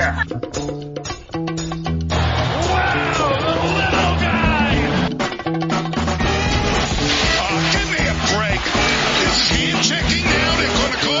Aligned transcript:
Point. 0.00 0.30
Wow, 2.70 2.96
the 3.16 3.28
little 3.60 4.16
guy. 4.20 4.80
Oh, 7.40 7.58
give 7.72 7.88
me 7.90 8.00
a 8.00 8.16
break. 8.32 8.62
Is 9.26 9.38
he 9.50 9.62
checking 9.86 10.24
down 10.24 10.56
at 10.60 10.70
Quantico? 10.76 11.16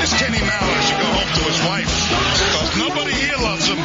This 0.00 0.12
Kenny 0.18 0.40
Mallard 0.40 0.82
should 0.84 1.00
go 1.00 1.08
home 1.12 1.30
to 1.34 1.42
his 1.44 1.60
wife 1.64 1.92
because 2.52 2.72
nobody 2.78 3.12
here 3.12 3.38
loves 3.38 3.66
him. 3.68 3.78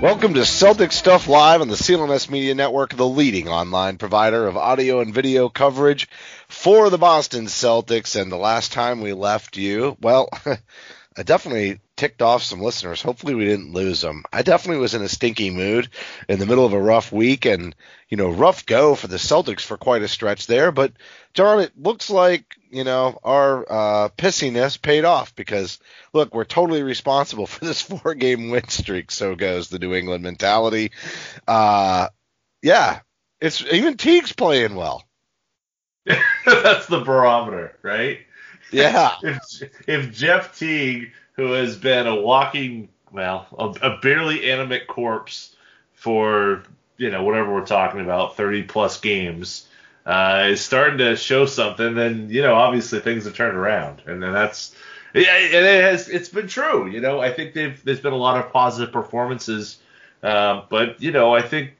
Welcome 0.00 0.34
to 0.34 0.44
Celtic 0.44 0.92
Stuff 0.92 1.26
Live 1.26 1.60
on 1.60 1.66
the 1.66 1.74
CLNS 1.74 2.30
Media 2.30 2.54
Network, 2.54 2.94
the 2.94 3.06
leading 3.06 3.48
online 3.48 3.98
provider 3.98 4.46
of 4.46 4.56
audio 4.56 5.00
and 5.00 5.12
video 5.12 5.48
coverage 5.48 6.08
for 6.48 6.90
the 6.90 6.98
Boston 6.98 7.46
Celtics. 7.46 8.20
And 8.20 8.30
the 8.30 8.36
last 8.36 8.72
time 8.72 9.00
we 9.00 9.12
left 9.12 9.56
you, 9.56 9.96
well, 10.00 10.28
I 11.18 11.24
definitely 11.24 11.80
ticked 11.96 12.22
off 12.22 12.44
some 12.44 12.60
listeners. 12.60 13.02
Hopefully 13.02 13.34
we 13.34 13.44
didn't 13.44 13.72
lose 13.72 14.00
them. 14.00 14.22
I 14.32 14.42
definitely 14.42 14.80
was 14.80 14.94
in 14.94 15.02
a 15.02 15.08
stinky 15.08 15.50
mood 15.50 15.88
in 16.28 16.38
the 16.38 16.46
middle 16.46 16.64
of 16.64 16.74
a 16.74 16.80
rough 16.80 17.10
week 17.10 17.44
and, 17.44 17.74
you 18.08 18.16
know, 18.16 18.30
rough 18.30 18.66
go 18.66 18.94
for 18.94 19.08
the 19.08 19.16
Celtics 19.16 19.62
for 19.62 19.76
quite 19.76 20.02
a 20.02 20.08
stretch 20.08 20.46
there. 20.46 20.70
But 20.70 20.92
John, 21.34 21.58
it 21.58 21.72
looks 21.76 22.08
like, 22.08 22.56
you 22.70 22.84
know, 22.84 23.18
our 23.24 23.66
uh, 23.68 24.08
pissiness 24.10 24.80
paid 24.80 25.04
off 25.04 25.34
because 25.34 25.80
look, 26.12 26.32
we're 26.32 26.44
totally 26.44 26.84
responsible 26.84 27.46
for 27.48 27.64
this 27.64 27.82
four 27.82 28.14
game 28.14 28.50
win 28.50 28.68
streak. 28.68 29.10
So 29.10 29.34
goes 29.34 29.68
the 29.68 29.80
New 29.80 29.94
England 29.94 30.22
mentality. 30.22 30.92
Uh, 31.48 32.10
yeah, 32.62 33.00
it's 33.40 33.60
even 33.72 33.96
Teague's 33.96 34.32
playing 34.32 34.76
well. 34.76 35.07
That's 36.46 36.86
the 36.86 37.00
barometer, 37.00 37.76
right? 37.82 38.20
Yeah. 38.72 39.16
if, 39.22 39.38
if 39.86 40.12
Jeff 40.12 40.58
Teague, 40.58 41.12
who 41.34 41.52
has 41.52 41.76
been 41.76 42.06
a 42.06 42.14
walking, 42.14 42.88
well, 43.12 43.46
a, 43.58 43.88
a 43.88 43.98
barely 43.98 44.50
animate 44.50 44.86
corpse 44.86 45.54
for, 45.94 46.62
you 46.96 47.10
know, 47.10 47.24
whatever 47.24 47.52
we're 47.52 47.66
talking 47.66 48.00
about, 48.00 48.36
30 48.36 48.64
plus 48.64 49.00
games, 49.00 49.68
uh, 50.06 50.48
is 50.50 50.60
starting 50.60 50.98
to 50.98 51.16
show 51.16 51.46
something, 51.46 51.94
then, 51.94 52.30
you 52.30 52.42
know, 52.42 52.54
obviously 52.54 53.00
things 53.00 53.24
have 53.24 53.34
turned 53.34 53.56
around. 53.56 54.02
And 54.06 54.22
then 54.22 54.32
that's, 54.32 54.74
and 55.14 55.24
it 55.24 55.82
has, 55.82 56.08
it's 56.08 56.28
been 56.28 56.48
true. 56.48 56.88
You 56.88 57.00
know, 57.00 57.20
I 57.20 57.32
think 57.32 57.54
they've, 57.54 57.82
there's 57.84 58.00
been 58.00 58.12
a 58.12 58.16
lot 58.16 58.44
of 58.44 58.52
positive 58.52 58.92
performances. 58.92 59.78
Um, 60.22 60.64
but, 60.68 61.00
you 61.02 61.12
know, 61.12 61.34
I 61.34 61.42
think, 61.42 61.72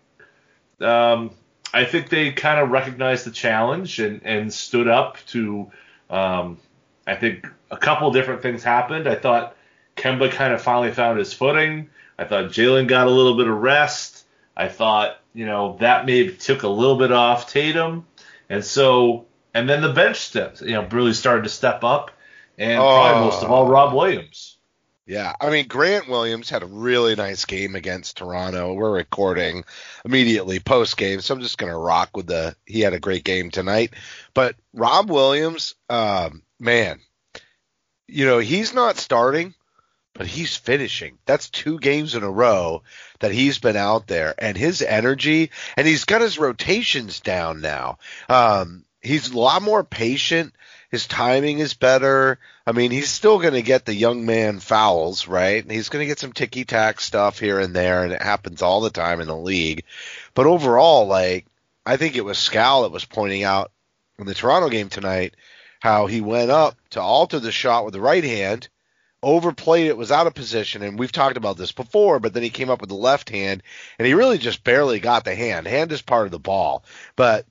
um, 0.81 1.31
I 1.73 1.85
think 1.85 2.09
they 2.09 2.33
kind 2.33 2.61
of 2.61 2.71
recognized 2.71 3.27
the 3.27 3.31
challenge 3.31 3.99
and, 4.01 4.23
and 4.25 4.53
stood 4.53 4.89
up 4.89 5.19
to. 5.29 5.71
Um, 6.11 6.59
I 7.07 7.15
think 7.15 7.47
a 7.71 7.77
couple 7.77 8.11
different 8.13 8.43
things 8.43 8.63
happened. 8.63 9.09
I 9.09 9.15
thought 9.15 9.57
Kemba 9.97 10.31
kind 10.31 10.53
of 10.53 10.63
finally 10.63 10.93
found 10.93 11.19
his 11.19 11.33
footing. 11.33 11.91
I 12.19 12.25
thought 12.25 12.47
Jalen 12.47 12.89
got 12.89 13.07
a 13.07 13.11
little 13.11 13.37
bit 13.37 13.49
of 13.49 13.57
rest. 13.57 14.25
I 14.57 14.69
thought 14.69 15.19
you 15.35 15.47
know 15.47 15.77
that 15.81 16.05
maybe 16.05 16.35
took 16.35 16.65
a 16.65 16.69
little 16.69 16.97
bit 16.97 17.13
off 17.13 17.51
Tatum, 17.51 18.07
and 18.49 18.65
so 18.65 19.27
and 19.55 19.69
then 19.69 19.83
the 19.83 19.93
bench 19.93 20.17
steps 20.17 20.61
you 20.61 20.73
know 20.73 20.87
really 20.91 21.13
started 21.13 21.45
to 21.45 21.49
step 21.49 21.85
up, 21.85 22.11
and 22.59 22.79
probably 22.79 23.27
most 23.27 23.43
of 23.43 23.51
all 23.51 23.69
Rob 23.69 23.95
Williams. 23.95 24.58
Yeah, 25.09 25.35
I 25.41 25.49
mean 25.49 25.69
Grant 25.69 26.07
Williams 26.07 26.51
had 26.51 26.63
a 26.63 26.67
really 26.67 27.17
nice 27.17 27.47
game 27.47 27.75
against 27.75 28.19
Toronto. 28.19 28.75
We're 28.75 28.93
recording 28.93 29.65
immediately 30.05 30.61
post 30.61 30.99
game, 30.99 31.23
so 31.23 31.35
I'm 31.35 31.41
just 31.41 31.57
gonna 31.57 31.79
rock 31.79 32.11
with 32.15 32.27
the. 32.27 32.55
He 32.67 32.83
had 32.83 32.93
a 32.93 33.01
great 33.01 33.25
game 33.25 33.51
tonight, 33.51 33.95
but 34.35 34.55
Rob 34.75 35.09
Williams, 35.09 35.77
um, 35.89 36.43
man, 36.61 37.01
you 38.07 38.27
know 38.27 38.39
he's 38.39 38.75
not 38.75 38.99
starting, 38.99 39.55
but 40.13 40.27
he's 40.27 40.59
finishing. 40.59 41.17
That's 41.25 41.49
two 41.49 41.79
games 41.79 42.15
in 42.15 42.23
a 42.23 42.31
row 42.31 42.83
that 43.21 43.33
he's 43.33 43.59
been 43.59 43.77
out 43.77 44.09
there, 44.09 44.35
and 44.37 44.59
his 44.59 44.83
energy, 44.83 45.53
and 45.79 45.87
he's 45.87 46.05
got 46.05 46.21
his 46.21 46.39
rotations 46.39 47.21
down 47.21 47.63
now. 47.63 47.97
Um, 48.29 48.85
he's 49.01 49.31
a 49.31 49.39
lot 49.39 49.63
more 49.63 49.85
patient. 49.85 50.53
His 50.91 51.07
timing 51.07 51.59
is 51.59 51.75
better. 51.75 52.39
I 52.67 52.73
mean, 52.73 52.91
he's 52.91 53.11
still 53.11 53.39
going 53.39 53.55
to 53.55 53.63
get 53.63 53.85
the 53.85 53.95
young 53.95 54.25
man 54.25 54.59
fouls, 54.59 55.29
right? 55.29 55.63
And 55.63 55.71
he's 55.71 55.91
going 55.91 56.03
to 56.03 56.07
get 56.07 56.19
some 56.19 56.33
ticky 56.33 56.65
tack 56.65 57.01
stuff 57.01 57.39
here 57.39 57.61
and 57.61 57.75
there, 57.75 58.05
and 58.05 58.13
it 58.13 58.23
happens 58.23 58.63
all 58.63 58.81
the 58.81 58.91
time 58.91 59.21
in 59.21 59.27
the 59.27 59.37
league. 59.37 59.85
But 60.35 60.47
overall, 60.47 61.07
like, 61.07 61.47
I 61.85 61.97
think 61.97 62.17
it 62.17 62.25
was 62.25 62.39
Scal 62.39 62.83
that 62.83 62.93
was 62.93 63.05
pointing 63.05 63.45
out 63.45 63.71
in 64.19 64.27
the 64.27 64.35
Toronto 64.35 64.69
game 64.69 64.89
tonight 64.89 65.35
how 65.81 66.07
he 66.07 66.21
went 66.21 66.51
up 66.51 66.77
to 66.91 67.01
alter 67.01 67.39
the 67.39 67.53
shot 67.53 67.85
with 67.85 67.95
the 67.95 68.01
right 68.01 68.25
hand, 68.25 68.69
overplayed 69.23 69.87
it, 69.87 69.97
was 69.97 70.11
out 70.11 70.27
of 70.27 70.35
position, 70.35 70.83
and 70.83 70.99
we've 70.99 71.13
talked 71.13 71.37
about 71.37 71.57
this 71.57 71.73
before, 71.73 72.19
but 72.19 72.33
then 72.33 72.43
he 72.43 72.51
came 72.51 72.71
up 72.71 72.81
with 72.81 72.89
the 72.89 72.97
left 72.97 73.31
hand, 73.31 73.63
and 73.99 74.07
he 74.07 74.15
really 74.15 74.39
just 74.39 74.65
barely 74.65 75.01
got 75.01 75.25
the 75.25 75.35
hand. 75.35 75.67
Hand 75.67 75.93
is 75.93 76.03
part 76.03 76.27
of 76.27 76.33
the 76.33 76.39
ball. 76.39 76.85
But 77.15 77.47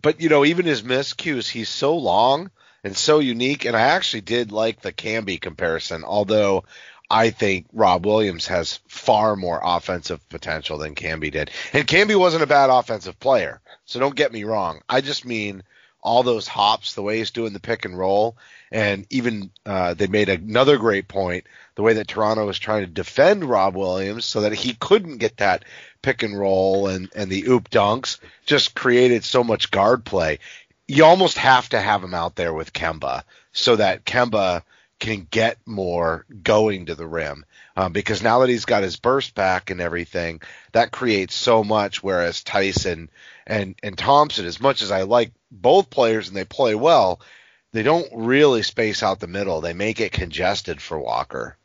but 0.00 0.20
you 0.20 0.28
know, 0.28 0.44
even 0.44 0.66
his 0.66 0.82
miscues, 0.82 1.48
he's 1.48 1.68
so 1.68 1.96
long 1.96 2.50
and 2.84 2.96
so 2.96 3.18
unique. 3.18 3.64
And 3.64 3.76
I 3.76 3.80
actually 3.80 4.22
did 4.22 4.52
like 4.52 4.80
the 4.80 4.92
Camby 4.92 5.40
comparison, 5.40 6.04
although 6.04 6.64
I 7.10 7.30
think 7.30 7.66
Rob 7.72 8.04
Williams 8.04 8.46
has 8.48 8.80
far 8.86 9.34
more 9.34 9.60
offensive 9.62 10.26
potential 10.28 10.78
than 10.78 10.94
Camby 10.94 11.32
did. 11.32 11.50
And 11.72 11.86
Camby 11.86 12.16
wasn't 12.16 12.42
a 12.42 12.48
bad 12.48 12.70
offensive 12.70 13.18
player, 13.18 13.60
so 13.86 13.98
don't 13.98 14.16
get 14.16 14.32
me 14.32 14.44
wrong. 14.44 14.82
I 14.88 15.00
just 15.00 15.24
mean 15.24 15.62
all 16.00 16.22
those 16.22 16.46
hops, 16.46 16.94
the 16.94 17.02
way 17.02 17.18
he's 17.18 17.30
doing 17.30 17.52
the 17.52 17.60
pick 17.60 17.84
and 17.84 17.98
roll, 17.98 18.36
and 18.70 19.06
even 19.10 19.50
uh, 19.66 19.94
they 19.94 20.06
made 20.06 20.28
another 20.28 20.76
great 20.76 21.08
point 21.08 21.44
the 21.74 21.82
way 21.82 21.94
that 21.94 22.08
Toronto 22.08 22.46
was 22.46 22.58
trying 22.58 22.82
to 22.82 22.90
defend 22.90 23.44
Rob 23.44 23.74
Williams 23.74 24.24
so 24.24 24.42
that 24.42 24.52
he 24.52 24.74
couldn't 24.74 25.18
get 25.18 25.38
that 25.38 25.64
pick 26.02 26.22
and 26.22 26.38
roll 26.38 26.88
and, 26.88 27.10
and 27.14 27.30
the 27.30 27.48
oop 27.48 27.70
dunks 27.70 28.18
just 28.46 28.74
created 28.74 29.24
so 29.24 29.42
much 29.42 29.70
guard 29.70 30.04
play. 30.04 30.38
You 30.86 31.04
almost 31.04 31.38
have 31.38 31.68
to 31.70 31.80
have 31.80 32.02
him 32.02 32.14
out 32.14 32.36
there 32.36 32.52
with 32.52 32.72
Kemba 32.72 33.22
so 33.52 33.76
that 33.76 34.04
Kemba 34.04 34.62
can 34.98 35.26
get 35.30 35.58
more 35.66 36.24
going 36.42 36.86
to 36.86 36.94
the 36.94 37.06
rim. 37.06 37.44
Um, 37.76 37.92
because 37.92 38.22
now 38.22 38.40
that 38.40 38.48
he's 38.48 38.64
got 38.64 38.82
his 38.82 38.96
burst 38.96 39.34
back 39.34 39.70
and 39.70 39.80
everything, 39.80 40.40
that 40.72 40.90
creates 40.90 41.34
so 41.34 41.62
much. 41.62 42.02
Whereas 42.02 42.42
Tyson 42.42 43.08
and, 43.46 43.76
and 43.82 43.96
Thompson, 43.96 44.46
as 44.46 44.60
much 44.60 44.82
as 44.82 44.90
I 44.90 45.02
like 45.02 45.32
both 45.50 45.90
players 45.90 46.28
and 46.28 46.36
they 46.36 46.44
play 46.44 46.74
well, 46.74 47.20
they 47.72 47.82
don't 47.82 48.08
really 48.12 48.62
space 48.62 49.02
out 49.02 49.20
the 49.20 49.26
middle. 49.26 49.60
They 49.60 49.74
make 49.74 50.00
it 50.00 50.10
congested 50.10 50.80
for 50.80 50.98
Walker. 50.98 51.56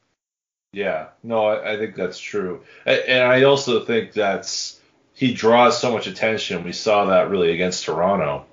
Yeah, 0.74 1.10
no, 1.22 1.46
I, 1.46 1.74
I 1.74 1.78
think 1.78 1.96
that's 1.96 2.20
true, 2.20 2.64
and, 2.86 3.24
I 3.24 3.44
also 3.44 3.86
think 3.86 4.12
that's 4.12 4.80
he 5.14 5.32
draws 5.34 5.80
so 5.80 5.94
much 5.94 6.08
attention. 6.08 6.64
We 6.64 6.72
saw 6.72 7.06
that 7.06 7.30
really 7.30 7.54
against 7.54 7.86
Toronto, 7.86 8.46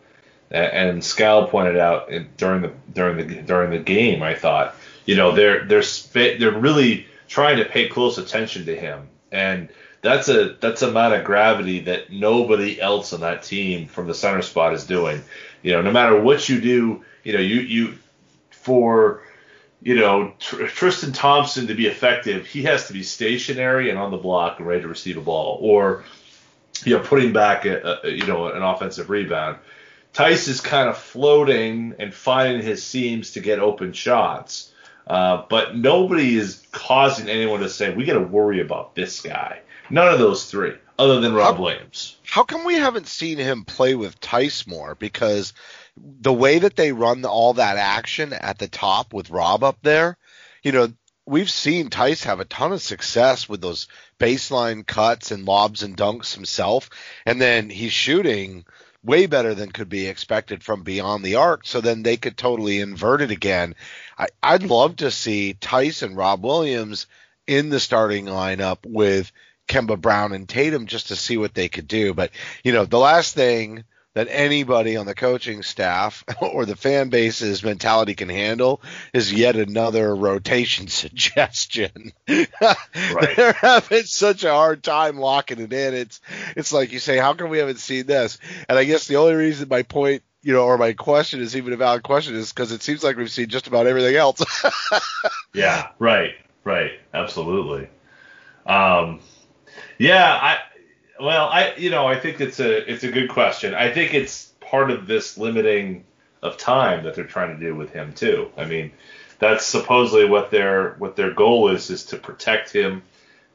and, 0.51 0.91
and 0.91 1.03
Scal 1.03 1.49
pointed 1.49 1.79
out 1.79 2.11
during 2.37 2.61
the 2.61 2.73
during 2.93 3.17
the 3.17 3.43
during 3.43 3.71
the 3.71 3.79
game. 3.79 4.23
I 4.23 4.35
thought, 4.35 4.77
you 5.07 5.17
know, 5.17 5.33
they're 5.33 5.65
they're 5.65 5.83
they're 6.13 6.59
really 6.59 7.07
trying 7.27 7.57
to 7.57 7.65
pay 7.65 7.89
close 7.89 8.19
attention 8.19 8.67
to 8.67 8.77
him, 8.77 9.09
and 9.33 9.71
that's 10.03 10.29
a 10.29 10.57
that's 10.61 10.83
a 10.83 10.89
amount 10.89 11.15
of 11.15 11.25
gravity 11.25 11.81
that 11.81 12.13
nobody 12.13 12.79
else 12.79 13.15
on 13.15 13.21
that 13.21 13.43
team 13.43 13.87
from 13.87 14.07
the 14.07 14.15
center 14.15 14.43
spot 14.43 14.75
is 14.75 14.85
doing. 14.85 15.23
You 15.63 15.73
know, 15.73 15.83
no 15.83 15.91
matter 15.91 16.21
what 16.21 16.49
you 16.51 16.61
do, 16.61 17.03
you 17.25 17.33
know, 17.33 17.41
you 17.41 17.61
you 17.61 17.95
for 18.51 19.23
you 19.83 19.97
know 19.97 20.33
Tr- 20.39 20.67
Tristan 20.67 21.13
Thompson 21.13 21.67
to 21.69 21.75
be 21.75 21.87
effective, 21.87 22.47
he 22.47 22.63
has 22.65 22.87
to 22.89 22.93
be 22.93 23.03
stationary 23.03 23.91
and 23.91 23.99
on 23.99 24.11
the 24.11 24.17
block 24.17 24.59
and 24.59 24.67
ready 24.67 24.83
to 24.83 24.89
receive 24.89 25.17
a 25.17 25.21
ball, 25.21 25.59
or 25.61 26.05
you 26.85 26.97
know, 26.97 27.03
putting 27.03 27.33
back 27.33 27.65
a, 27.67 28.01
a 28.05 28.11
you 28.11 28.27
know 28.27 28.47
an 28.49 28.63
offensive 28.63 29.11
rebound. 29.11 29.59
Theis 30.13 30.49
is 30.49 30.61
kind 30.61 30.89
of 30.89 30.97
floating 30.99 31.95
and 31.99 32.13
finding 32.13 32.63
his 32.63 32.85
seams 32.85 33.33
to 33.33 33.41
get 33.41 33.59
open 33.61 33.93
shots. 33.93 34.73
Uh, 35.07 35.45
but 35.49 35.77
nobody 35.77 36.37
is 36.37 36.65
causing 36.73 37.29
anyone 37.29 37.61
to 37.61 37.69
say 37.69 37.93
we 37.93 38.05
got 38.05 38.15
to 38.15 38.21
worry 38.21 38.61
about 38.61 38.95
this 38.95 39.21
guy. 39.21 39.61
None 39.89 40.13
of 40.13 40.19
those 40.21 40.49
three, 40.49 40.75
other 40.99 41.21
than 41.21 41.33
Rob 41.33 41.57
How- 41.57 41.63
Williams. 41.63 42.17
How 42.31 42.45
come 42.45 42.65
we 42.65 42.77
haven't 42.77 43.09
seen 43.09 43.39
him 43.39 43.65
play 43.65 43.97
with 43.97 44.21
Theis 44.21 44.65
more? 44.65 44.95
Because 44.95 45.53
the 45.97 46.33
way 46.33 46.61
that 46.61 46.77
they 46.77 46.93
run 46.93 47.25
all 47.25 47.55
that 47.55 47.77
action 47.77 48.33
at 48.33 48.57
the 48.57 48.69
top 48.69 49.13
with 49.13 49.31
Rob 49.31 49.65
up 49.65 49.79
there, 49.83 50.17
you 50.63 50.71
know, 50.71 50.93
we've 51.27 51.51
seen 51.51 51.91
Theis 51.91 52.23
have 52.23 52.39
a 52.39 52.45
ton 52.45 52.73
of 52.73 52.83
success 52.83 53.49
with 53.49 53.61
those 53.61 53.89
baseline 54.21 54.87
cuts 54.87 55.33
and 55.33 55.45
lobs 55.45 55.83
and 55.83 55.97
dunks 55.97 56.33
himself, 56.33 56.89
and 57.27 57.41
then 57.41 57.69
he's 57.69 57.93
shooting 57.93 58.65
way 59.03 59.27
better 59.27 59.53
than 59.53 59.73
could 59.73 59.89
be 59.89 60.07
expected 60.07 60.63
from 60.63 60.85
beyond 60.85 61.25
the 61.25 61.35
arc. 61.35 61.67
So 61.67 61.81
then 61.81 62.05
they 62.05 62.17
could 62.17 62.37
totally 62.37 62.79
invert 62.79 63.23
it 63.23 63.33
again. 63.33 63.75
I, 64.17 64.29
I'd 64.41 64.63
love 64.63 64.95
to 64.97 65.11
see 65.11 65.55
Theis 65.55 66.05
and 66.05 66.17
Rob 66.17 66.45
Williams 66.45 67.09
in 67.49 67.71
the 67.71 67.81
starting 67.81 68.27
lineup 68.27 68.79
with 68.87 69.33
Kemba 69.71 70.01
Brown 70.01 70.33
and 70.33 70.49
Tatum 70.49 70.87
just 70.87 71.09
to 71.09 71.17
see 71.17 71.37
what 71.37 71.55
they 71.55 71.69
could 71.69 71.87
do. 71.87 72.13
But, 72.13 72.33
you 72.65 72.73
know, 72.73 72.85
the 72.85 72.99
last 72.99 73.35
thing 73.35 73.85
that 74.15 74.27
anybody 74.29 74.97
on 74.97 75.07
the 75.07 75.15
coaching 75.15 75.63
staff 75.63 76.25
or 76.43 76.67
the 76.67 76.75
fan 76.75 77.09
base's 77.09 77.63
mentality 77.63 78.15
can 78.15 78.29
handle 78.29 78.83
is 79.15 79.33
yet 79.33 79.55
another 79.55 80.15
rotation 80.15 80.89
suggestion. 80.89 82.13
Right. 82.63 83.37
They're 83.37 83.53
having 83.53 84.03
such 84.05 84.45
a 84.45 84.51
hard 84.51 84.83
time 84.83 85.17
locking 85.19 85.61
it 85.61 85.73
in. 85.73 85.95
It's 85.95 86.21
it's 86.57 86.73
like 86.73 86.93
you 86.93 86.99
say, 86.99 87.17
how 87.19 87.35
come 87.35 87.51
we 87.51 87.59
haven't 87.59 87.79
seen 87.79 88.07
this? 88.07 88.39
And 88.69 88.79
I 88.79 88.85
guess 88.85 89.07
the 89.07 89.17
only 89.17 89.35
reason 89.35 89.69
my 89.69 89.83
point, 89.83 90.23
you 90.43 90.53
know, 90.53 90.65
or 90.65 90.77
my 90.79 90.93
question 90.93 91.41
is 91.41 91.57
even 91.57 91.73
a 91.73 91.77
valid 91.77 92.03
question 92.03 92.35
is 92.35 92.53
because 92.53 92.73
it 92.73 92.83
seems 92.83 93.03
like 93.03 93.17
we've 93.17 93.31
seen 93.31 93.49
just 93.49 93.67
about 93.67 93.87
everything 93.87 94.17
else. 94.17 94.43
Yeah, 95.55 95.89
right, 95.99 96.35
right, 96.65 96.93
absolutely. 97.15 97.89
Um, 98.67 99.21
yeah, 100.01 100.33
I 100.43 100.59
well, 101.23 101.49
I 101.49 101.75
you 101.77 101.91
know, 101.91 102.07
I 102.07 102.19
think 102.19 102.41
it's 102.41 102.59
a 102.61 102.91
it's 102.93 103.05
a 103.05 103.11
good 103.13 103.29
question. 103.29 103.75
I 103.75 103.93
think 103.93 104.15
it's 104.15 104.47
part 104.61 104.91
of 104.91 105.07
this 105.07 105.37
limiting 105.39 106.05
of 106.43 106.57
time 106.57 107.05
that 107.05 107.15
they're 107.15 107.25
trying 107.27 107.55
to 107.59 107.61
do 107.65 107.75
with 107.75 107.93
him 107.93 108.13
too. 108.15 108.51
I 108.57 108.65
mean, 108.65 108.93
that's 109.39 109.67
supposedly 109.67 110.25
what 110.25 110.51
their 110.51 110.95
what 110.99 111.17
their 111.17 111.33
goal 111.33 111.69
is 111.71 111.91
is 111.91 112.07
to 112.07 112.17
protect 112.17 112.73
him 112.73 113.03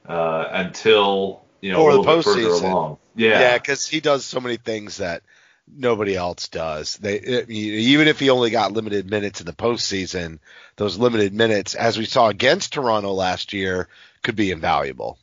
uh, 0.07 0.47
until 0.51 1.41
you 1.61 1.71
know 1.71 1.81
Or 1.81 1.89
a 1.89 1.93
the 1.93 1.99
little 1.99 2.15
bit 2.17 2.23
further 2.23 2.39
postseason. 2.41 2.63
along. 2.71 2.97
Yeah, 3.15 3.39
Yeah, 3.39 3.57
because 3.57 3.87
he 3.87 3.99
does 3.99 4.25
so 4.25 4.39
many 4.39 4.57
things 4.57 4.97
that 4.97 5.23
nobody 5.67 6.15
else 6.15 6.47
does. 6.49 6.97
They 6.97 7.15
it- 7.15 7.49
even 7.49 8.07
if 8.07 8.19
he 8.19 8.29
only 8.29 8.51
got 8.51 8.73
limited 8.73 9.09
minutes 9.09 9.39
in 9.39 9.47
the 9.47 9.53
postseason, 9.53 10.37
those 10.75 10.97
limited 10.99 11.33
minutes, 11.33 11.73
as 11.73 11.97
we 11.97 12.05
saw 12.05 12.27
against 12.27 12.73
Toronto 12.73 13.13
last 13.13 13.53
year, 13.53 13.87
could 14.21 14.35
be 14.35 14.51
invaluable. 14.51 15.17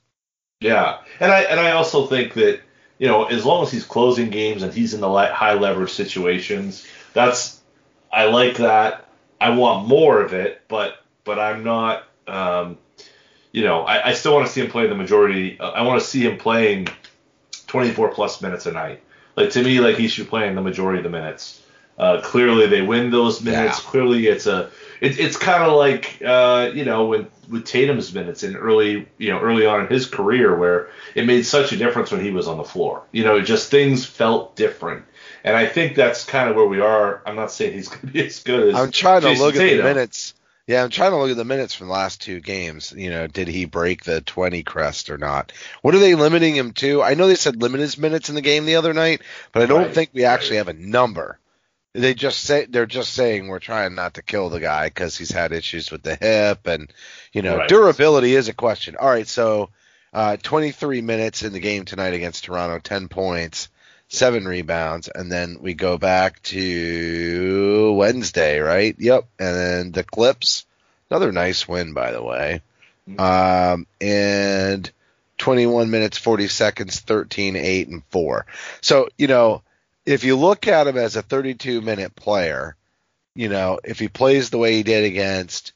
Yeah, 0.63 0.99
and 1.21 1.33
I 1.33 1.43
and 1.43 1.61
I 1.61 1.73
also 1.73 2.07
think 2.07 2.35
that 2.35 2.61
you 2.99 3.09
know 3.09 3.25
as 3.25 3.45
long 3.45 3.63
as 3.63 3.71
he's 3.71 3.85
closing 3.85 4.31
games 4.31 4.63
and 4.63 4.73
he's 4.73 4.95
in 4.95 5.01
the 5.01 5.11
high 5.11 5.55
leverage 5.55 5.91
situations, 5.91 6.87
that's 7.13 7.61
I 8.13 8.27
like 8.27 8.57
that. 8.59 9.09
I 9.41 9.51
want 9.51 9.89
more 9.89 10.21
of 10.21 10.33
it, 10.33 10.63
but 10.69 10.99
but 11.25 11.39
I'm 11.39 11.65
not. 11.65 12.05
Um, 12.27 12.79
you 13.53 13.65
know, 13.65 13.83
I, 13.83 14.11
I 14.11 14.13
still 14.15 14.33
want 14.35 14.47
to 14.47 14.53
see 14.53 14.63
him 14.63 14.71
play 14.71 14.87
the 14.87 14.95
majority. 14.95 15.59
uh, 15.61 15.71
I 15.71 15.83
want 15.83 16.01
to 16.01 16.07
see 16.07 16.23
him 16.23 16.39
playing 16.39 16.89
24 17.67 18.09
plus 18.15 18.41
minutes 18.41 18.65
a 18.67 18.73
night. 18.73 19.03
Like 19.37 19.51
to 19.51 19.63
me, 19.63 19.81
like 19.81 19.97
he 19.97 20.09
should 20.09 20.25
be 20.27 20.31
playing 20.31 20.55
the 20.55 20.63
majority 20.63 20.99
of 20.99 21.05
the 21.05 21.11
minutes. 21.11 21.63
Uh, 21.99 22.21
clearly, 22.23 22.67
they 22.67 22.83
win 22.83 23.11
those 23.11 23.43
minutes. 23.43 23.83
Yeah. 23.83 23.91
Clearly, 23.91 24.27
it's 24.27 24.47
a 24.47 24.71
it, 25.03 25.19
it's 25.21 25.37
kind 25.37 25.65
of 25.65 25.75
like 25.77 26.23
uh, 26.25 26.71
you 26.73 26.85
know 26.87 27.07
when 27.07 27.27
with 27.51 27.67
Tatum's 27.67 28.15
minutes 28.15 28.45
in 28.45 28.57
early 28.57 29.09
you 29.19 29.31
know 29.31 29.41
early 29.41 29.67
on 29.67 29.83
in 29.83 29.87
his 29.89 30.07
career 30.07 30.57
where 30.57 30.91
it 31.15 31.27
made 31.27 31.45
such 31.45 31.73
a 31.73 31.77
difference 31.77 32.11
when 32.13 32.25
he 32.25 32.31
was 32.31 32.47
on 32.49 32.57
the 32.57 32.65
floor. 32.65 33.03
You 33.13 33.25
know, 33.25 33.41
just 33.43 33.71
things 33.71 34.07
felt 34.07 34.57
different. 34.57 35.05
And 35.45 35.57
I 35.57 35.67
think 35.67 35.97
that's 35.97 36.25
kind 36.25 36.49
of 36.49 36.57
where 36.57 36.67
we 36.67 36.81
are. 36.81 37.23
I'm 37.27 37.37
not 37.37 37.51
saying 37.51 37.75
he's 37.75 37.89
going 37.91 38.01
to 38.01 38.07
be 38.07 38.27
as 38.27 38.43
good 38.45 38.69
as 38.69 38.75
I'm 38.75 38.91
trying 38.93 39.23
to 39.23 39.29
Jayson 39.29 39.39
look 39.39 39.57
at 39.57 39.67
the 39.67 39.75
minutes. 39.75 40.35
Yeah, 40.69 40.85
I'm 40.85 40.91
trying 40.91 41.11
to 41.11 41.17
look 41.17 41.31
at 41.33 41.37
the 41.37 41.45
minutes 41.45 41.75
from 41.75 41.89
the 41.89 41.93
last 41.93 42.21
two 42.23 42.41
games. 42.41 42.93
You 42.97 43.11
know, 43.11 43.27
did 43.27 43.49
he 43.49 43.65
break 43.65 44.05
the 44.05 44.21
20 44.21 44.63
crest 44.63 45.11
or 45.11 45.19
not? 45.19 45.53
What 45.83 45.95
are 45.95 45.99
they 45.99 46.15
limiting 46.15 46.55
him 46.55 46.73
to? 46.75 47.03
I 47.03 47.15
know 47.15 47.27
they 47.27 47.35
said 47.35 47.61
limit 47.61 47.81
his 47.81 47.99
minutes 47.99 48.29
in 48.29 48.37
the 48.37 48.41
game 48.41 48.65
the 48.65 48.77
other 48.77 48.95
night, 48.95 49.23
but 49.53 49.63
I 49.63 49.67
don't 49.67 49.89
Right, 49.89 49.93
think 49.93 50.11
we 50.13 50.25
actually 50.25 50.57
right. 50.57 50.59
have 50.59 50.69
a 50.69 50.73
number. 50.75 51.39
They 51.95 52.15
just 52.15 52.41
say 52.41 52.65
they're 52.67 52.87
just 52.87 53.13
saying 53.13 53.49
we're 53.49 53.59
trying 53.59 53.95
not 53.95 54.15
to 54.15 54.23
kill 54.23 54.49
the 54.49 54.61
guy 54.61 54.87
because 54.87 55.17
he's 55.19 55.31
had 55.31 55.53
issues 55.53 55.91
with 55.91 56.03
the 56.03 56.15
hip 56.17 56.67
and 56.67 56.91
you 57.33 57.43
know 57.43 57.59
Right. 57.59 57.69
durability 57.69 58.35
is 58.35 58.49
a 58.49 58.55
question. 58.55 58.97
All 58.99 59.09
right, 59.11 59.29
so 59.29 59.69
uh, 60.15 60.37
23 60.39 61.03
minutes 61.03 61.43
in 61.43 61.53
the 61.53 61.61
game 61.61 61.85
tonight 61.85 62.15
against 62.15 62.45
Toronto, 62.45 62.79
10 62.79 63.09
points, 63.09 63.69
seven 64.09 64.47
rebounds, 64.47 65.09
and 65.09 65.31
then 65.31 65.59
we 65.61 65.75
go 65.75 65.99
back 65.99 66.43
to 66.45 67.93
Wednesday, 67.97 68.59
right? 68.61 68.95
Yep, 68.99 69.25
and 69.39 69.57
then 69.57 69.93
the 69.93 70.05
Clips, 70.05 70.65
another 71.11 71.31
nice 71.33 71.69
win 71.69 71.93
by 71.93 72.13
the 72.13 72.23
way, 72.23 72.63
um, 73.19 73.87
and 74.01 74.91
21 75.39 75.91
minutes 75.91 76.17
40 76.19 76.49
seconds, 76.49 77.01
13, 77.01 77.57
8, 77.57 77.89
and 77.89 78.03
4. 78.11 78.47
So 78.81 79.09
you 79.19 79.27
know 79.27 79.63
if 80.07 80.25
you 80.25 80.37
look 80.37 80.67
at 80.69 80.87
him 80.87 80.97
as 80.97 81.17
a 81.17 81.23
32 81.23 81.81
minute 81.81 82.15
player, 82.15 82.77
you 83.35 83.49
know, 83.49 83.79
if 83.85 83.99
he 83.99 84.09
plays 84.09 84.51
the 84.51 84.59
way 84.59 84.75
he 84.75 84.83
did 84.83 85.05
against 85.05 85.73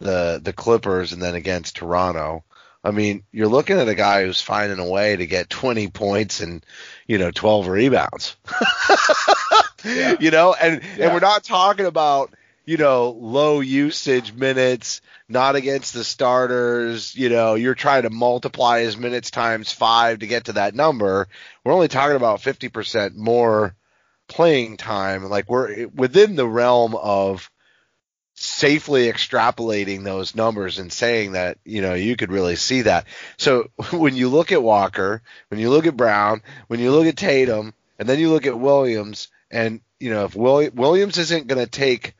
the 0.00 0.40
the 0.42 0.52
Clippers 0.52 1.12
and 1.12 1.22
then 1.22 1.34
against 1.34 1.76
Toronto, 1.76 2.44
I 2.82 2.90
mean, 2.90 3.22
you're 3.32 3.48
looking 3.48 3.78
at 3.78 3.88
a 3.88 3.94
guy 3.94 4.24
who's 4.24 4.40
finding 4.40 4.78
a 4.78 4.88
way 4.88 5.16
to 5.16 5.26
get 5.26 5.48
20 5.48 5.88
points 5.88 6.40
and 6.40 6.64
you 7.06 7.18
know 7.18 7.30
12 7.30 7.68
rebounds. 7.68 8.36
Yeah. 9.84 10.16
You 10.18 10.30
know, 10.30 10.54
and 10.54 10.80
Yeah. 10.96 11.04
and 11.04 11.12
we're 11.14 11.20
not 11.20 11.44
talking 11.44 11.84
about 11.84 12.32
you 12.64 12.76
know 12.76 13.10
low 13.10 13.60
usage 13.60 14.32
minutes, 14.32 15.00
not 15.28 15.56
against 15.56 15.94
the 15.94 16.04
starters. 16.04 17.14
You 17.14 17.28
know, 17.28 17.54
you're 17.54 17.74
trying 17.74 18.02
to 18.02 18.10
multiply 18.10 18.80
his 18.80 18.96
minutes 18.96 19.30
times 19.30 19.70
five 19.72 20.20
to 20.20 20.26
get 20.26 20.44
to 20.44 20.54
that 20.54 20.74
number. 20.74 21.28
We're 21.64 21.74
only 21.74 21.88
talking 21.88 22.16
about 22.16 22.40
50% 22.40 23.16
more 23.16 23.74
playing 24.28 24.76
time. 24.76 25.24
Like 25.28 25.48
we're 25.48 25.88
within 25.88 26.36
the 26.36 26.48
realm 26.48 26.94
of 26.94 27.50
safely 28.36 29.06
extrapolating 29.06 30.02
those 30.02 30.34
numbers 30.34 30.78
and 30.78 30.92
saying 30.92 31.32
that 31.32 31.56
you 31.64 31.82
know 31.82 31.94
you 31.94 32.16
could 32.16 32.32
really 32.32 32.56
see 32.56 32.82
that. 32.82 33.06
So 33.36 33.70
when 33.92 34.16
you 34.16 34.28
look 34.28 34.52
at 34.52 34.62
Walker, 34.62 35.22
when 35.48 35.60
you 35.60 35.70
look 35.70 35.86
at 35.86 35.96
Brown, 35.96 36.42
when 36.68 36.80
you 36.80 36.90
look 36.92 37.06
at 37.06 37.16
Tatum, 37.16 37.74
and 37.98 38.08
then 38.08 38.18
you 38.18 38.30
look 38.30 38.46
at 38.46 38.58
Williams, 38.58 39.28
and 39.50 39.80
you 40.00 40.10
know 40.10 40.24
if 40.24 40.34
Will, 40.34 40.68
Williams 40.70 41.18
isn't 41.18 41.46
going 41.46 41.64
to 41.64 41.70
take 41.70 42.14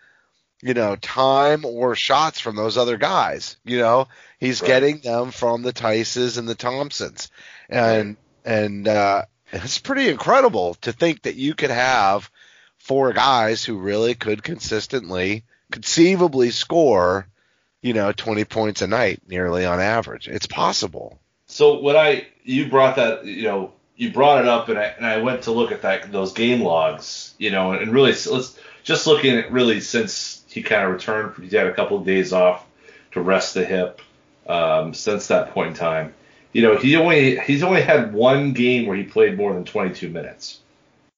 you 0.65 0.73
know 0.73 0.97
time 0.97 1.65
or 1.67 1.95
shots 1.95 2.41
from 2.41 2.57
those 2.57 2.79
other 2.79 2.97
guys, 2.97 3.57
you 3.65 3.79
know 3.79 4.09
he's 4.41 4.63
Right. 4.63 4.69
getting 4.69 4.99
them 4.99 5.31
from 5.31 5.63
the 5.63 5.73
Theises 5.75 6.39
and 6.39 6.49
the 6.49 6.55
Thompsons, 6.55 7.31
and 7.69 8.17
and 8.45 8.89
uh, 8.89 9.27
it's 9.53 9.79
pretty 9.79 10.09
incredible 10.09 10.75
to 10.81 10.93
think 10.93 11.23
that 11.23 11.37
you 11.37 11.55
could 11.55 11.71
have 11.71 12.31
four 12.79 13.13
guys 13.13 13.63
who 13.63 13.77
really 13.77 14.15
could 14.15 14.43
consistently, 14.43 15.45
conceivably 15.71 16.51
score, 16.51 17.27
you 17.83 17.93
know, 17.93 18.13
20 18.13 18.45
points 18.45 18.83
a 18.83 18.87
night 18.87 19.21
nearly 19.29 19.65
on 19.65 19.81
average. 19.81 20.29
It's 20.29 20.47
possible. 20.47 21.19
So 21.47 21.79
what 21.81 21.95
I 21.95 22.27
you 22.43 22.69
brought 22.71 22.97
that 22.97 23.27
you 23.27 23.43
know 23.43 23.73
you 23.97 24.13
brought 24.13 24.41
it 24.41 24.49
up 24.49 24.71
and 24.71 24.79
I 24.79 24.85
and 24.85 25.07
I 25.07 25.19
went 25.19 25.43
to 25.43 25.53
look 25.53 25.73
at 25.73 25.83
that 25.83 26.11
those 26.11 26.33
game 26.33 26.63
logs 26.63 27.35
you 27.39 27.51
know 27.51 27.73
and 27.73 27.93
really 27.93 28.13
let's 28.13 28.59
just 28.83 29.07
looking 29.07 29.37
at 29.37 29.53
really 29.53 29.81
since 29.81 30.34
he 30.55 30.63
kind 30.63 30.85
of 30.85 30.93
returned 30.93 31.33
he 31.45 31.55
had 31.57 31.67
a 31.67 31.75
couple 31.75 31.97
of 31.97 32.05
days 32.05 32.33
off 32.33 32.65
to 33.13 33.21
rest 33.21 33.55
the 33.55 33.65
hip 33.65 34.01
um, 34.47 34.95
since 34.95 35.27
that 35.29 35.51
point 35.51 35.71
in 35.71 35.75
time 35.75 36.15
you 36.53 36.63
know 36.63 36.77
he 36.77 36.97
only 36.97 37.39
he's 37.41 37.63
only 37.63 37.83
had 37.83 38.13
one 38.13 38.53
game 38.53 38.87
where 38.87 38.97
he 38.97 39.03
played 39.03 39.37
more 39.37 39.53
than 39.53 39.65
22 39.65 40.09
minutes 40.09 40.61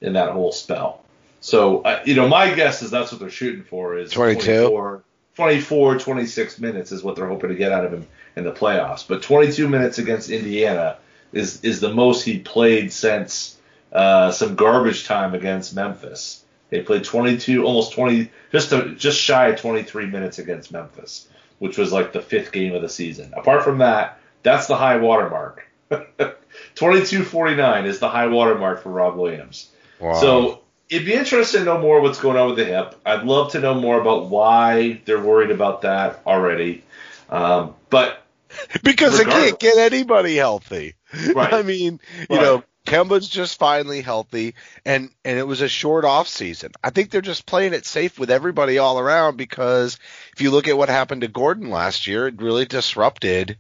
in 0.01 0.15
that 0.15 0.31
whole 0.31 0.53
spell 0.53 1.05
so 1.41 1.83
uh, 1.83 2.03
you 2.05 2.15
know 2.15 2.29
my 2.29 2.55
guess 2.55 2.83
is 2.83 2.91
that's 2.91 3.13
what 3.13 3.21
they're 3.21 3.31
shooting 3.31 3.63
for 3.63 3.99
is 3.99 4.11
22? 4.11 4.41
24 4.41 5.05
24, 5.37 5.99
26 5.99 6.61
minutes 6.61 6.93
is 6.93 7.03
what 7.03 7.15
they're 7.15 7.29
hoping 7.29 7.51
to 7.51 7.57
get 7.57 7.71
out 7.71 7.85
of 7.85 7.93
him 7.93 8.07
in 8.37 8.45
the 8.45 8.53
playoffs. 8.53 9.07
But 9.07 9.23
22 9.23 9.69
minutes 9.69 9.99
against 9.99 10.31
Indiana 10.31 10.97
is 11.33 11.63
is 11.63 11.81
the 11.81 11.93
most 11.93 12.25
he 12.25 12.39
played 12.39 12.91
since 12.91 13.59
uh, 13.93 14.31
some 14.31 14.57
garbage 14.57 15.07
time 15.07 15.35
against 15.35 15.75
Memphis. 15.75 16.43
They 16.71 16.83
played 16.83 17.05
22, 17.05 17.65
almost 17.65 17.93
20, 17.93 18.31
just 18.51 18.73
a, 18.73 18.91
just 18.95 19.19
shy 19.21 19.49
of 19.49 19.61
23 19.61 20.07
minutes 20.07 20.39
against 20.39 20.73
Memphis, 20.73 21.29
which 21.59 21.79
was 21.79 21.93
like 21.93 22.13
the 22.13 22.21
fifth 22.21 22.51
game 22.53 22.75
of 22.75 22.83
the 22.83 22.89
season. 22.89 23.33
Apart 23.37 23.63
from 23.63 23.79
that, 23.79 24.19
that's 24.43 24.67
the 24.67 24.77
high 24.77 24.97
water 24.97 25.31
mark. 25.31 25.67
22-49 26.75 27.87
is 27.87 27.99
the 27.99 28.09
high 28.09 28.27
water 28.27 28.57
mark 28.57 28.83
for 28.83 28.91
Rob 28.91 29.17
Williams. 29.17 29.69
Wow. 30.01 30.15
So 30.15 30.63
it'd 30.89 31.07
be 31.07 31.15
interesting 31.15 31.61
to 31.61 31.65
know 31.65 31.79
more 31.81 32.01
what's 32.01 32.21
going 32.21 32.37
on 32.37 32.49
with 32.49 32.57
the 32.59 32.65
hip. 32.65 32.95
I'd 33.05 33.25
love 33.25 33.53
to 33.53 33.61
know 33.61 33.75
more 33.75 34.01
about 34.01 34.29
why 34.29 35.01
they're 35.05 35.23
worried 35.23 35.51
about 35.51 35.83
that 35.83 36.21
already. 36.27 36.85
Um, 37.31 37.75
but 37.91 38.23
because 38.83 39.19
they 39.19 39.25
can't 39.25 39.59
get 39.59 39.79
anybody 39.79 40.37
healthy. 40.37 40.95
Right. 41.35 41.53
I 41.55 41.63
mean, 41.63 42.01
you 42.31 42.37
Right. 42.37 42.43
know, 42.43 42.65
Kemba's 42.87 43.29
just 43.29 43.59
finally 43.59 44.01
healthy, 44.01 44.55
and 44.85 45.11
and 45.25 45.39
it 45.39 45.47
was 45.47 45.61
a 45.61 45.69
short 45.69 46.05
off 46.05 46.29
season. 46.29 46.73
I 46.83 46.91
think 46.91 47.11
they're 47.11 47.21
just 47.21 47.45
playing 47.45 47.75
it 47.75 47.85
safe 47.85 48.19
with 48.19 48.31
everybody 48.31 48.79
all 48.79 48.99
around 48.99 49.37
because 49.37 49.99
if 50.33 50.41
you 50.41 50.51
look 50.51 50.69
at 50.69 50.79
what 50.79 50.89
happened 50.89 51.21
to 51.23 51.29
Gordon 51.29 51.71
last 51.71 52.07
year, 52.07 52.29
it 52.29 52.41
really 52.41 52.65
disrupted. 52.65 53.59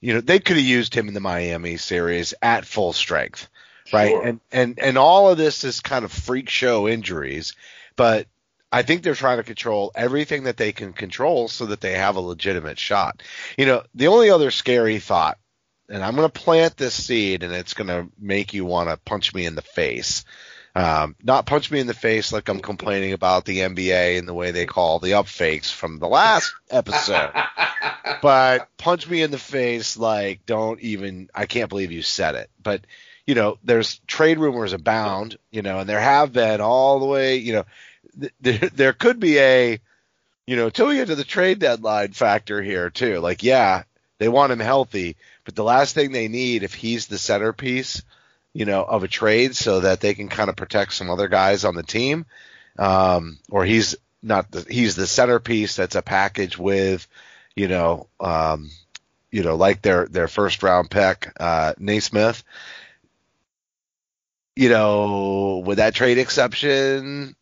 You 0.00 0.14
know, 0.14 0.20
they 0.20 0.40
could 0.40 0.56
have 0.56 0.66
used 0.66 0.94
him 0.94 1.08
in 1.08 1.14
the 1.14 1.20
Miami 1.20 1.78
series 1.78 2.34
at 2.42 2.66
full 2.66 2.92
strength, 2.92 3.48
right? 3.92 4.10
Sure. 4.10 4.26
And 4.26 4.40
and 4.52 4.78
and 4.78 4.98
all 4.98 5.30
of 5.30 5.38
this 5.38 5.64
is 5.64 5.80
kind 5.80 6.04
of 6.04 6.12
freak 6.12 6.50
show 6.50 6.88
injuries, 6.88 7.54
but 7.96 8.26
I 8.72 8.82
think 8.82 9.02
they're 9.02 9.14
trying 9.14 9.38
to 9.38 9.44
control 9.44 9.92
everything 9.94 10.44
that 10.44 10.56
they 10.56 10.72
can 10.72 10.92
control 10.92 11.48
so 11.48 11.66
that 11.66 11.80
they 11.80 11.92
have 11.92 12.16
a 12.16 12.20
legitimate 12.20 12.78
shot. 12.78 13.22
You 13.56 13.66
know, 13.66 13.84
the 13.94 14.08
only 14.08 14.28
other 14.28 14.50
scary 14.50 14.98
thought, 14.98 15.38
and 15.88 16.02
I'm 16.02 16.16
going 16.16 16.28
to 16.28 16.40
plant 16.40 16.76
this 16.76 16.94
seed 16.94 17.42
and 17.42 17.52
it's 17.52 17.74
going 17.74 17.88
to 17.88 18.10
make 18.18 18.54
you 18.54 18.64
want 18.64 18.88
to 18.88 18.96
punch 18.96 19.34
me 19.34 19.46
in 19.46 19.54
the 19.54 19.62
face. 19.62 20.24
Um, 20.74 21.16
not 21.22 21.46
punch 21.46 21.70
me 21.70 21.80
in 21.80 21.86
the 21.86 21.94
face 21.94 22.32
like 22.32 22.50
I'm 22.50 22.60
complaining 22.60 23.14
about 23.14 23.46
the 23.46 23.60
NBA 23.60 24.18
and 24.18 24.28
the 24.28 24.34
way 24.34 24.50
they 24.50 24.66
call 24.66 24.98
the 24.98 25.14
up 25.14 25.26
fakes 25.26 25.70
from 25.70 25.98
the 25.98 26.08
last 26.08 26.54
episode, 26.70 27.32
but 28.22 28.68
punch 28.76 29.08
me 29.08 29.22
in 29.22 29.30
the 29.30 29.38
face 29.38 29.96
like 29.96 30.44
don't 30.44 30.78
even, 30.80 31.30
I 31.34 31.46
can't 31.46 31.70
believe 31.70 31.92
you 31.92 32.02
said 32.02 32.34
it. 32.34 32.50
But, 32.62 32.82
you 33.26 33.34
know, 33.34 33.58
there's 33.64 34.00
trade 34.06 34.38
rumors 34.38 34.74
abound, 34.74 35.38
you 35.50 35.62
know, 35.62 35.78
and 35.78 35.88
there 35.88 36.00
have 36.00 36.34
been 36.34 36.60
all 36.60 37.00
the 37.00 37.06
way, 37.06 37.36
you 37.36 37.54
know, 37.54 37.64
th- 38.20 38.34
there, 38.42 38.58
there 38.74 38.92
could 38.92 39.18
be 39.18 39.38
a, 39.38 39.80
you 40.46 40.56
know, 40.56 40.68
till 40.68 40.88
we 40.88 40.96
get 40.96 41.08
to 41.08 41.14
the 41.14 41.24
trade 41.24 41.58
deadline 41.58 42.12
factor 42.12 42.62
here 42.62 42.90
too. 42.90 43.18
Like, 43.20 43.42
yeah, 43.42 43.84
they 44.18 44.28
want 44.28 44.52
him 44.52 44.60
healthy, 44.60 45.16
but 45.46 45.54
the 45.54 45.64
last 45.64 45.94
thing 45.94 46.12
they 46.12 46.28
need, 46.28 46.64
if 46.64 46.74
he's 46.74 47.06
the 47.06 47.18
centerpiece, 47.18 48.02
you 48.52 48.66
know, 48.66 48.82
of 48.82 49.04
a 49.04 49.08
trade, 49.08 49.54
so 49.54 49.80
that 49.80 50.00
they 50.00 50.12
can 50.12 50.28
kind 50.28 50.50
of 50.50 50.56
protect 50.56 50.92
some 50.92 51.08
other 51.08 51.28
guys 51.28 51.64
on 51.64 51.76
the 51.76 51.84
team, 51.84 52.26
um, 52.78 53.38
or 53.48 53.64
he's 53.64 53.94
not 54.22 54.50
the 54.50 54.66
he's 54.68 54.96
the 54.96 55.06
centerpiece 55.06 55.76
that's 55.76 55.94
a 55.94 56.02
package 56.02 56.58
with, 56.58 57.06
you 57.54 57.68
know, 57.68 58.08
um, 58.18 58.70
you 59.30 59.44
know, 59.44 59.54
like 59.54 59.82
their 59.82 60.06
their 60.06 60.28
first 60.28 60.62
round 60.64 60.90
pick, 60.90 61.32
uh, 61.38 61.74
Nesmith. 61.78 62.42
You 64.56 64.70
know, 64.70 65.62
with 65.64 65.78
that 65.78 65.94
trade 65.94 66.18
exception, 66.18 67.36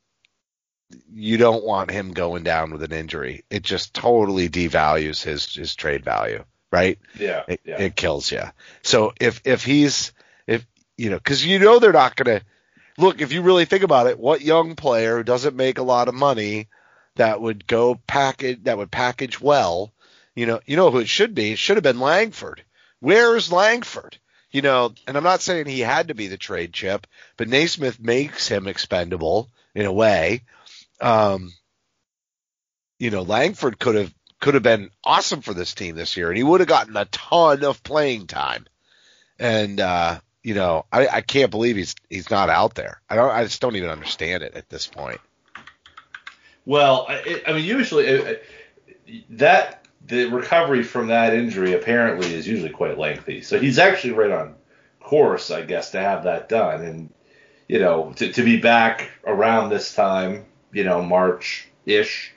you 1.12 1.38
don't 1.38 1.64
want 1.64 1.90
him 1.90 2.12
going 2.12 2.42
down 2.42 2.70
with 2.70 2.82
an 2.82 2.92
injury. 2.92 3.44
It 3.48 3.62
just 3.62 3.94
totally 3.94 4.50
devalues 4.50 5.22
his 5.22 5.54
his 5.54 5.74
trade 5.74 6.04
value, 6.04 6.44
right? 6.74 6.98
yeah, 7.18 7.44
It, 7.46 7.60
yeah. 7.64 7.80
it 7.80 7.94
kills 7.94 8.30
you. 8.32 8.42
So 8.82 9.12
if 9.20 9.40
if 9.44 9.64
he's 9.64 10.12
if 10.46 10.66
you 10.96 11.10
know, 11.10 11.16
because 11.16 11.46
you 11.46 11.60
know 11.60 11.78
they're 11.78 11.92
not 11.92 12.16
going 12.16 12.40
to 12.40 12.44
look. 12.98 13.20
If 13.20 13.32
you 13.32 13.42
really 13.42 13.64
think 13.64 13.84
about 13.84 14.08
it, 14.08 14.18
what 14.18 14.40
young 14.40 14.74
player 14.74 15.16
who 15.16 15.22
doesn't 15.22 15.56
make 15.56 15.78
a 15.78 15.82
lot 15.82 16.08
of 16.08 16.14
money 16.14 16.68
that 17.14 17.40
would 17.40 17.66
go 17.66 18.00
package 18.06 18.64
that 18.64 18.76
would 18.76 18.90
package 18.90 19.40
well? 19.40 19.92
You 20.34 20.46
know, 20.46 20.60
you 20.66 20.76
know 20.76 20.90
who 20.90 20.98
it 20.98 21.08
should 21.08 21.34
be. 21.34 21.52
It 21.52 21.58
should 21.58 21.76
have 21.76 21.84
been 21.84 22.00
Langford. 22.00 22.64
Where's 22.98 23.52
Langford? 23.52 24.18
You 24.50 24.62
know, 24.62 24.94
and 25.06 25.16
I'm 25.16 25.24
not 25.24 25.42
saying 25.42 25.66
he 25.66 25.80
had 25.80 26.08
to 26.08 26.14
be 26.14 26.26
the 26.26 26.36
trade 26.36 26.72
chip, 26.72 27.06
but 27.36 27.48
Nesmith 27.48 28.00
makes 28.00 28.48
him 28.48 28.66
expendable 28.66 29.48
in 29.74 29.86
a 29.86 29.92
way. 29.92 30.42
Um, 31.00 31.52
you 32.98 33.10
know, 33.10 33.22
Langford 33.22 33.78
could 33.78 33.96
have 33.96 34.14
could 34.44 34.52
have 34.52 34.62
been 34.62 34.90
awesome 35.02 35.40
for 35.40 35.54
this 35.54 35.72
team 35.72 35.96
this 35.96 36.18
year, 36.18 36.28
and 36.28 36.36
he 36.36 36.42
would 36.42 36.60
have 36.60 36.68
gotten 36.68 36.94
a 36.98 37.06
ton 37.06 37.64
of 37.64 37.82
playing 37.82 38.26
time. 38.26 38.66
And 39.38 39.80
uh, 39.80 40.20
you 40.42 40.52
know, 40.52 40.84
I, 40.92 41.08
I 41.08 41.20
can't 41.22 41.50
believe 41.50 41.76
he's 41.76 41.94
he's 42.10 42.30
not 42.30 42.50
out 42.50 42.74
there. 42.74 43.00
I 43.08 43.16
don't. 43.16 43.30
I 43.30 43.44
just 43.44 43.62
don't 43.62 43.74
even 43.74 43.88
understand 43.88 44.42
it 44.42 44.54
at 44.54 44.68
this 44.68 44.86
point. 44.86 45.18
Well, 46.66 47.06
I, 47.08 47.42
I 47.46 47.54
mean, 47.54 47.64
usually 47.64 48.06
uh, 48.06 48.22
uh, 48.22 48.34
that 49.30 49.86
the 50.06 50.26
recovery 50.26 50.82
from 50.82 51.06
that 51.06 51.32
injury 51.32 51.72
apparently 51.72 52.34
is 52.34 52.46
usually 52.46 52.68
quite 52.68 52.98
lengthy. 52.98 53.40
So 53.40 53.58
he's 53.58 53.78
actually 53.78 54.12
right 54.12 54.30
on 54.30 54.56
course, 55.00 55.50
I 55.50 55.62
guess, 55.62 55.92
to 55.92 56.00
have 56.00 56.24
that 56.24 56.50
done, 56.50 56.82
and 56.82 57.14
you 57.66 57.78
know, 57.78 58.12
to, 58.16 58.30
to 58.30 58.44
be 58.44 58.58
back 58.58 59.08
around 59.26 59.70
this 59.70 59.94
time, 59.94 60.44
you 60.70 60.84
know, 60.84 61.00
March 61.00 61.66
ish. 61.86 62.33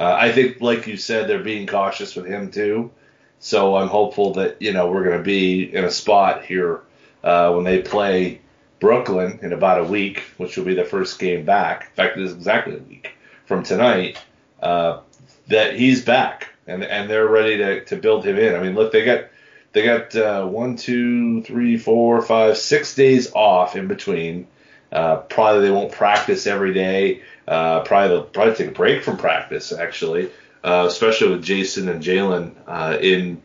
Uh, 0.00 0.16
I 0.18 0.32
think, 0.32 0.62
like 0.62 0.86
you 0.86 0.96
said, 0.96 1.28
they're 1.28 1.44
being 1.44 1.66
cautious 1.66 2.16
with 2.16 2.24
him 2.24 2.50
too. 2.50 2.90
So 3.38 3.76
I'm 3.76 3.88
hopeful 3.88 4.34
that 4.34 4.60
you 4.60 4.72
know 4.72 4.90
we're 4.90 5.04
going 5.04 5.18
to 5.18 5.22
be 5.22 5.74
in 5.74 5.84
a 5.84 5.90
spot 5.90 6.44
here 6.44 6.80
uh, 7.22 7.52
when 7.52 7.64
they 7.64 7.82
play 7.82 8.40
Brooklyn 8.80 9.38
in 9.42 9.52
about 9.52 9.80
a 9.80 9.84
week, 9.84 10.22
which 10.38 10.56
will 10.56 10.64
be 10.64 10.74
the 10.74 10.84
first 10.84 11.18
game 11.18 11.44
back. 11.44 11.84
In 11.90 11.94
fact, 11.94 12.16
it 12.16 12.24
is 12.24 12.32
exactly 12.32 12.76
a 12.76 12.82
week 12.82 13.12
from 13.44 13.62
tonight. 13.62 14.18
Uh, 14.62 15.00
that 15.48 15.76
he's 15.76 16.04
back 16.04 16.48
and 16.66 16.84
and 16.84 17.10
they're 17.10 17.26
ready 17.26 17.58
to, 17.58 17.84
to 17.84 17.96
build 17.96 18.24
him 18.24 18.38
in. 18.38 18.54
I 18.54 18.60
mean, 18.62 18.74
look, 18.74 18.92
they 18.92 19.04
got 19.04 19.24
they 19.72 19.84
got 19.84 20.16
uh, 20.16 20.46
one, 20.46 20.76
two, 20.76 21.42
three, 21.42 21.76
four, 21.76 22.22
five, 22.22 22.56
six 22.56 22.94
days 22.94 23.32
off 23.34 23.76
in 23.76 23.86
between. 23.88 24.46
Uh, 24.90 25.16
probably 25.16 25.62
they 25.62 25.70
won't 25.70 25.92
practice 25.92 26.46
every 26.46 26.74
day. 26.74 27.22
Uh, 27.48 27.80
probably 27.80 28.22
probably 28.32 28.54
take 28.54 28.68
a 28.68 28.72
break 28.72 29.02
from 29.02 29.16
practice 29.16 29.72
actually, 29.72 30.30
uh, 30.62 30.84
especially 30.86 31.30
with 31.30 31.44
Jayson 31.44 31.88
and 31.88 32.02
Jalen 32.02 32.54
uh, 32.66 32.98
in 33.00 33.42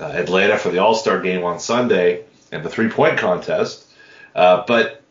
uh, 0.00 0.04
Atlanta 0.04 0.58
for 0.58 0.70
the 0.70 0.78
All 0.78 0.94
Star 0.94 1.20
game 1.20 1.44
on 1.44 1.60
Sunday 1.60 2.24
and 2.52 2.62
the 2.62 2.68
three 2.68 2.88
point 2.88 3.18
contest. 3.18 3.86
Uh, 4.34 4.64
but 4.66 5.02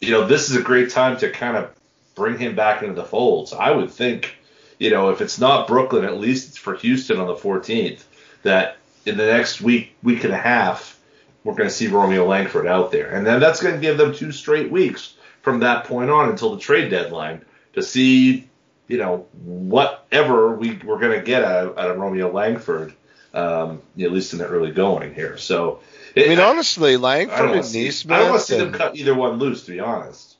you 0.00 0.10
know, 0.10 0.26
this 0.26 0.50
is 0.50 0.56
a 0.56 0.62
great 0.62 0.90
time 0.90 1.16
to 1.18 1.30
kind 1.30 1.56
of 1.56 1.70
bring 2.14 2.38
him 2.38 2.54
back 2.54 2.82
into 2.82 2.94
the 2.94 3.04
fold. 3.04 3.48
So 3.48 3.58
I 3.58 3.70
would 3.70 3.90
think, 3.90 4.36
you 4.78 4.90
know, 4.90 5.10
if 5.10 5.20
it's 5.20 5.38
not 5.38 5.66
Brooklyn, 5.66 6.04
at 6.04 6.18
least 6.18 6.48
it's 6.48 6.58
for 6.58 6.74
Houston 6.74 7.18
on 7.18 7.26
the 7.26 7.34
14th. 7.34 8.04
That 8.42 8.76
in 9.04 9.16
the 9.16 9.26
next 9.26 9.60
week, 9.60 9.96
week 10.02 10.24
and 10.24 10.32
a 10.32 10.38
half, 10.38 11.00
we're 11.42 11.54
going 11.54 11.68
to 11.68 11.74
see 11.74 11.88
Romeo 11.88 12.26
Langford 12.26 12.66
out 12.66 12.92
there, 12.92 13.10
and 13.10 13.26
then 13.26 13.40
that's 13.40 13.62
going 13.62 13.74
to 13.74 13.80
give 13.80 13.96
them 13.96 14.14
two 14.14 14.32
straight 14.32 14.70
weeks 14.70 15.14
from 15.42 15.60
that 15.60 15.84
point 15.84 16.10
on 16.10 16.28
until 16.28 16.54
the 16.54 16.60
trade 16.60 16.90
deadline 16.90 17.44
to 17.78 17.82
see, 17.86 18.48
you 18.86 18.98
know, 18.98 19.26
whatever 19.44 20.54
we 20.54 20.76
we're 20.84 20.98
going 20.98 21.18
to 21.18 21.24
get 21.24 21.44
out 21.44 21.66
of, 21.66 21.78
out 21.78 21.90
of 21.90 21.98
Romeo 21.98 22.30
Langford, 22.30 22.94
um, 23.34 23.82
at 24.00 24.12
least 24.12 24.32
in 24.32 24.38
the 24.38 24.46
early 24.46 24.72
going 24.72 25.14
here. 25.14 25.36
So. 25.36 25.80
I 26.16 26.20
mean, 26.20 26.32
it- 26.32 26.40
honestly, 26.40 26.96
Langford 26.96 27.38
and 27.38 27.50
want 27.50 27.62
to 27.64 27.68
see, 27.68 27.84
Nesmith. 27.84 28.12
I 28.12 28.18
don't 28.20 28.30
want 28.30 28.40
to 28.40 28.46
see 28.46 28.58
them 28.58 28.72
cut 28.72 28.96
either 28.96 29.14
one 29.14 29.38
loose, 29.38 29.64
to 29.64 29.72
be 29.72 29.80
honest. 29.80 30.36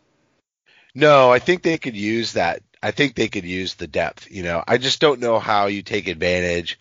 No, 0.95 1.31
I 1.31 1.39
think 1.39 1.63
they 1.63 1.79
could 1.79 1.97
use 1.97 2.33
that. 2.33 2.63
I 2.83 2.91
think 2.91 3.15
they 3.15 3.29
could 3.29 3.45
use 3.45 3.75
the 3.75 3.87
depth. 3.87 4.31
You 4.31 4.43
know, 4.43 4.65
I 4.67 4.79
just 4.79 5.01
don't 5.01 5.21
know 5.21 5.39
how 5.39 5.67
you 5.67 5.83
take 5.83 6.09
advantage 6.09 6.79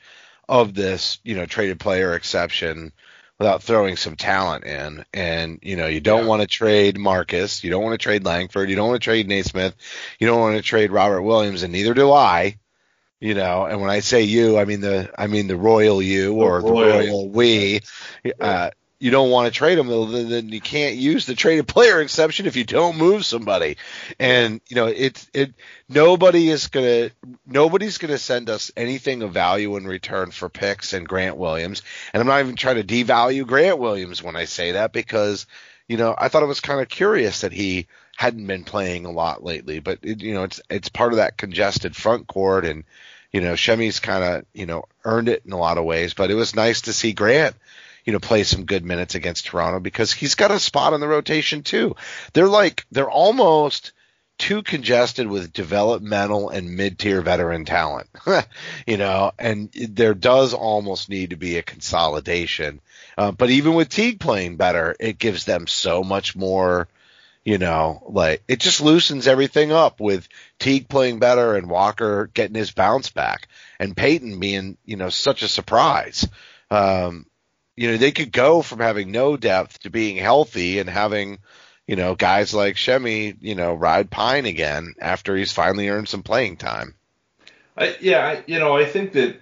of 0.47 0.73
this, 0.73 1.19
you 1.23 1.35
know, 1.35 1.45
traded 1.45 1.79
player 1.79 2.13
exception 2.13 2.93
without 3.39 3.61
throwing 3.61 3.95
some 3.95 4.15
talent 4.15 4.65
in. 4.65 5.05
And, 5.13 5.59
you 5.61 5.75
know, 5.75 5.87
you 5.87 5.99
don't 5.99 6.23
Yeah. 6.23 6.27
want 6.27 6.41
to 6.41 6.47
trade 6.47 6.97
Marcus. 6.97 7.63
You 7.63 7.69
don't 7.69 7.83
want 7.83 7.93
to 7.93 8.03
trade 8.03 8.25
Langford. 8.25 8.69
You 8.69 8.75
don't 8.75 8.89
want 8.89 9.01
to 9.01 9.05
trade 9.05 9.27
Nesmith. 9.27 9.75
You 10.19 10.27
don't 10.27 10.39
want 10.39 10.57
to 10.57 10.63
trade 10.63 10.91
Robert 10.91 11.21
Williams, 11.21 11.63
and 11.63 11.71
neither 11.71 11.93
do 11.93 12.11
I. 12.11 12.57
You 13.19 13.33
know, 13.33 13.65
and 13.65 13.81
when 13.81 13.89
I 13.89 14.01
say 14.01 14.21
you, 14.21 14.59
I 14.59 14.65
mean 14.65 14.81
the 14.81 15.09
I 15.17 15.25
mean 15.25 15.47
the 15.47 15.57
royal 15.57 16.03
you 16.03 16.35
or 16.35 16.61
the 16.61 16.71
royal. 16.71 16.97
royal 16.97 17.29
we. 17.29 17.81
Uh, 18.39 18.69
you 18.99 19.11
don't 19.11 19.29
want 19.29 19.45
to 19.45 19.51
trade 19.51 19.77
them, 19.77 19.87
then 19.87 20.29
then 20.29 20.49
you 20.49 20.59
can't 20.59 20.95
use 20.95 21.25
the 21.25 21.35
traded 21.35 21.67
player 21.67 22.01
exception 22.01 22.47
if 22.47 22.55
you 22.55 22.63
don't 22.63 22.97
move 22.97 23.25
somebody. 23.25 23.77
And 24.19 24.59
you 24.67 24.75
know, 24.75 24.87
it's 24.87 25.29
it. 25.33 25.53
Nobody 25.87 26.49
is 26.49 26.67
gonna 26.67 27.11
nobody's 27.45 27.99
gonna 27.99 28.17
send 28.17 28.49
us 28.49 28.71
anything 28.75 29.21
of 29.21 29.33
value 29.33 29.75
in 29.77 29.85
return 29.85 30.31
for 30.31 30.49
picks 30.49 30.93
and 30.93 31.07
Grant 31.07 31.37
Williams. 31.37 31.83
And 32.11 32.21
I'm 32.21 32.27
not 32.27 32.39
even 32.39 32.55
trying 32.55 32.77
to 32.77 32.83
devalue 32.83 33.45
Grant 33.45 33.77
Williams 33.77 34.23
when 34.23 34.35
I 34.35 34.45
say 34.45 34.71
that 34.71 34.93
because 34.93 35.45
you 35.87 35.97
know 35.97 36.15
I 36.17 36.29
thought 36.29 36.43
it 36.43 36.47
was 36.47 36.61
kind 36.61 36.81
of 36.81 36.89
curious 36.89 37.41
that 37.41 37.53
he 37.53 37.87
hadn't 38.15 38.47
been 38.47 38.63
playing 38.63 39.05
a 39.05 39.11
lot 39.11 39.43
lately. 39.43 39.79
But 39.79 39.99
it, 40.01 40.21
you 40.21 40.33
know, 40.33 40.43
it's 40.43 40.59
it's 40.71 40.89
part 40.89 41.13
of 41.13 41.17
that 41.17 41.37
congested 41.37 41.95
front 41.95 42.27
court 42.27 42.65
and. 42.65 42.83
You 43.33 43.41
know, 43.41 43.57
Semi's 43.57 43.99
kind 43.99 44.23
of 44.23 44.45
you 44.53 44.65
know 44.65 44.85
earned 45.03 45.27
it 45.27 45.43
in 45.45 45.51
a 45.51 45.57
lot 45.57 45.77
of 45.77 45.83
ways, 45.83 46.13
but 46.13 46.31
it 46.31 46.35
was 46.35 46.55
nice 46.55 46.83
to 46.83 46.93
see 46.93 47.11
Grant 47.11 47.57
you 48.07 48.13
know, 48.13 48.19
play 48.19 48.43
some 48.43 48.63
good 48.63 48.85
minutes 48.85 49.15
against 49.15 49.47
Toronto 49.47 49.81
because 49.81 50.13
he's 50.13 50.35
got 50.35 50.49
a 50.49 50.59
spot 50.59 50.93
in 50.93 51.01
the 51.01 51.07
rotation 51.09 51.61
too. 51.61 51.97
They're 52.31 52.47
like 52.47 52.85
they're 52.89 53.11
almost 53.11 53.91
too 54.37 54.63
congested 54.63 55.27
with 55.27 55.51
developmental 55.51 56.49
and 56.49 56.77
mid-tier 56.77 57.21
veteran 57.21 57.65
talent, 57.65 58.07
you 58.87 58.95
know, 58.95 59.33
and 59.37 59.69
there 59.73 60.13
does 60.13 60.53
almost 60.53 61.09
need 61.09 61.31
to 61.31 61.35
be 61.35 61.57
a 61.57 61.63
consolidation. 61.63 62.79
Uh, 63.17 63.31
but 63.33 63.49
even 63.49 63.73
with 63.73 63.89
Teague 63.89 64.21
playing 64.21 64.55
better, 64.55 64.95
it 65.01 65.19
gives 65.19 65.43
them 65.43 65.67
so 65.67 66.01
much 66.01 66.33
more, 66.33 66.87
you 67.43 67.57
know, 67.57 68.03
like 68.07 68.41
it 68.47 68.61
just 68.61 68.79
loosens 68.79 69.27
everything 69.27 69.73
up 69.73 69.99
with 69.99 70.29
Teague 70.59 70.87
playing 70.87 71.19
better 71.19 71.57
and 71.57 71.69
Walker 71.69 72.29
getting 72.33 72.55
his 72.55 72.71
bounce 72.71 73.09
back 73.09 73.49
and 73.79 73.97
Payton 73.97 74.39
being, 74.39 74.77
you 74.85 74.95
know, 74.95 75.09
such 75.09 75.41
a 75.41 75.49
surprise. 75.49 76.25
Um, 76.71 77.25
you 77.77 77.91
know, 77.91 77.97
they 77.97 78.11
could 78.11 78.31
go 78.31 78.61
from 78.63 78.79
having 78.79 79.11
no 79.11 79.37
depth 79.37 79.79
to 79.81 79.91
being 79.91 80.17
healthy 80.17 80.79
and 80.79 80.89
having, 80.89 81.37
you 81.85 81.95
know, 81.95 82.15
guys 82.15 82.53
like 82.53 82.77
Semi, 82.77 83.35
you 83.39 83.53
know, 83.53 83.75
ride 83.75 84.09
pine 84.09 84.47
again 84.47 84.95
after 84.99 85.37
he's 85.37 85.53
finally 85.53 85.87
earned 85.87 86.09
some 86.09 86.23
playing 86.23 86.57
time. 86.57 86.95
I, 87.77 87.95
yeah, 88.01 88.25
I, 88.25 88.43
you 88.47 88.57
know, 88.57 88.75
I 88.75 88.85
think 88.85 89.13
that 89.13 89.39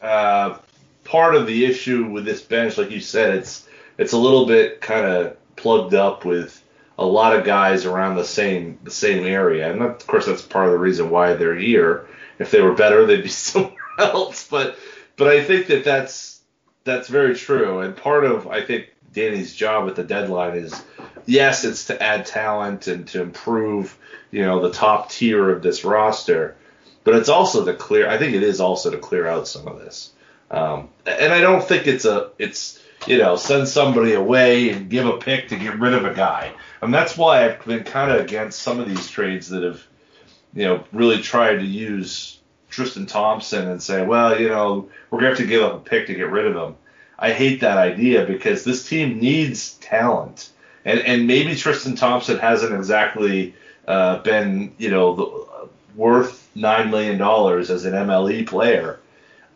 uh, 0.00 0.58
part 1.02 1.34
of 1.34 1.48
the 1.48 1.64
issue 1.64 2.08
with 2.08 2.24
this 2.24 2.40
bench, 2.40 2.78
like 2.78 2.92
you 2.92 3.00
said, 3.00 3.36
it's 3.36 3.66
it's 3.98 4.12
a 4.12 4.18
little 4.18 4.46
bit 4.46 4.80
kind 4.80 5.04
of 5.04 5.36
plugged 5.56 5.94
up 5.94 6.24
with 6.24 6.62
a 6.96 7.04
lot 7.04 7.36
of 7.36 7.44
guys 7.44 7.84
around 7.84 8.14
the 8.14 8.24
same 8.24 8.78
the 8.84 8.90
same 8.92 9.26
area, 9.26 9.70
and 9.70 9.80
that, 9.80 9.90
of 9.90 10.06
course 10.06 10.26
that's 10.26 10.42
part 10.42 10.66
of 10.66 10.72
the 10.72 10.78
reason 10.78 11.10
why 11.10 11.34
they're 11.34 11.56
here. 11.56 12.06
If 12.38 12.52
they 12.52 12.60
were 12.60 12.74
better, 12.74 13.04
they'd 13.04 13.22
be 13.22 13.28
somewhere 13.28 13.74
else. 13.98 14.46
But 14.48 14.78
but 15.16 15.26
I 15.26 15.42
think 15.42 15.66
that 15.66 15.84
that's 15.84 16.31
that's 16.84 17.08
very 17.08 17.34
true. 17.34 17.80
And 17.80 17.96
part 17.96 18.24
of 18.24 18.48
I 18.48 18.64
think 18.64 18.88
Danny's 19.12 19.54
job 19.54 19.88
at 19.88 19.96
the 19.96 20.04
deadline 20.04 20.56
is 20.56 20.82
yes, 21.26 21.64
it's 21.64 21.86
to 21.86 22.02
add 22.02 22.26
talent 22.26 22.86
and 22.86 23.06
to 23.08 23.22
improve, 23.22 23.96
you 24.30 24.44
know, 24.44 24.60
the 24.60 24.72
top 24.72 25.10
tier 25.10 25.50
of 25.50 25.62
this 25.62 25.84
roster, 25.84 26.56
but 27.04 27.14
it's 27.14 27.28
also 27.28 27.64
to 27.64 27.74
clear. 27.74 28.08
I 28.08 28.18
think 28.18 28.34
it 28.34 28.42
is 28.42 28.60
also 28.60 28.90
to 28.90 28.98
clear 28.98 29.26
out 29.26 29.48
some 29.48 29.66
of 29.68 29.78
this. 29.78 30.12
Um, 30.50 30.88
and 31.06 31.32
I 31.32 31.40
don't 31.40 31.64
think 31.64 31.86
it's 31.86 32.04
a 32.04 32.30
it's 32.38 32.80
you 33.06 33.18
know 33.18 33.36
send 33.36 33.68
somebody 33.68 34.12
away 34.12 34.70
and 34.70 34.90
give 34.90 35.06
a 35.06 35.16
pick 35.16 35.48
to 35.48 35.56
get 35.56 35.78
rid 35.78 35.94
of 35.94 36.04
a 36.04 36.14
guy. 36.14 36.52
And 36.80 36.92
that's 36.92 37.16
why 37.16 37.44
I've 37.44 37.64
been 37.64 37.84
kind 37.84 38.10
of 38.10 38.20
against 38.20 38.60
some 38.60 38.80
of 38.80 38.88
these 38.88 39.08
trades 39.08 39.48
that 39.50 39.62
have 39.62 39.82
you 40.54 40.64
know 40.64 40.84
really 40.92 41.22
tried 41.22 41.56
to 41.56 41.64
use 41.64 42.38
Tristan 42.72 43.06
Thompson 43.06 43.68
and 43.68 43.82
say, 43.82 44.04
well, 44.04 44.40
you 44.40 44.48
know, 44.48 44.88
we're 45.10 45.20
going 45.20 45.34
to 45.34 45.42
have 45.42 45.46
to 45.46 45.46
give 45.46 45.62
up 45.62 45.74
a 45.74 45.78
pick 45.78 46.06
to 46.08 46.14
get 46.14 46.30
rid 46.30 46.46
of 46.46 46.56
him. 46.56 46.74
I 47.18 47.32
hate 47.32 47.60
that 47.60 47.78
idea 47.78 48.26
because 48.26 48.64
this 48.64 48.88
team 48.88 49.20
needs 49.20 49.74
talent. 49.74 50.50
And, 50.84 50.98
and 51.00 51.26
maybe 51.26 51.54
Tristan 51.54 51.94
Thompson 51.94 52.38
hasn't 52.38 52.74
exactly 52.74 53.54
uh, 53.86 54.18
been, 54.18 54.74
you 54.78 54.90
know, 54.90 55.14
the, 55.14 55.68
worth 55.94 56.48
$9 56.56 56.90
million 56.90 57.20
as 57.60 57.84
an 57.84 57.92
MLE 57.92 58.46
player. 58.46 58.98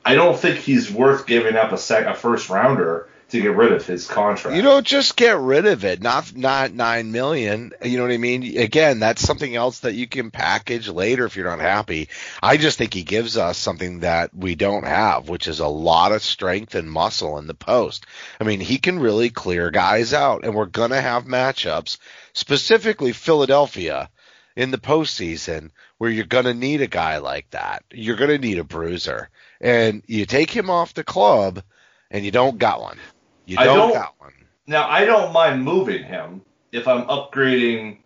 I 0.04 0.14
don't 0.14 0.38
think 0.38 0.58
he's 0.58 0.92
worth 0.92 1.26
giving 1.26 1.56
up 1.56 1.72
a, 1.72 1.78
sec, 1.78 2.06
a 2.06 2.14
first 2.14 2.48
rounder 2.48 3.08
to 3.30 3.40
get 3.40 3.56
rid 3.56 3.72
of 3.72 3.84
his 3.84 4.06
contract. 4.06 4.56
You 4.56 4.62
don't 4.62 4.86
just 4.86 5.16
get 5.16 5.36
rid 5.38 5.66
of 5.66 5.84
it, 5.84 6.00
not 6.00 6.34
not 6.36 6.72
nine 6.72 7.10
million. 7.10 7.72
You 7.82 7.96
know 7.96 8.04
what 8.04 8.12
I 8.12 8.18
mean? 8.18 8.58
Again, 8.58 9.00
that's 9.00 9.22
something 9.22 9.54
else 9.54 9.80
that 9.80 9.94
you 9.94 10.06
can 10.06 10.30
package 10.30 10.88
later 10.88 11.24
if 11.24 11.36
you're 11.36 11.48
not 11.48 11.60
happy. 11.60 12.08
I 12.42 12.56
just 12.56 12.78
think 12.78 12.94
he 12.94 13.02
gives 13.02 13.36
us 13.36 13.58
something 13.58 14.00
that 14.00 14.34
we 14.34 14.54
don't 14.54 14.84
have, 14.84 15.28
which 15.28 15.48
is 15.48 15.60
a 15.60 15.66
lot 15.66 16.12
of 16.12 16.22
strength 16.22 16.74
and 16.74 16.90
muscle 16.90 17.38
in 17.38 17.46
the 17.46 17.54
post. 17.54 18.06
I 18.40 18.44
mean, 18.44 18.60
he 18.60 18.78
can 18.78 19.00
really 19.00 19.30
clear 19.30 19.70
guys 19.70 20.12
out, 20.12 20.44
and 20.44 20.54
we're 20.54 20.66
gonna 20.66 21.00
have 21.00 21.24
matchups, 21.24 21.98
specifically 22.32 23.12
Philadelphia 23.12 24.08
in 24.54 24.70
the 24.70 24.78
postseason 24.78 25.70
where 25.98 26.10
you're 26.10 26.24
going 26.24 26.44
to 26.44 26.54
need 26.54 26.80
a 26.80 26.86
guy 26.86 27.18
like 27.18 27.48
that. 27.50 27.84
You're 27.92 28.16
going 28.16 28.30
to 28.30 28.38
need 28.38 28.58
a 28.58 28.64
bruiser. 28.64 29.28
And 29.60 30.02
you 30.06 30.26
take 30.26 30.50
him 30.50 30.70
off 30.70 30.94
the 30.94 31.04
club 31.04 31.62
and 32.10 32.24
you 32.24 32.30
don't 32.30 32.58
got 32.58 32.80
one. 32.80 32.98
You 33.46 33.56
don't, 33.56 33.76
don't 33.76 33.92
got 33.94 34.14
one. 34.18 34.32
Now 34.66 34.88
I 34.88 35.04
don't 35.04 35.32
mind 35.32 35.62
moving 35.62 36.02
him 36.02 36.42
if 36.72 36.88
I'm 36.88 37.04
upgrading. 37.06 37.98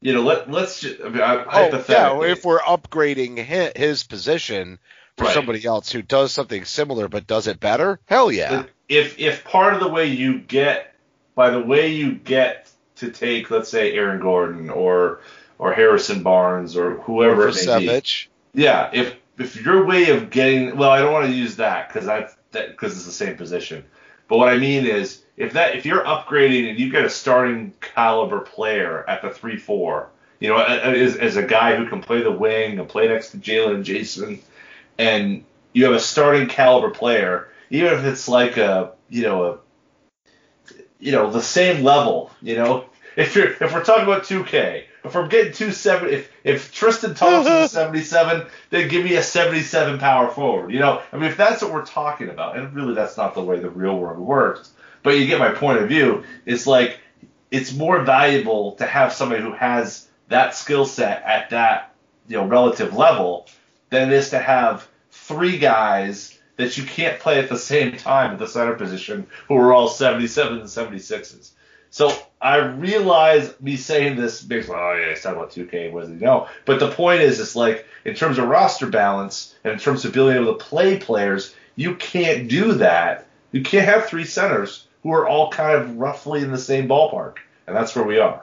You 0.00 0.14
know, 0.14 0.22
let 0.22 0.50
let's 0.50 0.80
just 0.80 1.00
I 1.00 1.08
mean, 1.08 1.20
oh, 1.22 1.84
yeah, 1.88 2.22
if 2.24 2.44
we're 2.44 2.60
upgrading 2.60 3.38
his, 3.38 3.72
his 3.74 4.02
position 4.04 4.78
for 5.16 5.24
right. 5.24 5.34
somebody 5.34 5.64
else 5.64 5.90
who 5.90 6.02
does 6.02 6.32
something 6.32 6.64
similar 6.64 7.08
but 7.08 7.26
does 7.26 7.46
it 7.46 7.60
better, 7.60 8.00
hell 8.06 8.30
yeah. 8.30 8.64
If 8.88 9.18
if 9.18 9.44
part 9.44 9.74
of 9.74 9.80
the 9.80 9.88
way 9.88 10.06
you 10.06 10.38
get 10.38 10.94
by 11.34 11.50
the 11.50 11.60
way 11.60 11.88
you 11.88 12.12
get 12.12 12.70
to 12.96 13.10
take, 13.10 13.50
let's 13.50 13.70
say 13.70 13.92
Aaron 13.94 14.20
Gordon 14.20 14.70
or 14.70 15.20
or 15.58 15.72
Harrison 15.72 16.22
Barnes 16.22 16.76
or 16.76 16.96
whoever 16.98 17.44
or 17.44 17.48
it 17.48 17.54
may 17.54 17.60
Savage. 17.60 18.30
be. 18.52 18.62
Yeah, 18.62 18.90
if 18.92 19.16
if 19.38 19.64
your 19.64 19.86
way 19.86 20.10
of 20.10 20.30
getting 20.30 20.76
well, 20.76 20.90
I 20.90 20.98
don't 20.98 21.12
want 21.12 21.26
to 21.26 21.32
use 21.32 21.56
that 21.56 21.88
because 21.88 22.06
that 22.06 22.36
because 22.50 22.92
it's 22.92 23.06
the 23.06 23.12
same 23.12 23.36
position. 23.36 23.84
But 24.32 24.38
what 24.38 24.48
I 24.48 24.56
mean 24.56 24.86
is, 24.86 25.22
if 25.36 25.52
that 25.52 25.76
if 25.76 25.84
you're 25.84 26.02
upgrading 26.04 26.70
and 26.70 26.78
you 26.78 26.90
get 26.90 27.04
a 27.04 27.10
starting 27.10 27.74
caliber 27.82 28.40
player 28.40 29.04
at 29.06 29.20
the 29.20 29.28
three 29.28 29.58
four, 29.58 30.08
you 30.40 30.48
know, 30.48 30.56
as, 30.56 31.16
as 31.16 31.36
a 31.36 31.42
guy 31.42 31.76
who 31.76 31.86
can 31.86 32.00
play 32.00 32.22
the 32.22 32.30
wing 32.30 32.78
and 32.78 32.88
play 32.88 33.08
next 33.08 33.32
to 33.32 33.36
Jalen 33.36 33.74
and 33.74 33.84
Jayson, 33.84 34.40
and 34.96 35.44
you 35.74 35.84
have 35.84 35.92
a 35.92 36.00
starting 36.00 36.48
caliber 36.48 36.88
player, 36.88 37.50
even 37.68 37.92
if 37.92 38.06
it's 38.06 38.26
like 38.26 38.56
a 38.56 38.92
you 39.10 39.20
know 39.20 39.44
a 39.44 39.58
you 40.98 41.12
know 41.12 41.30
the 41.30 41.42
same 41.42 41.84
level, 41.84 42.30
you 42.40 42.56
know, 42.56 42.86
if 43.16 43.36
you're 43.36 43.50
if 43.50 43.60
we're 43.74 43.84
talking 43.84 44.04
about 44.04 44.22
2K, 44.22 44.84
if 45.04 45.14
we're 45.14 45.28
getting 45.28 45.52
270, 45.52 46.12
if 46.14 46.30
if 46.44 46.72
Tristan 46.72 47.14
Thompson 47.14 47.52
is 47.54 47.70
77, 47.72 48.46
then 48.70 48.88
give 48.88 49.04
me 49.04 49.14
a 49.16 49.22
77 49.22 49.98
power 49.98 50.28
forward. 50.28 50.72
You 50.72 50.78
know, 50.78 51.02
I 51.12 51.16
mean, 51.16 51.30
if 51.30 51.36
that's 51.36 51.62
what 51.62 51.72
we're 51.72 51.86
talking 51.86 52.28
about, 52.28 52.56
and 52.56 52.72
really 52.74 52.94
that's 52.94 53.16
not 53.16 53.34
the 53.34 53.42
way 53.42 53.58
the 53.58 53.70
real 53.70 53.98
world 53.98 54.18
works, 54.18 54.70
but 55.02 55.18
you 55.18 55.26
get 55.26 55.38
my 55.38 55.50
point 55.50 55.78
of 55.78 55.88
view. 55.88 56.24
It's 56.46 56.66
like 56.66 56.98
it's 57.50 57.72
more 57.72 58.02
valuable 58.02 58.72
to 58.72 58.86
have 58.86 59.12
somebody 59.12 59.42
who 59.42 59.52
has 59.52 60.08
that 60.28 60.54
skill 60.54 60.86
set 60.86 61.22
at 61.24 61.50
that 61.50 61.94
you 62.28 62.36
know 62.36 62.46
relative 62.46 62.94
level 62.94 63.48
than 63.90 64.10
it 64.10 64.14
is 64.14 64.30
to 64.30 64.38
have 64.38 64.86
three 65.10 65.58
guys 65.58 66.38
that 66.56 66.76
you 66.76 66.84
can't 66.84 67.20
play 67.20 67.38
at 67.38 67.48
the 67.48 67.58
same 67.58 67.96
time 67.96 68.32
at 68.32 68.38
the 68.38 68.46
center 68.46 68.74
position 68.74 69.26
who 69.48 69.56
are 69.56 69.72
all 69.72 69.88
77 69.88 70.58
and 70.60 70.64
76s. 70.64 71.50
So 71.92 72.10
I 72.40 72.56
realize 72.56 73.54
me 73.60 73.76
saying 73.76 74.16
this 74.16 74.44
makes 74.48 74.66
like, 74.66 74.78
oh 74.78 74.94
yeah, 74.98 75.10
he's 75.10 75.20
talking 75.20 75.38
about 75.38 75.52
2K. 75.52 75.92
What 75.92 76.00
does 76.00 76.08
he 76.08 76.16
know? 76.16 76.48
But 76.64 76.80
the 76.80 76.90
point 76.90 77.20
is, 77.20 77.38
it's 77.38 77.54
like 77.54 77.86
in 78.06 78.14
terms 78.14 78.38
of 78.38 78.48
roster 78.48 78.86
balance 78.86 79.54
and 79.62 79.74
in 79.74 79.78
terms 79.78 80.06
of 80.06 80.14
being 80.14 80.30
able 80.30 80.56
to 80.56 80.64
play 80.64 80.98
players, 80.98 81.54
you 81.76 81.94
can't 81.96 82.48
do 82.48 82.72
that. 82.74 83.26
You 83.52 83.62
can't 83.62 83.86
have 83.86 84.06
three 84.06 84.24
centers 84.24 84.88
who 85.02 85.12
are 85.12 85.28
all 85.28 85.50
kind 85.50 85.76
of 85.76 85.96
roughly 85.96 86.40
in 86.40 86.50
the 86.50 86.56
same 86.56 86.88
ballpark, 86.88 87.36
and 87.66 87.76
that's 87.76 87.94
where 87.94 88.06
we 88.06 88.18
are. 88.18 88.42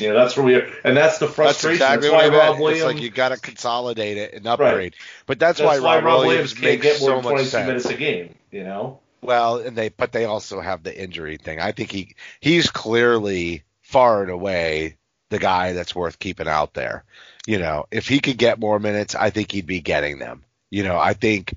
You 0.00 0.08
know, 0.08 0.14
that's 0.14 0.36
where 0.36 0.44
we 0.44 0.56
are, 0.56 0.68
and 0.82 0.96
that's 0.96 1.18
the 1.18 1.28
frustration. 1.28 1.78
That's, 1.78 2.04
exactly 2.04 2.10
that's 2.10 2.32
why 2.32 2.48
Rob 2.48 2.58
Williams. 2.58 2.82
It's 2.82 2.94
like 2.94 3.02
you 3.02 3.10
got 3.10 3.28
to 3.28 3.36
consolidate 3.36 4.16
it 4.16 4.34
and 4.34 4.44
upgrade. 4.44 4.74
Right. 4.74 4.94
But 5.26 5.38
that's, 5.38 5.60
that's 5.60 5.80
why, 5.80 5.98
Rob, 5.98 6.04
Rob 6.04 6.26
Williams, 6.26 6.58
Williams 6.60 6.82
can't 6.82 6.82
get 6.82 7.00
more 7.00 7.22
than 7.22 7.30
22 7.30 7.58
minutes 7.58 7.84
a 7.86 7.94
game. 7.94 8.34
You 8.50 8.64
know. 8.64 8.98
Well, 9.22 9.58
and 9.58 9.76
they 9.76 9.88
but 9.88 10.12
they 10.12 10.24
also 10.24 10.60
have 10.60 10.82
the 10.82 11.00
injury 11.00 11.36
thing. 11.36 11.60
I 11.60 11.72
think 11.72 11.90
he 11.92 12.16
he's 12.40 12.70
clearly 12.70 13.62
far 13.82 14.22
and 14.22 14.30
away 14.30 14.96
the 15.30 15.38
guy 15.38 15.72
that's 15.72 15.94
worth 15.94 16.18
keeping 16.18 16.48
out 16.48 16.74
there. 16.74 17.04
You 17.46 17.58
know, 17.58 17.86
if 17.90 18.08
he 18.08 18.20
could 18.20 18.36
get 18.38 18.58
more 18.58 18.78
minutes, 18.78 19.14
I 19.14 19.30
think 19.30 19.52
he'd 19.52 19.66
be 19.66 19.80
getting 19.80 20.18
them. 20.18 20.44
You 20.70 20.82
know, 20.82 20.98
I 20.98 21.14
think 21.14 21.54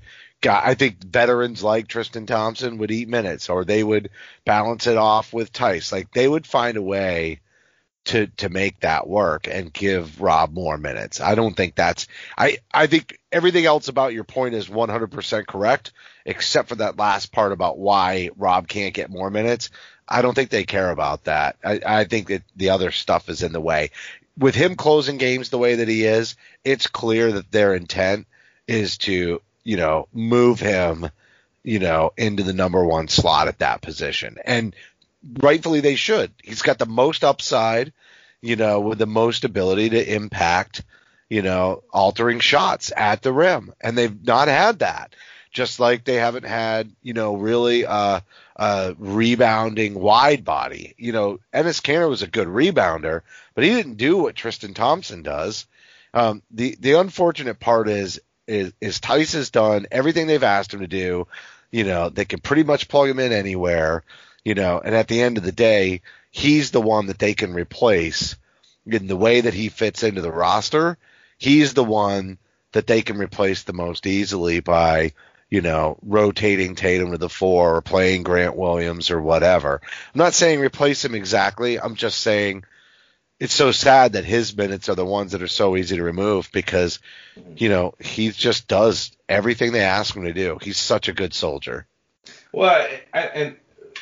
I 0.48 0.74
think 0.74 1.02
veterans 1.04 1.62
like 1.62 1.88
Tristan 1.88 2.26
Thompson 2.26 2.78
would 2.78 2.90
eat 2.90 3.08
minutes 3.08 3.48
or 3.48 3.64
they 3.64 3.82
would 3.82 4.10
balance 4.44 4.86
it 4.86 4.96
off 4.96 5.32
with 5.32 5.52
Theis. 5.52 5.90
Like 5.92 6.12
they 6.12 6.28
would 6.28 6.46
find 6.46 6.76
a 6.76 6.82
way 6.82 7.40
to 8.06 8.28
to 8.38 8.48
make 8.48 8.80
that 8.80 9.06
work 9.06 9.48
and 9.48 9.72
give 9.72 10.20
Rob 10.20 10.52
more 10.52 10.78
minutes. 10.78 11.20
I 11.20 11.34
don't 11.34 11.56
think 11.56 11.74
that's 11.74 12.06
I 12.36 12.58
I 12.72 12.86
think 12.86 13.18
everything 13.30 13.66
else 13.66 13.88
about 13.88 14.14
your 14.14 14.24
point 14.24 14.54
is 14.54 14.68
100% 14.68 15.46
correct 15.46 15.92
except 16.24 16.68
for 16.68 16.76
that 16.76 16.98
last 16.98 17.32
part 17.32 17.52
about 17.52 17.78
why 17.78 18.30
Rob 18.36 18.68
can't 18.68 18.94
get 18.94 19.10
more 19.10 19.30
minutes. 19.30 19.70
I 20.08 20.22
don't 20.22 20.34
think 20.34 20.50
they 20.50 20.64
care 20.64 20.90
about 20.90 21.24
that. 21.24 21.56
I, 21.64 21.80
I 21.84 22.04
think 22.04 22.28
that 22.28 22.42
the 22.54 22.70
other 22.70 22.90
stuff 22.90 23.28
is 23.28 23.42
in 23.42 23.52
the 23.52 23.60
way. 23.60 23.90
With 24.38 24.54
him 24.54 24.76
closing 24.76 25.18
games 25.18 25.48
the 25.48 25.58
way 25.58 25.76
that 25.76 25.88
he 25.88 26.04
is, 26.04 26.36
it's 26.64 26.86
clear 26.86 27.32
that 27.32 27.50
their 27.50 27.74
intent 27.74 28.26
is 28.68 28.98
to, 28.98 29.40
you 29.64 29.76
know, 29.76 30.08
move 30.12 30.60
him, 30.60 31.10
you 31.64 31.78
know, 31.78 32.12
into 32.16 32.42
the 32.42 32.52
number 32.52 32.84
one 32.84 33.08
slot 33.08 33.48
at 33.48 33.60
that 33.60 33.82
position. 33.82 34.36
And 34.44 34.76
rightfully 35.40 35.80
they 35.80 35.96
should. 35.96 36.32
He's 36.42 36.62
got 36.62 36.78
the 36.78 36.86
most 36.86 37.24
upside, 37.24 37.92
you 38.40 38.56
know, 38.56 38.80
with 38.80 38.98
the 38.98 39.06
most 39.06 39.44
ability 39.44 39.90
to 39.90 40.14
impact, 40.14 40.82
you 41.28 41.42
know, 41.42 41.82
altering 41.92 42.40
shots 42.40 42.92
at 42.96 43.22
the 43.22 43.32
rim, 43.32 43.72
and 43.80 43.96
they've 43.96 44.24
not 44.24 44.48
had 44.48 44.80
that. 44.80 45.14
Just 45.52 45.80
like 45.80 46.04
they 46.04 46.16
haven't 46.16 46.44
had, 46.44 46.92
you 47.02 47.14
know, 47.14 47.36
really 47.36 47.86
uh, 47.86 48.20
uh, 48.56 48.92
rebounding 48.98 49.94
wide 49.94 50.44
body. 50.44 50.94
You 50.98 51.12
know, 51.12 51.40
Enes 51.52 51.80
Kanter 51.80 52.10
was 52.10 52.20
a 52.20 52.26
good 52.26 52.48
rebounder, 52.48 53.22
but 53.54 53.64
he 53.64 53.70
didn't 53.70 53.96
do 53.96 54.18
what 54.18 54.34
Tristan 54.34 54.74
Thompson 54.74 55.22
does. 55.22 55.66
Um, 56.12 56.42
the 56.50 56.76
the 56.78 56.92
unfortunate 57.00 57.58
part 57.58 57.88
is 57.88 58.20
is 58.46 58.72
is 58.80 59.00
Theis 59.00 59.32
has 59.32 59.50
done 59.50 59.86
everything 59.90 60.26
they've 60.26 60.42
asked 60.42 60.74
him 60.74 60.80
to 60.80 60.86
do. 60.86 61.26
You 61.70 61.84
know, 61.84 62.08
they 62.10 62.24
can 62.24 62.40
pretty 62.40 62.62
much 62.62 62.88
plug 62.88 63.08
him 63.08 63.18
in 63.18 63.32
anywhere. 63.32 64.04
You 64.46 64.54
know, 64.54 64.80
and 64.82 64.94
at 64.94 65.08
the 65.08 65.22
end 65.22 65.38
of 65.38 65.42
the 65.42 65.50
day, 65.50 66.02
he's 66.30 66.70
the 66.70 66.80
one 66.80 67.06
that 67.06 67.18
they 67.18 67.34
can 67.34 67.52
replace 67.52 68.36
in 68.86 69.08
the 69.08 69.16
way 69.16 69.40
that 69.40 69.54
he 69.54 69.70
fits 69.70 70.04
into 70.04 70.20
the 70.20 70.30
roster. 70.30 70.98
He's 71.36 71.74
the 71.74 71.82
one 71.82 72.38
that 72.70 72.86
they 72.86 73.02
can 73.02 73.18
replace 73.18 73.64
the 73.64 73.72
most 73.72 74.06
easily 74.06 74.60
by 74.60 75.14
you 75.50 75.62
know, 75.62 75.98
rotating 76.00 76.76
Tatum 76.76 77.10
to 77.10 77.18
the 77.18 77.28
four 77.28 77.76
or 77.76 77.82
playing 77.82 78.22
Grant 78.22 78.56
Williams 78.56 79.10
or 79.10 79.20
whatever. 79.20 79.80
I'm 79.82 80.18
not 80.18 80.34
saying 80.34 80.60
replace 80.60 81.04
him 81.04 81.16
exactly. 81.16 81.80
I'm 81.80 81.96
just 81.96 82.20
saying 82.20 82.62
it's 83.40 83.54
so 83.54 83.72
sad 83.72 84.12
that 84.12 84.24
his 84.24 84.56
minutes 84.56 84.88
are 84.88 84.94
the 84.94 85.04
ones 85.04 85.32
that 85.32 85.42
are 85.42 85.48
so 85.48 85.76
easy 85.76 85.96
to 85.96 86.04
remove 86.04 86.50
because, 86.52 87.00
you 87.56 87.68
know, 87.68 87.94
he 87.98 88.30
just 88.30 88.68
does 88.68 89.10
everything 89.28 89.72
they 89.72 89.82
ask 89.82 90.14
him 90.14 90.24
to 90.24 90.32
do. 90.32 90.58
He's 90.62 90.78
such 90.78 91.08
a 91.08 91.12
good 91.12 91.34
soldier. 91.34 91.86
Well, 92.52 92.86
and 93.12 93.56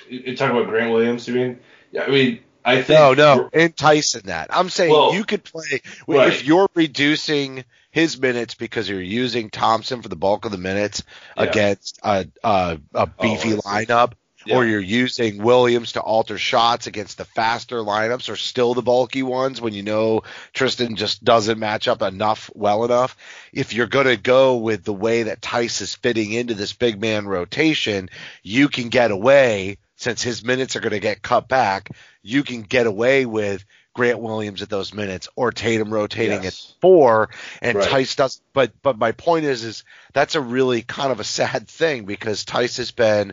you 0.08 0.36
talk 0.36 0.50
about 0.50 0.66
Grant 0.68 0.92
Williams. 0.92 1.26
You 1.28 1.34
mean? 1.34 1.60
Yeah, 1.92 2.04
I 2.04 2.08
mean, 2.08 2.40
I 2.64 2.82
think 2.82 2.98
no, 2.98 3.14
no, 3.14 3.50
entice 3.52 4.14
in 4.14 4.26
that. 4.26 4.48
I'm 4.54 4.68
saying 4.70 4.90
Well, 4.90 5.14
you 5.14 5.24
could 5.24 5.44
play 5.44 5.80
right. 6.06 6.28
if 6.28 6.44
you're 6.44 6.68
reducing 6.74 7.64
his 7.90 8.18
minutes 8.18 8.54
because 8.54 8.88
you're 8.88 9.00
using 9.00 9.50
Thompson 9.50 10.02
for 10.02 10.08
the 10.08 10.16
bulk 10.16 10.44
of 10.46 10.50
the 10.50 10.58
minutes 10.58 11.02
Yeah. 11.36 11.44
against 11.44 11.98
a 12.02 12.26
a, 12.42 12.78
a 12.94 13.00
oh, 13.02 13.06
beefy 13.20 13.50
I 13.52 13.84
see. 13.84 13.86
lineup. 13.86 14.12
Yeah. 14.46 14.56
Or 14.56 14.66
you're 14.66 14.78
using 14.80 15.42
Williams 15.42 15.92
to 15.92 16.02
alter 16.02 16.36
shots 16.36 16.86
against 16.86 17.16
the 17.16 17.24
faster 17.24 17.76
lineups 17.78 18.28
or 18.28 18.36
still 18.36 18.74
the 18.74 18.82
bulky 18.82 19.22
ones 19.22 19.58
when 19.58 19.72
you 19.72 19.82
know 19.82 20.22
Tristan 20.52 20.96
just 20.96 21.24
doesn't 21.24 21.58
match 21.58 21.88
up 21.88 22.02
enough 22.02 22.50
well 22.54 22.84
enough. 22.84 23.16
If 23.54 23.72
you're 23.72 23.86
going 23.86 24.04
to 24.04 24.18
go 24.18 24.56
with 24.58 24.84
the 24.84 24.92
way 24.92 25.22
that 25.22 25.40
Theis 25.40 25.80
is 25.80 25.94
fitting 25.94 26.32
into 26.32 26.52
this 26.52 26.74
big 26.74 27.00
man 27.00 27.26
rotation, 27.26 28.10
you 28.42 28.68
can 28.68 28.90
get 28.90 29.10
away 29.10 29.78
since 30.04 30.22
his 30.22 30.44
minutes 30.44 30.76
are 30.76 30.80
going 30.80 30.92
to 30.92 31.00
get 31.00 31.22
cut 31.22 31.48
back. 31.48 31.88
You 32.22 32.42
can 32.44 32.62
get 32.62 32.86
away 32.86 33.26
with 33.26 33.64
Grant 33.94 34.18
Williams 34.18 34.60
at 34.60 34.68
those 34.68 34.92
minutes 34.92 35.28
or 35.34 35.50
Tatum 35.50 35.92
rotating 35.92 36.42
Yes. 36.42 36.74
at 36.74 36.80
four 36.80 37.30
and 37.62 37.78
Right. 37.78 37.88
Theis 37.88 38.14
does 38.16 38.40
but 38.52 38.72
but 38.82 38.98
my 38.98 39.12
point 39.12 39.44
is 39.46 39.64
is 39.64 39.84
that's 40.12 40.34
a 40.34 40.40
really 40.40 40.82
kind 40.82 41.10
of 41.10 41.20
a 41.20 41.24
sad 41.24 41.68
thing 41.68 42.04
because 42.04 42.44
Theis 42.44 42.76
has 42.76 42.90
been 42.90 43.32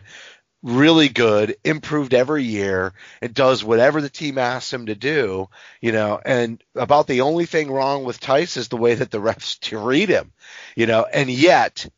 really 0.62 1.08
good, 1.08 1.56
improved 1.64 2.14
every 2.14 2.44
year, 2.44 2.92
and 3.20 3.34
does 3.34 3.64
whatever 3.64 4.00
the 4.00 4.08
team 4.08 4.38
asks 4.38 4.72
him 4.72 4.86
to 4.86 4.94
do, 4.94 5.48
you 5.80 5.90
know, 5.90 6.20
and 6.24 6.62
about 6.76 7.08
the 7.08 7.22
only 7.22 7.46
thing 7.46 7.68
wrong 7.68 8.04
with 8.04 8.20
Theis 8.20 8.56
is 8.56 8.68
the 8.68 8.76
way 8.76 8.94
that 8.94 9.10
the 9.10 9.18
refs 9.20 9.58
treat 9.58 10.08
him, 10.08 10.32
you 10.76 10.86
know, 10.86 11.04
and 11.12 11.28
yet 11.28 11.88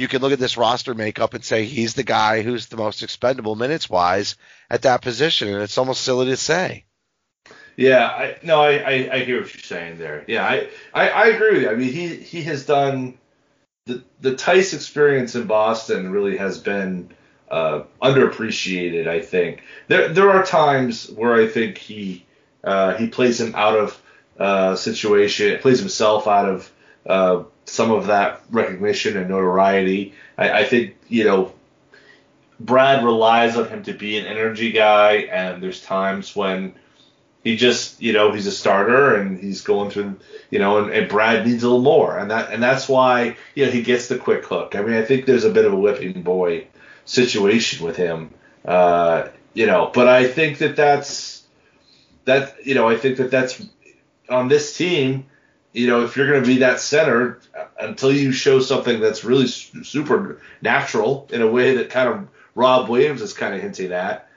you 0.00 0.08
can 0.08 0.22
look 0.22 0.32
at 0.32 0.38
this 0.38 0.56
roster 0.56 0.94
makeup 0.94 1.34
and 1.34 1.44
say 1.44 1.66
he's 1.66 1.92
the 1.92 2.02
guy 2.02 2.40
who's 2.40 2.66
the 2.66 2.78
most 2.78 3.02
expendable 3.02 3.54
minutes 3.54 3.90
wise 3.90 4.36
at 4.70 4.82
that 4.82 5.02
position, 5.02 5.48
and 5.48 5.62
it's 5.62 5.76
almost 5.76 6.00
silly 6.00 6.26
to 6.26 6.36
say. 6.38 6.84
Yeah, 7.76 8.06
I, 8.06 8.36
no, 8.42 8.62
I, 8.62 8.70
I, 8.72 9.10
I 9.12 9.18
hear 9.24 9.42
what 9.42 9.54
you're 9.54 9.62
saying 9.62 9.98
there. 9.98 10.24
Yeah, 10.26 10.44
I, 10.44 10.68
I, 10.94 11.08
I 11.10 11.26
agree 11.26 11.52
with 11.52 11.62
you. 11.62 11.70
I 11.70 11.74
mean, 11.74 11.92
he, 11.92 12.16
he 12.16 12.42
has 12.44 12.64
done 12.64 13.18
the 13.84 14.02
the 14.20 14.32
Theis 14.32 14.72
experience 14.72 15.34
in 15.34 15.46
Boston 15.46 16.10
really 16.10 16.38
has 16.38 16.58
been 16.58 17.10
uh, 17.50 17.82
underappreciated. 18.02 19.06
I 19.06 19.20
think 19.20 19.62
there 19.88 20.08
there 20.08 20.30
are 20.30 20.44
times 20.44 21.10
where 21.10 21.34
I 21.34 21.46
think 21.46 21.76
he 21.76 22.24
uh, 22.64 22.96
he 22.96 23.08
plays 23.08 23.40
him 23.40 23.54
out 23.54 23.78
of 23.78 24.02
uh, 24.38 24.76
situation, 24.76 25.58
plays 25.60 25.78
himself 25.78 26.26
out 26.26 26.48
of 26.48 26.72
uh, 27.06 27.42
some 27.70 27.92
of 27.92 28.08
that 28.08 28.42
recognition 28.50 29.16
and 29.16 29.28
notoriety. 29.28 30.14
I, 30.36 30.60
I 30.60 30.64
think 30.64 30.96
you 31.08 31.24
know 31.24 31.52
Brad 32.60 33.04
relies 33.04 33.56
on 33.56 33.68
him 33.68 33.82
to 33.84 33.94
be 33.94 34.18
an 34.18 34.26
energy 34.26 34.72
guy, 34.72 35.28
and 35.32 35.62
there's 35.62 35.80
times 35.82 36.36
when 36.36 36.74
he 37.42 37.56
just, 37.56 38.02
you 38.02 38.12
know, 38.12 38.32
he's 38.32 38.46
a 38.46 38.52
starter 38.52 39.14
and 39.14 39.38
he's 39.38 39.62
going 39.62 39.90
through, 39.90 40.18
you 40.50 40.58
know, 40.58 40.78
and, 40.78 40.92
and 40.92 41.08
Brad 41.08 41.46
needs 41.46 41.62
a 41.62 41.66
little 41.66 41.82
more, 41.82 42.18
and 42.18 42.30
that 42.30 42.52
and 42.52 42.62
that's 42.62 42.88
why, 42.88 43.36
you 43.54 43.64
know, 43.64 43.72
he 43.72 43.82
gets 43.82 44.08
the 44.08 44.18
quick 44.18 44.44
hook. 44.44 44.74
I 44.76 44.82
mean, 44.82 44.94
I 44.94 45.04
think 45.04 45.24
there's 45.24 45.44
a 45.44 45.50
bit 45.50 45.64
of 45.64 45.72
a 45.72 45.76
whipping 45.76 46.22
boy 46.22 46.66
situation 47.06 47.84
with 47.84 47.96
him, 47.96 48.30
uh, 48.66 49.28
you 49.54 49.66
know, 49.66 49.90
but 49.92 50.06
I 50.06 50.28
think 50.28 50.58
that 50.58 50.76
that's 50.76 51.42
that, 52.26 52.66
you 52.66 52.74
know, 52.74 52.88
I 52.88 52.96
think 52.98 53.16
that 53.16 53.30
that's 53.30 53.64
on 54.28 54.48
this 54.48 54.76
team. 54.76 55.24
You 55.72 55.86
know, 55.86 56.04
if 56.04 56.16
you're 56.16 56.28
going 56.28 56.42
to 56.42 56.46
be 56.46 56.58
that 56.58 56.80
center, 56.80 57.40
until 57.78 58.12
you 58.12 58.32
show 58.32 58.60
something 58.60 59.00
that's 59.00 59.24
really 59.24 59.46
su- 59.46 59.84
super 59.84 60.40
natural 60.60 61.28
in 61.32 61.42
a 61.42 61.50
way 61.50 61.76
that 61.76 61.90
kind 61.90 62.08
of 62.08 62.28
Rob 62.54 62.88
Williams 62.88 63.22
is 63.22 63.32
kind 63.32 63.54
of 63.54 63.60
hinting 63.60 63.92
at, 63.92 64.28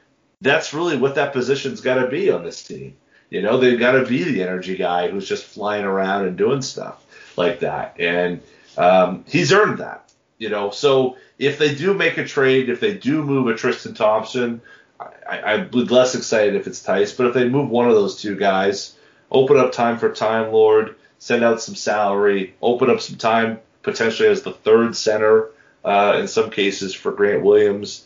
that's 0.41 0.73
really 0.73 0.97
what 0.97 1.15
that 1.15 1.33
position's 1.33 1.81
got 1.81 1.95
to 1.95 2.07
be 2.07 2.29
on 2.29 2.43
this 2.43 2.63
team. 2.63 2.97
You 3.29 3.41
know, 3.41 3.57
they've 3.57 3.79
got 3.79 3.93
to 3.93 4.05
be 4.05 4.23
the 4.23 4.43
energy 4.43 4.77
guy 4.77 5.09
who's 5.09 5.27
just 5.27 5.45
flying 5.45 5.85
around 5.85 6.27
and 6.27 6.37
doing 6.37 6.61
stuff 6.61 7.03
like 7.35 7.61
that, 7.61 7.95
and 7.99 8.41
um, 8.77 9.25
he's 9.27 9.51
earned 9.51 9.79
that. 9.79 10.11
You 10.37 10.49
know, 10.49 10.69
so 10.69 11.17
if 11.39 11.57
they 11.57 11.73
do 11.73 11.93
make 11.93 12.17
a 12.17 12.25
trade, 12.25 12.69
if 12.69 12.79
they 12.79 12.93
do 12.93 13.23
move 13.23 13.47
a 13.47 13.55
Tristan 13.55 13.95
Thompson, 13.95 14.61
I, 14.99 15.07
I, 15.27 15.53
I'm 15.53 15.71
less 15.71 16.15
excited 16.15 16.55
if 16.55 16.67
it's 16.67 16.81
Theis, 16.81 17.13
but 17.13 17.27
if 17.27 17.33
they 17.33 17.49
move 17.49 17.69
one 17.69 17.87
of 17.87 17.95
those 17.95 18.21
two 18.21 18.35
guys, 18.35 18.95
open 19.31 19.57
up 19.57 19.71
time 19.71 19.97
for 19.97 20.13
Time 20.13 20.51
Lord, 20.51 20.95
send 21.23 21.41
out 21.41 21.61
some 21.61 21.73
salary, 21.73 22.53
open 22.61 22.89
up 22.89 22.99
some 22.99 23.15
time 23.15 23.57
potentially 23.81 24.27
as 24.27 24.41
the 24.41 24.51
third 24.51 24.93
center 24.93 25.51
uh, 25.85 26.17
in 26.19 26.27
some 26.27 26.49
cases 26.49 26.93
for 26.93 27.13
Grant 27.13 27.43
Williams. 27.43 28.05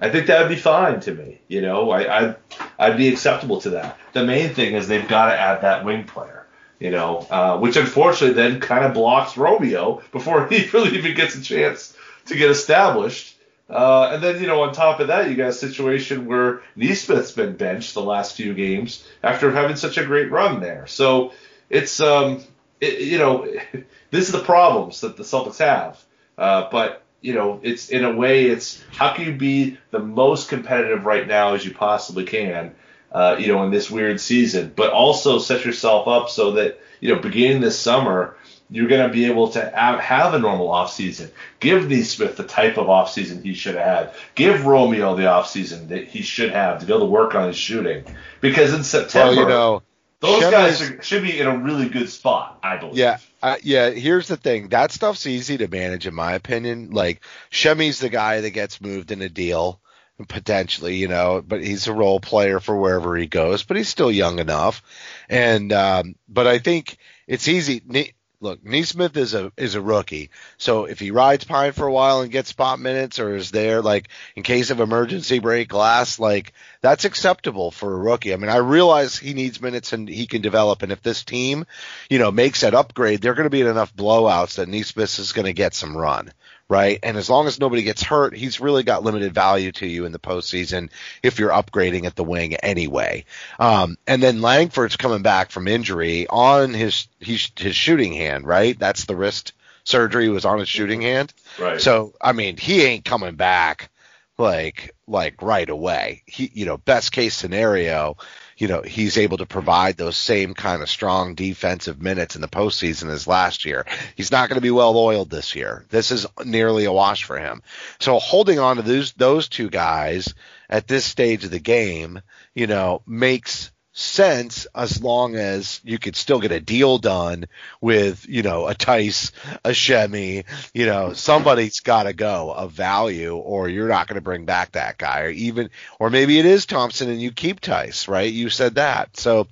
I 0.00 0.10
think 0.10 0.26
that 0.26 0.40
would 0.40 0.48
be 0.48 0.60
fine 0.60 0.98
to 1.00 1.14
me. 1.14 1.38
You 1.46 1.62
know, 1.62 1.92
I, 1.92 2.18
I'd 2.18 2.36
I'd 2.76 2.96
be 2.96 3.08
acceptable 3.08 3.60
to 3.60 3.70
that. 3.70 3.96
The 4.12 4.24
main 4.24 4.54
thing 4.54 4.74
is 4.74 4.88
they've 4.88 5.06
got 5.06 5.30
to 5.30 5.38
add 5.38 5.62
that 5.62 5.84
wing 5.84 6.02
player. 6.02 6.46
You 6.80 6.90
know, 6.90 7.28
uh, 7.30 7.58
which 7.58 7.76
unfortunately 7.76 8.34
then 8.34 8.58
kind 8.58 8.84
of 8.84 8.92
blocks 8.92 9.36
Romeo 9.36 10.02
before 10.10 10.46
he 10.50 10.68
really 10.70 10.98
even 10.98 11.14
gets 11.14 11.36
a 11.36 11.42
chance 11.42 11.96
to 12.26 12.36
get 12.36 12.50
established. 12.50 13.36
Uh, 13.70 14.10
and 14.14 14.22
then, 14.22 14.40
you 14.40 14.46
know, 14.46 14.62
on 14.62 14.72
top 14.72 14.98
of 14.98 15.08
that, 15.08 15.28
you 15.28 15.36
got 15.36 15.50
a 15.50 15.52
situation 15.52 16.26
where 16.26 16.62
Nesmith's 16.74 17.32
been 17.32 17.54
benched 17.54 17.92
the 17.94 18.02
last 18.02 18.34
few 18.34 18.54
games 18.54 19.06
after 19.22 19.52
having 19.52 19.76
such 19.76 19.98
a 19.98 20.04
great 20.04 20.30
run 20.30 20.60
there. 20.60 20.86
So 20.86 21.32
it's, 21.70 22.00
um, 22.00 22.42
it, 22.80 23.00
you 23.00 23.18
know, 23.18 23.46
this 24.10 24.26
is 24.26 24.32
the 24.32 24.40
problems 24.40 25.00
that 25.02 25.16
the 25.16 25.22
Celtics 25.22 25.58
have. 25.58 26.02
Uh, 26.36 26.68
but, 26.70 27.02
you 27.20 27.34
know, 27.34 27.60
it's 27.62 27.88
in 27.88 28.04
a 28.04 28.14
way, 28.14 28.46
it's 28.46 28.82
how 28.92 29.12
can 29.12 29.24
you 29.26 29.34
be 29.34 29.78
the 29.90 29.98
most 29.98 30.48
competitive 30.48 31.04
right 31.04 31.26
now 31.26 31.54
as 31.54 31.64
you 31.64 31.74
possibly 31.74 32.24
can, 32.24 32.74
uh, 33.10 33.36
you 33.38 33.48
know, 33.48 33.64
in 33.64 33.70
this 33.70 33.90
weird 33.90 34.20
season, 34.20 34.72
but 34.74 34.92
also 34.92 35.38
set 35.38 35.64
yourself 35.64 36.06
up 36.06 36.30
so 36.30 36.52
that, 36.52 36.80
you 37.00 37.12
know, 37.12 37.20
beginning 37.20 37.60
this 37.60 37.78
summer, 37.78 38.36
you're 38.70 38.88
going 38.88 39.06
to 39.06 39.12
be 39.12 39.24
able 39.24 39.48
to 39.48 39.60
have, 39.60 39.98
have 39.98 40.34
a 40.34 40.38
normal 40.38 40.68
offseason. 40.68 41.30
Give 41.58 41.88
Nesmith 41.88 42.36
the 42.36 42.44
type 42.44 42.76
of 42.76 42.86
offseason 42.86 43.42
he 43.42 43.54
should 43.54 43.76
have 43.76 43.84
had. 43.84 44.14
Give 44.34 44.66
Romeo 44.66 45.16
the 45.16 45.22
offseason 45.22 45.88
that 45.88 46.08
he 46.08 46.22
should 46.22 46.50
have 46.52 46.80
to 46.80 46.86
be 46.86 46.92
able 46.92 47.06
to 47.06 47.10
work 47.10 47.34
on 47.34 47.46
his 47.46 47.56
shooting. 47.56 48.04
Because 48.40 48.74
in 48.74 48.84
September, 48.84 49.34
Well, 49.34 49.44
you 49.44 49.48
know, 49.48 49.82
those 50.20 50.40
Shem 50.40 50.50
guys 50.50 50.80
is- 50.80 50.90
are, 50.90 51.02
should 51.02 51.22
be 51.22 51.38
in 51.38 51.46
a 51.46 51.56
really 51.56 51.88
good 51.88 52.08
spot, 52.08 52.58
I 52.62 52.76
believe. 52.76 52.96
Yeah, 52.96 53.18
uh, 53.42 53.56
yeah. 53.62 53.90
Here's 53.90 54.28
the 54.28 54.36
thing: 54.36 54.68
that 54.68 54.92
stuff's 54.92 55.26
easy 55.26 55.58
to 55.58 55.68
manage, 55.68 56.06
in 56.06 56.14
my 56.14 56.32
opinion. 56.32 56.90
Like 56.90 57.22
Semi's 57.50 58.00
the 58.00 58.08
guy 58.08 58.40
that 58.40 58.50
gets 58.50 58.80
moved 58.80 59.12
in 59.12 59.22
a 59.22 59.28
deal, 59.28 59.80
potentially, 60.26 60.96
you 60.96 61.08
know, 61.08 61.42
but 61.46 61.62
he's 61.62 61.86
a 61.86 61.92
role 61.92 62.20
player 62.20 62.60
for 62.60 62.76
wherever 62.76 63.16
he 63.16 63.26
goes. 63.26 63.62
But 63.62 63.76
he's 63.76 63.88
still 63.88 64.10
young 64.10 64.38
enough, 64.38 64.82
and 65.28 65.72
um, 65.72 66.16
but 66.28 66.46
I 66.46 66.58
think 66.58 66.96
it's 67.26 67.48
easy. 67.48 68.10
Look, 68.40 68.64
Nesmith 68.64 69.16
is 69.16 69.34
a 69.34 69.50
is 69.56 69.74
a 69.74 69.80
rookie, 69.80 70.30
so 70.58 70.84
if 70.84 71.00
he 71.00 71.10
rides 71.10 71.42
Pine 71.42 71.72
for 71.72 71.88
a 71.88 71.92
while 71.92 72.20
and 72.20 72.30
gets 72.30 72.50
spot 72.50 72.78
minutes, 72.78 73.18
or 73.18 73.34
is 73.34 73.50
there 73.50 73.82
like 73.82 74.08
in 74.36 74.44
case 74.44 74.70
of 74.70 74.78
emergency 74.78 75.40
break 75.40 75.66
glass, 75.66 76.20
like 76.20 76.52
that's 76.80 77.04
acceptable 77.04 77.72
for 77.72 77.92
a 77.92 77.98
rookie. 77.98 78.32
I 78.32 78.36
mean, 78.36 78.48
I 78.48 78.58
realize 78.58 79.18
he 79.18 79.34
needs 79.34 79.60
minutes 79.60 79.92
and 79.92 80.08
he 80.08 80.28
can 80.28 80.40
develop, 80.40 80.82
and 80.82 80.92
if 80.92 81.02
this 81.02 81.24
team, 81.24 81.66
you 82.08 82.20
know, 82.20 82.30
makes 82.30 82.60
that 82.60 82.74
upgrade, 82.74 83.20
they're 83.20 83.34
going 83.34 83.42
to 83.42 83.50
be 83.50 83.62
in 83.62 83.66
enough 83.66 83.96
blowouts 83.96 84.54
that 84.54 84.68
Nesmith 84.68 85.18
is 85.18 85.32
going 85.32 85.46
to 85.46 85.52
get 85.52 85.74
some 85.74 85.96
run, 85.96 86.32
right? 86.68 86.98
And 87.02 87.16
as 87.16 87.30
long 87.30 87.46
as 87.46 87.58
nobody 87.58 87.82
gets 87.82 88.02
hurt, 88.02 88.36
he's 88.36 88.60
really 88.60 88.82
got 88.82 89.02
limited 89.02 89.32
value 89.32 89.72
to 89.72 89.86
you 89.86 90.04
in 90.04 90.12
the 90.12 90.18
postseason 90.18 90.90
if 91.22 91.38
you're 91.38 91.50
upgrading 91.50 92.04
at 92.04 92.14
the 92.14 92.24
wing 92.24 92.54
anyway. 92.56 93.24
Um, 93.58 93.96
and 94.06 94.22
then 94.22 94.42
Langford's 94.42 94.96
coming 94.96 95.22
back 95.22 95.50
from 95.50 95.66
injury 95.66 96.26
on 96.28 96.74
his 96.74 97.08
his, 97.20 97.50
his 97.56 97.74
shooting 97.74 98.12
hand, 98.12 98.46
right? 98.46 98.78
That's 98.78 99.06
the 99.06 99.16
wrist 99.16 99.52
surgery 99.84 100.28
was 100.28 100.44
on 100.44 100.58
his 100.58 100.68
shooting 100.68 101.00
hand. 101.00 101.32
Right. 101.58 101.80
So 101.80 102.14
I 102.20 102.32
mean, 102.32 102.58
he 102.58 102.82
ain't 102.84 103.04
coming 103.04 103.36
back 103.36 103.90
like 104.36 104.94
like 105.06 105.40
right 105.40 105.68
away. 105.68 106.22
He 106.26 106.50
you 106.52 106.66
know, 106.66 106.76
best 106.76 107.12
case 107.12 107.34
scenario, 107.34 108.16
you 108.58 108.66
know, 108.66 108.82
he's 108.82 109.16
able 109.16 109.38
to 109.38 109.46
provide 109.46 109.96
those 109.96 110.16
same 110.16 110.52
kind 110.52 110.82
of 110.82 110.90
strong 110.90 111.34
defensive 111.34 112.02
minutes 112.02 112.34
in 112.34 112.42
the 112.42 112.48
postseason 112.48 113.08
as 113.08 113.28
last 113.28 113.64
year. 113.64 113.86
He's 114.16 114.32
not 114.32 114.48
going 114.48 114.56
to 114.56 114.62
be 114.62 114.72
well 114.72 114.98
oiled 114.98 115.30
this 115.30 115.54
year. 115.54 115.86
This 115.88 116.10
is 116.10 116.26
nearly 116.44 116.84
a 116.84 116.92
wash 116.92 117.22
for 117.24 117.38
him. 117.38 117.62
So 118.00 118.18
holding 118.18 118.58
on 118.58 118.76
to 118.76 118.82
those 118.82 119.12
those 119.12 119.48
two 119.48 119.70
guys 119.70 120.34
at 120.68 120.88
this 120.88 121.04
stage 121.04 121.44
of 121.44 121.52
the 121.52 121.60
game, 121.60 122.20
you 122.52 122.66
know, 122.66 123.02
makes 123.06 123.70
sense 123.98 124.66
as 124.74 125.02
long 125.02 125.34
as 125.34 125.80
you 125.82 125.98
could 125.98 126.14
still 126.14 126.38
get 126.38 126.52
a 126.52 126.60
deal 126.60 126.98
done 126.98 127.46
with, 127.80 128.28
you 128.28 128.42
know, 128.42 128.68
a 128.68 128.74
Theis, 128.74 129.32
a 129.64 129.74
Semi, 129.74 130.44
you 130.72 130.86
know, 130.86 131.12
somebody's 131.14 131.80
got 131.80 132.04
to 132.04 132.12
go 132.12 132.52
of 132.52 132.70
value 132.72 133.34
or 133.34 133.68
you're 133.68 133.88
not 133.88 134.06
going 134.06 134.14
to 134.14 134.20
bring 134.20 134.44
back 134.44 134.72
that 134.72 134.98
guy 134.98 135.22
or 135.22 135.30
even, 135.30 135.70
or 135.98 136.10
maybe 136.10 136.38
it 136.38 136.46
is 136.46 136.64
Thompson 136.64 137.10
and 137.10 137.20
you 137.20 137.32
keep 137.32 137.60
Theis, 137.60 138.06
right? 138.06 138.32
You 138.32 138.50
said 138.50 138.76
that. 138.76 139.16
So, 139.16 139.48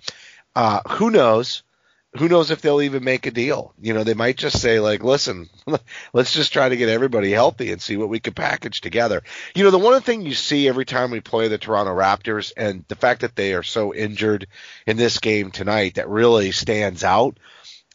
uh, 0.55 0.81
who 0.89 1.11
knows? 1.11 1.65
Who 2.19 2.29
knows 2.29 2.51
if 2.51 2.61
they'll 2.61 2.83
even 2.83 3.05
make 3.05 3.27
a 3.27 3.31
deal? 3.31 3.75
You 3.81 3.95
know, 3.95 4.05
they 4.05 4.15
might 4.15 4.37
just 4.37 4.61
say 4.61 4.81
like, 4.81 5.03
listen, 5.03 5.49
let's 6.13 6.33
just 6.33 6.53
try 6.53 6.69
to 6.69 6.77
get 6.77 6.89
everybody 6.89 7.31
healthy 7.31 7.73
and 7.73 7.81
see 7.81 7.97
what 7.97 8.09
we 8.09 8.21
can 8.21 8.35
package 8.35 8.81
together. 8.81 9.23
You 9.55 9.65
know, 9.65 9.71
the 9.71 9.79
one 9.79 10.01
thing 10.03 10.23
you 10.23 10.35
see 10.35 10.69
every 10.69 10.85
time 10.85 11.11
we 11.11 11.21
play 11.21 11.49
the 11.49 11.59
Toronto 11.59 11.93
Raptors 11.93 12.53
and 12.57 12.85
the 12.89 12.97
fact 12.97 13.23
that 13.23 13.37
they 13.37 13.55
are 13.55 13.63
so 13.63 13.95
injured 13.95 14.47
in 14.87 14.97
this 14.97 15.19
game 15.19 15.51
tonight 15.51 15.95
that 15.95 16.09
really 16.09 16.53
stands 16.53 17.05
out 17.05 17.39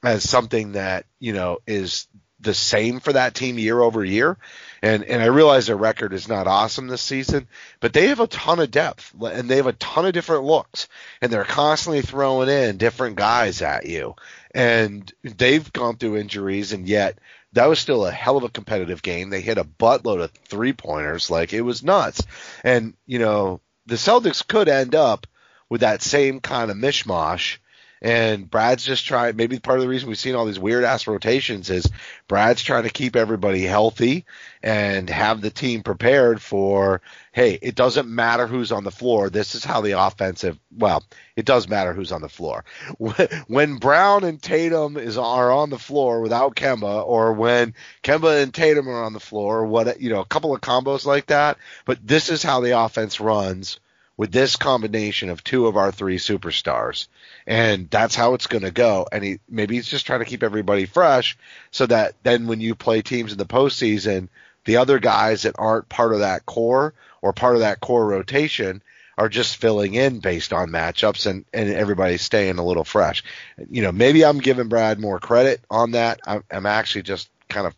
as 0.04 0.28
something 0.28 0.74
that, 0.74 1.06
you 1.20 1.34
know, 1.34 1.60
is 1.68 2.08
the 2.42 2.54
same 2.54 3.00
for 3.00 3.14
that 3.14 3.36
team 3.36 3.60
year 3.60 3.80
over 3.82 4.04
year. 4.04 4.38
And 4.82 5.04
and 5.04 5.22
I 5.22 5.28
realize 5.28 5.68
their 5.68 5.76
record 5.76 6.14
is 6.14 6.28
not 6.28 6.48
awesome 6.48 6.88
this 6.88 7.02
season, 7.02 7.48
but 7.80 7.94
they 7.94 8.08
have 8.08 8.20
a 8.20 8.28
ton 8.28 8.60
of 8.60 8.72
depth 8.72 9.14
and 9.22 9.50
they 9.50 9.58
have 9.58 9.68
a 9.68 9.74
ton 9.74 10.06
of 10.06 10.14
different 10.14 10.44
looks 10.44 10.88
and 11.22 11.32
they're 11.32 11.44
constantly 11.44 12.02
throwing 12.02 12.50
in 12.50 12.78
different 12.78 13.16
guys 13.16 13.62
at 13.62 13.86
you. 13.86 14.16
And 14.54 15.12
they've 15.24 15.72
gone 15.72 15.98
through 15.98 16.18
injuries 16.18 16.74
and 16.74 16.88
yet 16.88 17.20
that 17.54 17.68
was 17.68 17.80
still 17.80 18.06
a 18.06 18.12
hell 18.12 18.38
of 18.38 18.44
a 18.44 18.50
competitive 18.50 19.02
game. 19.02 19.30
They 19.30 19.42
hit 19.42 19.58
a 19.58 19.64
buttload 19.64 20.22
of 20.24 20.32
three 20.48 20.74
pointers, 20.74 21.30
like 21.30 21.54
it 21.54 21.62
was 21.62 21.84
nuts. 21.84 22.24
And, 22.64 22.96
you 23.06 23.20
know, 23.20 23.62
the 23.86 23.96
Celtics 23.96 24.48
could 24.48 24.70
end 24.70 24.96
up 24.96 25.28
with 25.70 25.82
that 25.82 26.02
same 26.02 26.40
kind 26.40 26.72
of 26.72 26.78
mishmash 26.78 27.58
and 28.02 28.50
Brad's 28.50 28.84
just 28.84 29.06
trying. 29.06 29.36
Maybe 29.36 29.60
part 29.60 29.78
of 29.78 29.84
the 29.84 29.90
reason 29.90 30.10
we've 30.10 30.18
seen 30.18 30.34
all 30.34 30.46
these 30.46 30.60
weird 30.60 30.84
ass 30.84 31.06
rotations 31.06 31.70
is 31.70 31.88
Brad's 32.28 32.64
trying 32.64 32.84
to 32.84 32.90
keep 32.90 33.16
everybody 33.16 33.62
healthy 33.62 34.26
and 34.64 35.08
have 35.10 35.42
the 35.42 35.52
team 35.52 35.84
prepared 35.84 36.42
for. 36.42 37.02
Hey, 37.32 37.58
it 37.62 37.76
doesn't 37.76 38.10
matter 38.10 38.48
who's 38.48 38.72
on 38.72 38.84
the 38.84 38.92
floor. 38.92 39.30
This 39.30 39.54
is 39.54 39.64
how 39.64 39.82
the 39.82 40.00
offensive. 40.00 40.58
Well, 40.76 41.04
it 41.36 41.46
does 41.46 41.70
matter 41.70 41.94
who's 41.94 42.12
on 42.12 42.22
the 42.22 42.30
floor. 42.30 42.66
When 43.48 43.78
Brown 43.78 44.24
and 44.24 44.42
Tatum 44.42 44.98
is 44.98 45.18
are 45.18 45.52
on 45.52 45.70
the 45.70 45.78
floor 45.78 46.22
without 46.22 46.56
Kemba, 46.56 47.06
or 47.06 47.34
when 47.34 47.76
Kemba 48.04 48.42
and 48.42 48.54
Tatum 48.54 48.90
are 48.90 49.04
on 49.04 49.14
the 49.14 49.20
floor, 49.20 49.66
what 49.66 50.02
you 50.02 50.10
know, 50.10 50.22
a 50.22 50.26
couple 50.26 50.56
of 50.56 50.62
combos 50.62 51.06
like 51.06 51.28
that. 51.28 51.58
But 51.86 52.00
this 52.06 52.30
is 52.30 52.42
how 52.42 52.62
the 52.62 52.80
offense 52.80 53.20
runs 53.20 53.80
with 54.22 54.32
this 54.32 54.56
combination 54.56 55.32
of 55.32 55.44
two 55.44 55.66
of 55.66 55.76
our 55.76 55.92
three 55.92 56.20
superstars 56.20 57.08
and 57.48 57.90
that's 57.90 58.14
how 58.14 58.36
it's 58.36 58.46
going 58.46 58.62
to 58.62 58.70
go. 58.70 59.08
And 59.12 59.24
he 59.24 59.40
maybe 59.50 59.74
he's 59.74 59.88
just 59.88 60.06
trying 60.06 60.20
to 60.20 60.28
keep 60.28 60.44
everybody 60.44 60.86
fresh 60.86 61.36
so 61.72 61.88
that 61.88 62.14
then 62.22 62.46
when 62.46 62.62
you 62.62 62.76
play 62.76 63.02
teams 63.02 63.32
in 63.32 63.40
the 63.40 63.48
postseason, 63.48 64.30
the 64.66 64.78
other 64.78 65.00
guys 65.00 65.42
that 65.42 65.56
aren't 65.58 65.90
part 65.90 66.14
of 66.14 66.20
that 66.20 66.46
core 66.46 66.94
or 67.24 67.34
part 67.34 67.56
of 67.56 67.62
that 67.62 67.80
core 67.80 68.06
rotation 68.06 68.84
are 69.18 69.28
just 69.28 69.58
filling 69.58 69.96
in 69.96 70.20
based 70.20 70.54
on 70.54 70.70
matchups 70.70 71.26
and, 71.26 71.44
and 71.52 71.72
everybody's 71.72 72.22
staying 72.22 72.60
a 72.60 72.64
little 72.64 72.84
fresh. 72.84 73.24
You 73.72 73.82
know, 73.82 73.92
maybe 73.92 74.24
I'm 74.24 74.38
giving 74.38 74.68
Brad 74.68 75.00
more 75.00 75.20
credit 75.20 75.62
on 75.72 75.94
that. 75.94 76.20
I'm, 76.28 76.44
I'm 76.52 76.68
actually 76.68 77.02
just 77.02 77.28
kind 77.50 77.66
of 77.66 77.74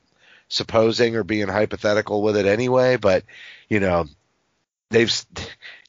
supposing 0.50 1.16
or 1.16 1.24
being 1.24 1.48
hypothetical 1.48 2.22
with 2.22 2.36
it 2.36 2.46
anyway, 2.46 2.98
but 2.98 3.24
you 3.70 3.80
know, 3.80 4.08
they've 4.94 5.26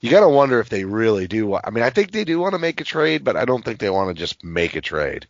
you 0.01 0.11
got 0.11 0.21
to 0.21 0.29
wonder 0.29 0.61
if 0.61 0.69
they 0.69 0.85
really 0.85 1.29
do. 1.29 1.47
Want, 1.47 1.65
I 1.67 1.71
mean, 1.71 1.85
I 1.85 1.91
think 1.91 2.11
they 2.11 2.25
do 2.25 2.41
want 2.41 2.55
to 2.55 2.59
make 2.59 2.81
a 2.81 2.85
trade, 2.85 3.23
but 3.23 3.37
I 3.37 3.45
don't 3.45 3.65
think 3.65 3.79
they 3.79 3.91
want 3.91 4.15
to 4.15 4.21
just 4.21 4.43
make 4.43 4.75
a 4.75 4.81
trade. 4.81 5.27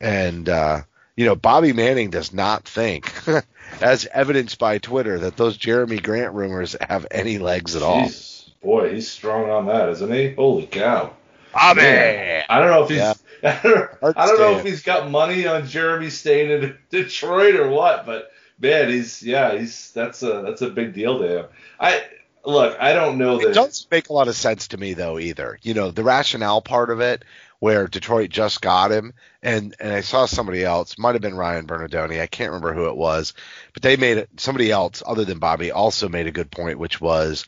And 0.00 0.48
uh, 0.48 0.82
you 1.16 1.24
know, 1.24 1.36
Bobby 1.36 1.72
Manning 1.72 2.10
does 2.10 2.32
not 2.32 2.64
think, 2.64 3.12
as 3.80 4.06
evidenced 4.06 4.58
by 4.58 4.78
Twitter, 4.78 5.18
that 5.20 5.36
those 5.36 5.56
Jerami 5.56 6.02
Grant 6.02 6.34
rumors 6.34 6.76
have 6.80 7.06
any 7.10 7.38
legs 7.38 7.76
at 7.76 7.82
all. 7.82 8.02
Jeez, 8.02 8.50
boy, 8.62 8.94
he's 8.94 9.10
strong 9.10 9.50
on 9.50 9.66
that, 9.66 9.88
isn't 9.90 10.12
he? 10.12 10.32
Holy 10.34 10.66
cow! 10.66 11.14
Bobby. 11.52 11.82
Man, 11.82 12.44
I 12.48 12.60
don't 12.60 12.70
know 12.70 12.82
if 12.82 12.88
he's. 12.88 12.98
Yeah. 12.98 13.14
I 13.44 13.60
don't, 13.62 14.18
I 14.18 14.26
don't 14.26 14.40
know 14.40 14.58
if 14.58 14.64
he's 14.64 14.82
got 14.82 15.10
money 15.10 15.46
on 15.46 15.62
Jerami 15.62 16.10
staying 16.10 16.50
in 16.50 16.76
Detroit 16.90 17.54
or 17.54 17.68
what, 17.68 18.04
but 18.04 18.32
man, 18.58 18.88
he's 18.88 19.22
yeah, 19.22 19.56
he's 19.56 19.92
that's 19.92 20.22
a 20.22 20.42
that's 20.44 20.62
a 20.62 20.70
big 20.70 20.92
deal 20.92 21.18
to 21.20 21.38
him. 21.40 21.46
I 21.78 22.02
look, 22.44 22.76
I 22.80 22.92
don't 22.92 23.18
know 23.18 23.38
that 23.38 23.50
It 23.50 23.54
doesn't 23.54 23.90
make 23.90 24.08
a 24.08 24.12
lot 24.12 24.28
of 24.28 24.36
sense 24.36 24.68
to 24.68 24.78
me 24.78 24.94
though 24.94 25.18
either. 25.18 25.58
You 25.62 25.74
know, 25.74 25.90
the 25.90 26.04
rationale 26.04 26.60
part 26.60 26.90
of 26.90 27.00
it 27.00 27.24
where 27.60 27.88
Detroit 27.88 28.30
just 28.30 28.60
got 28.60 28.92
him 28.92 29.14
and 29.42 29.74
and 29.80 29.92
I 29.92 30.00
saw 30.00 30.26
somebody 30.26 30.64
else, 30.64 30.98
might 30.98 31.14
have 31.14 31.22
been 31.22 31.36
Ryan 31.36 31.66
Bernardoni, 31.66 32.20
I 32.20 32.26
can't 32.26 32.50
remember 32.50 32.74
who 32.74 32.88
it 32.88 32.96
was, 32.96 33.34
but 33.74 33.82
they 33.82 33.96
made 33.96 34.18
it 34.18 34.28
somebody 34.38 34.70
else 34.70 35.02
other 35.04 35.24
than 35.24 35.38
Bobby 35.38 35.72
also 35.72 36.08
made 36.08 36.26
a 36.26 36.32
good 36.32 36.50
point 36.50 36.78
which 36.78 37.00
was, 37.00 37.46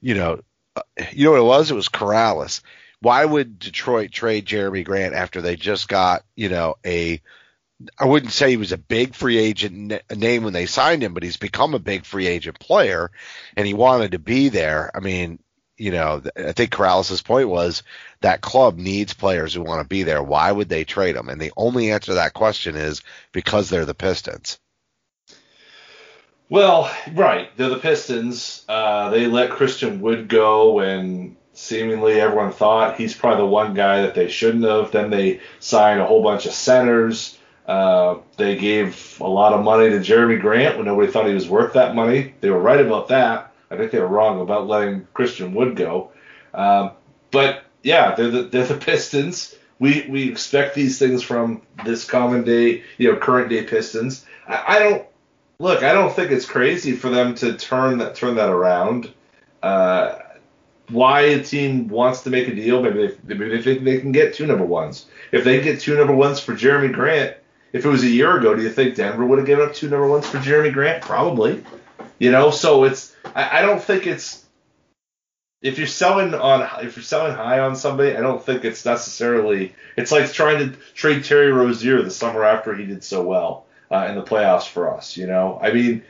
you 0.00 0.14
know, 0.14 0.40
uh, 0.76 0.82
you 1.12 1.24
know 1.24 1.32
what 1.32 1.40
it 1.40 1.44
was? 1.44 1.70
It 1.70 1.74
was 1.74 1.88
Corrales. 1.88 2.62
Why 3.00 3.24
would 3.24 3.58
Detroit 3.58 4.12
trade 4.12 4.46
Jerami 4.46 4.84
Grant 4.84 5.14
after 5.14 5.40
they 5.40 5.56
just 5.56 5.88
got, 5.88 6.22
you 6.36 6.50
know, 6.50 6.76
a 6.84 7.22
I 7.98 8.04
wouldn't 8.04 8.32
say 8.32 8.50
he 8.50 8.56
was 8.56 8.72
a 8.72 8.78
big 8.78 9.14
free 9.14 9.38
agent 9.38 10.02
name 10.14 10.44
when 10.44 10.52
they 10.52 10.66
signed 10.66 11.02
him, 11.02 11.14
but 11.14 11.22
he's 11.22 11.36
become 11.36 11.74
a 11.74 11.78
big 11.78 12.04
free 12.04 12.26
agent 12.26 12.58
player, 12.58 13.10
and 13.56 13.66
he 13.66 13.74
wanted 13.74 14.12
to 14.12 14.18
be 14.18 14.50
there. 14.50 14.90
I 14.94 15.00
mean, 15.00 15.38
you 15.78 15.90
know, 15.90 16.22
I 16.36 16.52
think 16.52 16.72
Corrales' 16.72 17.24
point 17.24 17.48
was 17.48 17.82
that 18.20 18.42
club 18.42 18.76
needs 18.76 19.14
players 19.14 19.54
who 19.54 19.62
want 19.62 19.80
to 19.80 19.88
be 19.88 20.02
there. 20.02 20.22
Why 20.22 20.52
would 20.52 20.68
they 20.68 20.84
trade 20.84 21.16
them? 21.16 21.30
And 21.30 21.40
the 21.40 21.52
only 21.56 21.90
answer 21.90 22.12
to 22.12 22.16
that 22.16 22.34
question 22.34 22.76
is 22.76 23.00
because 23.32 23.70
they're 23.70 23.86
the 23.86 23.94
Pistons. 23.94 24.58
Well, 26.50 26.92
right. 27.14 27.56
They're 27.56 27.70
the 27.70 27.78
Pistons. 27.78 28.62
Uh, 28.68 29.08
they 29.08 29.26
let 29.26 29.52
Christian 29.52 30.02
Wood 30.02 30.28
go 30.28 30.74
when 30.74 31.36
seemingly 31.54 32.20
everyone 32.20 32.52
thought 32.52 32.98
he's 32.98 33.14
probably 33.14 33.44
the 33.44 33.46
one 33.46 33.72
guy 33.72 34.02
that 34.02 34.14
they 34.14 34.28
shouldn't 34.28 34.64
have. 34.64 34.92
Then 34.92 35.08
they 35.08 35.40
signed 35.60 36.00
a 36.00 36.06
whole 36.06 36.22
bunch 36.22 36.44
of 36.44 36.52
centers. 36.52 37.38
Uh, 37.70 38.18
they 38.36 38.56
gave 38.56 39.16
a 39.20 39.28
lot 39.28 39.52
of 39.52 39.64
money 39.64 39.88
to 39.90 40.00
Jerami 40.00 40.40
Grant 40.40 40.76
when 40.76 40.86
nobody 40.86 41.12
thought 41.12 41.28
he 41.28 41.34
was 41.34 41.48
worth 41.48 41.74
that 41.74 41.94
money. 41.94 42.34
They 42.40 42.50
were 42.50 42.58
right 42.58 42.84
about 42.84 43.06
that. 43.08 43.52
I 43.70 43.76
think 43.76 43.92
they 43.92 44.00
were 44.00 44.08
wrong 44.08 44.40
about 44.40 44.66
letting 44.66 45.06
Christian 45.14 45.54
Wood 45.54 45.76
go. 45.76 46.10
Um, 46.52 46.90
but 47.30 47.62
yeah, 47.84 48.16
they're 48.16 48.28
the, 48.28 48.42
they're 48.42 48.66
the 48.66 48.74
Pistons. 48.86 49.54
We 49.78 50.04
we 50.10 50.28
expect 50.28 50.74
these 50.74 50.98
things 50.98 51.22
from 51.22 51.62
this 51.84 52.04
common 52.04 52.42
day, 52.42 52.82
you 52.98 53.12
know, 53.12 53.16
current 53.16 53.50
day 53.50 53.62
Pistons. 53.62 54.26
I, 54.48 54.64
I 54.66 54.78
don't 54.80 55.06
look. 55.60 55.84
I 55.84 55.92
don't 55.92 56.12
think 56.12 56.32
it's 56.32 56.46
crazy 56.46 56.96
for 56.96 57.08
them 57.08 57.36
to 57.36 57.56
turn 57.56 57.98
that 57.98 58.16
turn 58.16 58.34
that 58.34 58.48
around. 58.48 59.14
Uh, 59.62 60.18
why 60.88 61.20
a 61.20 61.40
team 61.44 61.86
wants 61.86 62.22
to 62.22 62.30
make 62.30 62.48
a 62.48 62.54
deal? 62.56 62.82
Maybe 62.82 63.06
they, 63.06 63.16
maybe 63.22 63.48
they 63.48 63.62
think 63.62 63.84
they 63.84 64.00
can 64.00 64.10
get 64.10 64.34
two 64.34 64.48
number 64.48 64.66
ones. 64.66 65.06
If 65.30 65.44
they 65.44 65.60
get 65.60 65.78
two 65.78 65.96
number 65.96 66.16
ones 66.16 66.40
for 66.40 66.56
Jeremy 66.56 66.92
Grant, 66.92 67.36
if 67.72 67.84
it 67.84 67.88
was 67.88 68.02
a 68.02 68.08
year 68.08 68.36
ago, 68.36 68.54
do 68.54 68.62
you 68.62 68.70
think 68.70 68.96
Denver 68.96 69.24
would 69.24 69.38
have 69.38 69.46
given 69.46 69.68
up 69.68 69.74
two 69.74 69.88
number 69.88 70.08
ones 70.08 70.28
for 70.28 70.38
Jerami 70.38 70.72
Grant? 70.72 71.02
Probably. 71.02 71.64
You 72.18 72.30
know, 72.30 72.50
so 72.50 72.84
it's 72.84 73.14
I, 73.34 73.58
I 73.58 73.62
don't 73.62 73.82
think 73.82 74.06
it's 74.06 74.44
if 75.62 75.78
you're 75.78 75.86
selling 75.86 76.34
on 76.34 76.84
if 76.84 76.96
you're 76.96 77.02
selling 77.02 77.34
high 77.34 77.60
on 77.60 77.76
somebody, 77.76 78.16
I 78.16 78.20
don't 78.20 78.44
think 78.44 78.64
it's 78.64 78.84
necessarily 78.84 79.74
it's 79.96 80.12
like 80.12 80.32
trying 80.32 80.58
to 80.58 80.76
trade 80.94 81.24
Terry 81.24 81.52
Rozier 81.52 82.02
the 82.02 82.10
summer 82.10 82.44
after 82.44 82.74
he 82.74 82.86
did 82.86 83.04
so 83.04 83.22
well 83.22 83.66
uh, 83.90 84.06
in 84.08 84.16
the 84.16 84.22
playoffs 84.22 84.68
for 84.68 84.94
us. 84.94 85.16
You 85.16 85.26
know, 85.26 85.58
I 85.62 85.72
mean, 85.72 86.02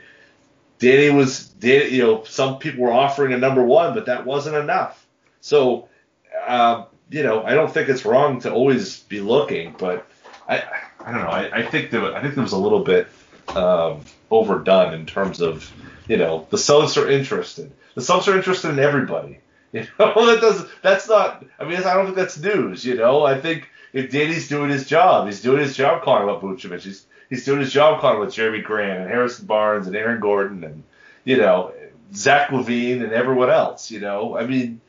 Danny 0.79 1.09
was 1.09 1.47
Danny, 1.47 1.89
you 1.89 2.03
know 2.03 2.23
some 2.23 2.59
people 2.59 2.83
were 2.83 2.93
offering 2.93 3.33
a 3.33 3.37
number 3.37 3.63
one, 3.63 3.93
but 3.93 4.05
that 4.07 4.25
wasn't 4.25 4.55
enough. 4.55 5.05
So, 5.41 5.89
um, 6.47 6.85
you 7.09 7.23
know, 7.23 7.43
I 7.43 7.53
don't 7.53 7.71
think 7.71 7.89
it's 7.89 8.05
wrong 8.05 8.39
to 8.41 8.53
always 8.53 8.99
be 9.01 9.19
looking, 9.19 9.75
but 9.77 10.07
I 10.47 10.63
I 11.05 11.11
don't 11.11 11.21
know. 11.21 11.29
I, 11.29 11.59
I 11.59 11.65
think 11.65 11.91
there 11.91 12.15
I 12.15 12.21
think 12.21 12.35
there 12.35 12.43
was 12.43 12.53
a 12.53 12.57
little 12.57 12.83
bit 12.83 13.07
um, 13.49 14.01
overdone 14.29 14.93
in 14.93 15.05
terms 15.05 15.41
of 15.41 15.71
you 16.07 16.17
know 16.17 16.47
the 16.49 16.57
Celtics 16.57 17.01
are 17.01 17.09
interested. 17.09 17.71
The 17.95 18.01
Celtics 18.01 18.27
are 18.27 18.37
interested 18.37 18.69
in 18.69 18.79
everybody. 18.79 19.39
You 19.73 19.87
know 19.99 20.25
that 20.25 20.41
does 20.41 20.67
that's 20.81 21.07
not. 21.07 21.45
I 21.57 21.63
mean 21.63 21.77
I 21.77 21.93
don't 21.93 22.03
think 22.03 22.17
that's 22.17 22.37
news. 22.37 22.83
You 22.83 22.95
know 22.95 23.23
I 23.23 23.39
think 23.39 23.69
if 23.93 24.11
Danny's 24.11 24.49
doing 24.49 24.69
his 24.69 24.85
job, 24.85 25.27
he's 25.27 25.41
doing 25.41 25.59
his 25.59 25.77
job 25.77 26.03
calling 26.03 26.23
about 26.23 26.41
Vucevic. 26.41 26.81
He's 26.81 27.05
he's 27.29 27.45
doing 27.45 27.61
his 27.61 27.71
job 27.71 28.01
calling 28.01 28.19
with 28.19 28.35
Jerami 28.35 28.61
Grant 28.61 28.99
and 28.99 29.09
Harrison 29.09 29.45
Barnes 29.45 29.87
and 29.87 29.95
Aaron 29.95 30.19
Gordon 30.19 30.65
and 30.65 30.83
you 31.23 31.37
know 31.37 31.73
Zach 32.13 32.49
LaVine 32.49 33.01
and 33.01 33.13
everyone 33.13 33.49
else. 33.49 33.89
You 33.89 34.01
know 34.01 34.37
I 34.37 34.45
mean 34.45 34.81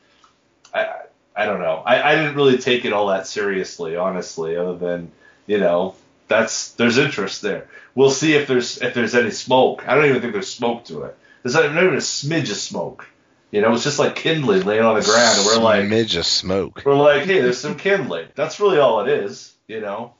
I 0.74 1.02
I 1.36 1.46
don't 1.46 1.60
know. 1.60 1.82
I, 1.86 2.10
I 2.10 2.14
didn't 2.16 2.34
really 2.34 2.58
take 2.58 2.84
it 2.84 2.92
all 2.92 3.06
that 3.06 3.28
seriously, 3.28 3.94
honestly, 3.94 4.56
other 4.56 4.76
than 4.76 5.12
you 5.46 5.58
know 5.58 5.94
that's 6.32 6.72
there's 6.72 6.98
interest 6.98 7.42
there. 7.42 7.68
We'll 7.94 8.10
see 8.10 8.34
if 8.34 8.48
there's 8.48 8.80
if 8.80 8.94
there's 8.94 9.14
any 9.14 9.30
smoke. 9.30 9.86
I 9.86 9.94
don't 9.94 10.06
even 10.06 10.20
think 10.20 10.32
there's 10.32 10.52
smoke 10.52 10.84
to 10.86 11.02
it. 11.02 11.16
There's 11.42 11.54
not 11.54 11.64
even 11.64 11.76
a 11.76 11.96
smidge 11.98 12.50
of 12.50 12.56
smoke. 12.56 13.06
You 13.50 13.60
know, 13.60 13.74
it's 13.74 13.84
just 13.84 13.98
like 13.98 14.16
kindling 14.16 14.62
laying 14.64 14.82
on 14.82 14.94
the 14.98 15.02
ground, 15.04 15.38
and 15.38 15.46
we're 15.46 15.58
like, 15.62 15.84
Smidge 15.84 16.16
of 16.18 16.24
smoke. 16.24 16.82
we're 16.86 16.94
like, 16.94 17.24
hey, 17.24 17.40
there's 17.40 17.58
some 17.60 17.76
kindling. 17.76 18.28
That's 18.34 18.58
really 18.60 18.78
all 18.78 19.00
it 19.02 19.08
is. 19.08 19.52
You 19.68 19.80
know, 19.80 20.14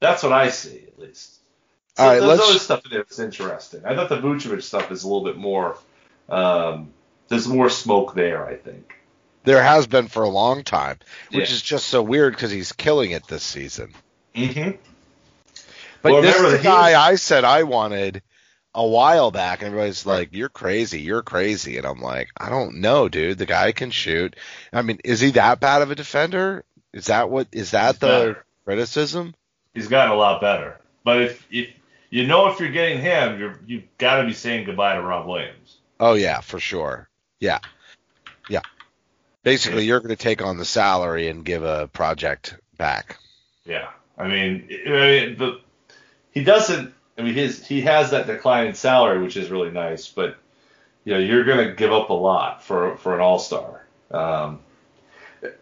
that's 0.00 0.22
what 0.24 0.32
I 0.32 0.48
see 0.50 0.84
at 0.88 0.98
least. 0.98 1.38
So 1.96 2.02
All 2.02 2.08
right, 2.10 2.20
there's 2.20 2.40
other 2.40 2.58
stuff 2.58 2.84
in 2.84 2.90
there 2.90 3.02
that's 3.04 3.18
interesting. 3.20 3.84
I 3.84 3.94
thought 3.94 4.08
the 4.08 4.16
Vucevic 4.16 4.62
stuff 4.62 4.90
is 4.90 5.04
a 5.04 5.08
little 5.08 5.24
bit 5.24 5.36
more. 5.36 5.76
Um, 6.28 6.92
there's 7.28 7.46
more 7.46 7.68
smoke 7.70 8.14
there, 8.14 8.46
I 8.46 8.56
think. 8.56 8.94
There 9.44 9.62
has 9.62 9.86
been 9.86 10.08
for 10.08 10.22
a 10.22 10.28
long 10.28 10.64
time, 10.64 10.98
which 11.30 11.48
Yeah. 11.50 11.54
is 11.54 11.62
just 11.62 11.86
so 11.88 12.02
weird 12.02 12.34
because 12.34 12.50
he's 12.50 12.72
killing 12.72 13.10
it 13.12 13.26
this 13.28 13.42
season. 13.42 13.92
Mm-hmm. 14.34 14.70
But 16.02 16.12
Well, 16.12 16.22
this 16.22 16.34
remember 16.36 16.56
is 16.56 16.62
the 16.62 16.68
he 16.68 16.74
guy 16.74 17.00
I 17.00 17.14
said 17.14 17.44
I 17.44 17.62
wanted 17.62 18.22
a 18.74 18.86
while 18.86 19.30
back, 19.30 19.60
and 19.60 19.68
everybody's 19.68 20.06
like, 20.06 20.30
"You're 20.32 20.48
crazy, 20.48 21.00
you're 21.00 21.22
crazy," 21.22 21.76
and 21.78 21.86
I'm 21.86 22.00
like, 22.00 22.30
"I 22.36 22.48
don't 22.48 22.76
know, 22.80 23.08
dude. 23.08 23.38
The 23.38 23.46
guy 23.46 23.72
can 23.72 23.90
shoot. 23.90 24.36
I 24.72 24.82
mean, 24.82 24.98
is 25.04 25.20
he 25.20 25.30
that 25.32 25.60
bad 25.60 25.82
of 25.82 25.90
a 25.90 25.94
defender? 25.94 26.64
Is 26.92 27.06
that 27.06 27.30
what? 27.30 27.48
Is 27.52 27.72
that 27.72 27.92
He's 27.92 27.98
the 27.98 28.06
better. 28.06 28.44
criticism? 28.64 29.34
He's 29.74 29.88
gotten 29.88 30.12
a 30.12 30.16
lot 30.16 30.40
better. 30.40 30.80
But 31.04 31.22
if 31.22 31.46
if 31.50 31.68
you 32.10 32.26
know 32.26 32.48
if 32.50 32.60
you're 32.60 32.70
getting 32.70 33.00
him, 33.00 33.38
you're 33.38 33.60
you've 33.66 33.98
got 33.98 34.20
to 34.20 34.26
be 34.26 34.32
saying 34.32 34.64
goodbye 34.66 34.94
to 34.94 35.02
Rob 35.02 35.26
Williams. 35.26 35.78
Oh 36.00 36.14
yeah, 36.14 36.40
for 36.40 36.58
sure. 36.58 37.08
Yeah, 37.40 37.58
yeah. 38.48 38.60
Basically, 39.42 39.84
you're 39.84 40.00
going 40.00 40.16
to 40.16 40.16
take 40.16 40.40
on 40.42 40.56
the 40.56 40.64
salary 40.64 41.28
and 41.28 41.44
give 41.44 41.64
a 41.64 41.88
project 41.88 42.56
back. 42.76 43.18
Yeah, 43.64 43.88
I 44.16 44.28
mean, 44.28 44.68
I 44.86 44.90
mean 44.90 45.36
the, 45.38 45.60
he 46.32 46.42
doesn't. 46.42 46.92
I 47.16 47.22
mean, 47.22 47.34
his 47.34 47.64
he 47.64 47.82
has 47.82 48.10
that 48.10 48.26
decline 48.26 48.68
in 48.68 48.74
salary, 48.74 49.22
which 49.22 49.36
is 49.36 49.50
really 49.50 49.70
nice. 49.70 50.08
But 50.08 50.36
you 51.04 51.14
know, 51.14 51.20
you're 51.20 51.44
going 51.44 51.68
to 51.68 51.74
give 51.74 51.92
up 51.92 52.10
a 52.10 52.14
lot 52.14 52.64
for 52.64 52.96
for 52.96 53.14
an 53.14 53.20
all 53.20 53.38
star. 53.38 53.84
Um, 54.10 54.60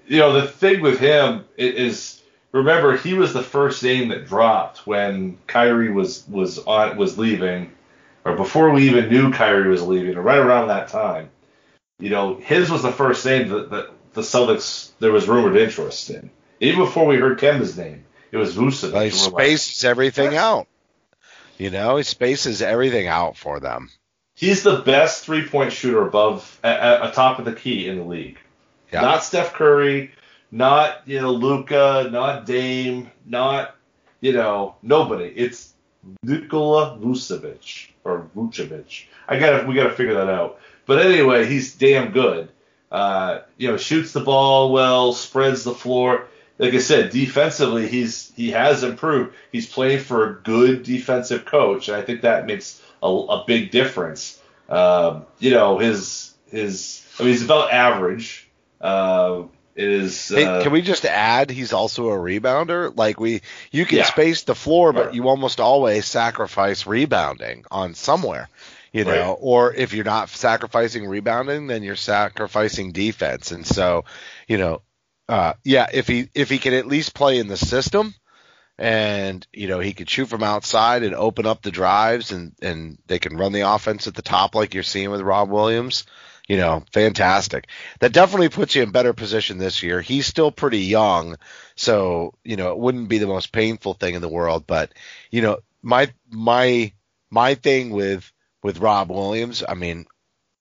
you 0.07 0.19
know, 0.19 0.33
the 0.33 0.47
thing 0.47 0.81
with 0.81 0.99
him 0.99 1.45
is, 1.57 2.23
remember, 2.53 2.97
he 2.97 3.15
was 3.15 3.33
the 3.33 3.43
first 3.43 3.83
name 3.83 4.09
that 4.09 4.27
dropped 4.27 4.87
when 4.87 5.39
Kyrie 5.47 5.93
was 5.93 6.25
was 6.29 6.59
on 6.59 6.97
was 6.97 7.19
leaving, 7.19 7.73
or 8.25 8.37
before 8.37 8.71
we 8.71 8.89
even 8.89 9.09
knew 9.09 9.33
Kyrie 9.33 9.69
was 9.69 9.83
leaving, 9.83 10.17
or 10.17 10.23
right 10.23 10.39
around 10.39 10.69
that 10.69 10.89
time. 10.89 11.31
You 11.99 12.11
know, 12.11 12.37
his 12.37 12.71
was 12.71 12.83
the 12.83 12.93
first 12.93 13.27
name 13.27 13.49
that, 13.49 13.71
that 13.71 13.91
the 14.15 14.23
Celtics 14.23 14.91
there 15.01 15.13
was 15.13 15.29
rumored 15.29 15.57
interest 15.57 16.11
in. 16.11 16.31
Even 16.61 16.81
before 16.81 17.07
we 17.07 17.17
heard 17.17 17.39
Kemba's 17.39 17.77
name, 17.77 18.05
it 18.33 18.37
was 18.37 18.55
Vucevic. 18.57 18.93
Like, 18.93 19.13
And 19.13 19.21
we're 19.21 19.39
like, 19.39 19.47
spaces 19.47 19.85
everything 19.85 20.37
out. 20.37 20.67
You 21.59 21.71
know, 21.71 21.97
he 21.97 22.03
spaces 22.05 22.63
everything 22.63 23.07
out 23.07 23.37
for 23.37 23.61
them. 23.61 23.91
He's 24.35 24.63
the 24.63 24.79
best 24.79 25.25
three 25.25 25.47
point 25.47 25.73
shooter 25.73 26.07
above 26.07 26.59
at, 26.65 26.81
at, 26.81 27.11
atop 27.11 27.39
of 27.39 27.45
the 27.45 27.53
key 27.53 27.89
in 27.89 27.99
the 27.99 28.05
league. 28.05 28.39
Yeah. 28.91 29.03
Not 29.03 29.23
Steph 29.23 29.53
Curry, 29.53 30.13
not 30.51 31.03
you 31.07 31.21
know 31.21 31.33
Luka, 31.33 32.09
not 32.11 32.47
Dame, 32.47 33.11
not 33.27 33.77
you 34.21 34.33
know 34.33 34.77
nobody. 34.83 35.27
It's 35.27 35.75
Nikola 36.23 36.99
Vucevic 36.99 37.91
or 38.05 38.31
Vucevic. 38.35 39.05
I 39.29 39.39
got 39.39 39.69
we 39.69 39.75
got 39.75 39.85
to 39.85 39.95
figure 39.95 40.15
that 40.15 40.31
out. 40.31 40.61
But 40.87 41.05
anyway, 41.05 41.47
he's 41.47 41.75
damn 41.75 42.13
good. 42.13 42.51
Uh, 42.91 43.41
you 43.59 43.69
know, 43.69 43.77
shoots 43.77 44.13
the 44.13 44.21
ball 44.21 44.73
well, 44.73 45.13
spreads 45.13 45.63
the 45.63 45.75
floor. 45.75 46.27
Like 46.61 46.75
I 46.75 46.79
said, 46.79 47.11
defensively, 47.11 47.89
he's 47.89 48.31
he 48.37 48.51
has 48.51 48.83
improved. 48.83 49.35
He's 49.51 49.67
playing 49.67 50.01
for 50.01 50.29
a 50.29 50.35
good 50.43 50.83
defensive 50.83 51.47
coach, 51.47 51.89
and 51.89 51.97
I 51.97 52.03
think 52.03 52.21
that 52.21 52.47
makes 52.47 52.83
a, 53.03 53.09
a 53.09 53.45
big 53.47 53.71
difference. 53.71 54.39
Um, 54.69 55.25
you 55.39 55.53
know, 55.53 55.79
his 55.79 56.35
his 56.51 57.03
I 57.19 57.23
mean, 57.23 57.33
he's 57.33 57.45
about 57.45 57.73
average. 57.73 58.47
Uh, 58.79 59.45
it 59.75 59.89
is. 59.89 60.31
Hey, 60.31 60.45
uh, 60.45 60.61
can 60.61 60.73
we 60.73 60.83
just 60.83 61.07
add 61.07 61.49
he's 61.51 61.73
also 61.73 62.11
a 62.11 62.17
rebounder? 62.17 62.95
Like 62.95 63.19
we 63.19 63.41
you 63.71 63.87
can 63.87 63.99
Yeah. 63.99 64.05
space 64.05 64.43
the 64.43 64.55
floor, 64.55 64.93
but 64.93 65.15
you 65.15 65.29
almost 65.29 65.61
always 65.61 66.05
sacrifice 66.05 66.87
rebounding 66.87 67.65
on 67.71 67.95
somewhere. 67.95 68.51
You 68.93 69.05
know, 69.05 69.13
Right. 69.13 69.37
or 69.41 69.73
if 69.73 69.95
you're 69.95 70.05
not 70.05 70.29
sacrificing 70.29 71.07
rebounding, 71.07 71.69
then 71.69 71.83
you're 71.83 71.97
sacrificing 71.97 72.93
defense. 72.93 73.53
And 73.53 73.65
so, 73.67 74.05
you 74.49 74.59
know, 74.59 74.83
uh 75.31 75.55
yeah, 75.65 75.87
if 75.93 76.09
he 76.09 76.29
if 76.35 76.51
he 76.51 76.59
can 76.59 76.75
at 76.75 76.87
least 76.87 77.15
play 77.15 77.39
in 77.39 77.49
the 77.49 77.57
system 77.57 78.15
and 78.79 79.47
you 79.53 79.69
know, 79.69 79.81
he 79.81 79.93
could 79.95 80.11
shoot 80.11 80.27
from 80.29 80.43
outside 80.43 81.03
and 81.03 81.15
open 81.15 81.47
up 81.47 81.63
the 81.63 81.71
drives 81.71 82.33
and 82.33 82.55
and 82.63 82.99
they 83.07 83.19
can 83.19 83.37
run 83.37 83.53
the 83.53 83.63
offense 83.63 84.07
at 84.09 84.15
the 84.15 84.23
top 84.23 84.55
like 84.55 84.75
you're 84.75 84.83
seeing 84.85 85.11
with 85.11 85.21
Rob 85.23 85.51
Williams. 85.51 86.05
You 86.49 86.57
know, 86.59 86.85
fantastic. 86.93 87.69
That 88.01 88.13
definitely 88.13 88.49
puts 88.51 88.75
you 88.75 88.83
in 88.83 88.91
better 88.91 89.13
position 89.15 89.59
this 89.59 89.83
year. 89.85 90.01
He's 90.01 90.27
still 90.27 90.53
pretty 90.53 90.81
young, 90.81 91.37
so 91.77 92.35
you 92.45 92.57
know 92.57 92.73
it 92.73 92.79
wouldn't 92.79 93.09
be 93.09 93.19
the 93.19 93.27
most 93.29 93.53
painful 93.53 93.95
thing 93.95 94.15
in 94.17 94.23
the 94.23 94.29
world. 94.29 94.67
But 94.67 94.93
you 95.31 95.43
know, 95.43 95.59
my 95.83 96.13
my 96.31 96.93
my 97.31 97.55
thing 97.55 97.91
with 97.91 98.33
with 98.63 98.79
Rob 98.81 99.11
Williams, 99.11 99.63
I 99.69 99.75
mean, 99.75 100.07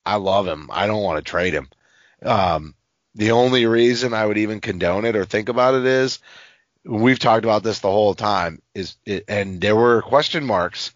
I 0.05 0.15
love 0.17 0.47
him. 0.47 0.69
I 0.71 0.87
don't 0.87 1.03
want 1.03 1.17
to 1.23 1.29
trade 1.31 1.53
him. 1.53 1.69
Um, 2.23 2.75
the 3.19 3.31
only 3.31 3.65
reason 3.67 4.13
I 4.13 4.25
would 4.25 4.39
even 4.39 4.61
condone 4.61 5.05
it 5.05 5.15
or 5.15 5.25
think 5.25 5.49
about 5.49 5.75
it 5.75 5.85
is 5.85 6.19
we've 6.83 7.19
talked 7.19 7.45
about 7.45 7.63
this 7.63 7.79
the 7.79 7.91
whole 7.91 8.15
time 8.15 8.61
is 8.73 8.95
it, 9.05 9.25
and 9.27 9.61
there 9.61 9.75
were 9.75 10.01
question 10.01 10.43
marks 10.45 10.91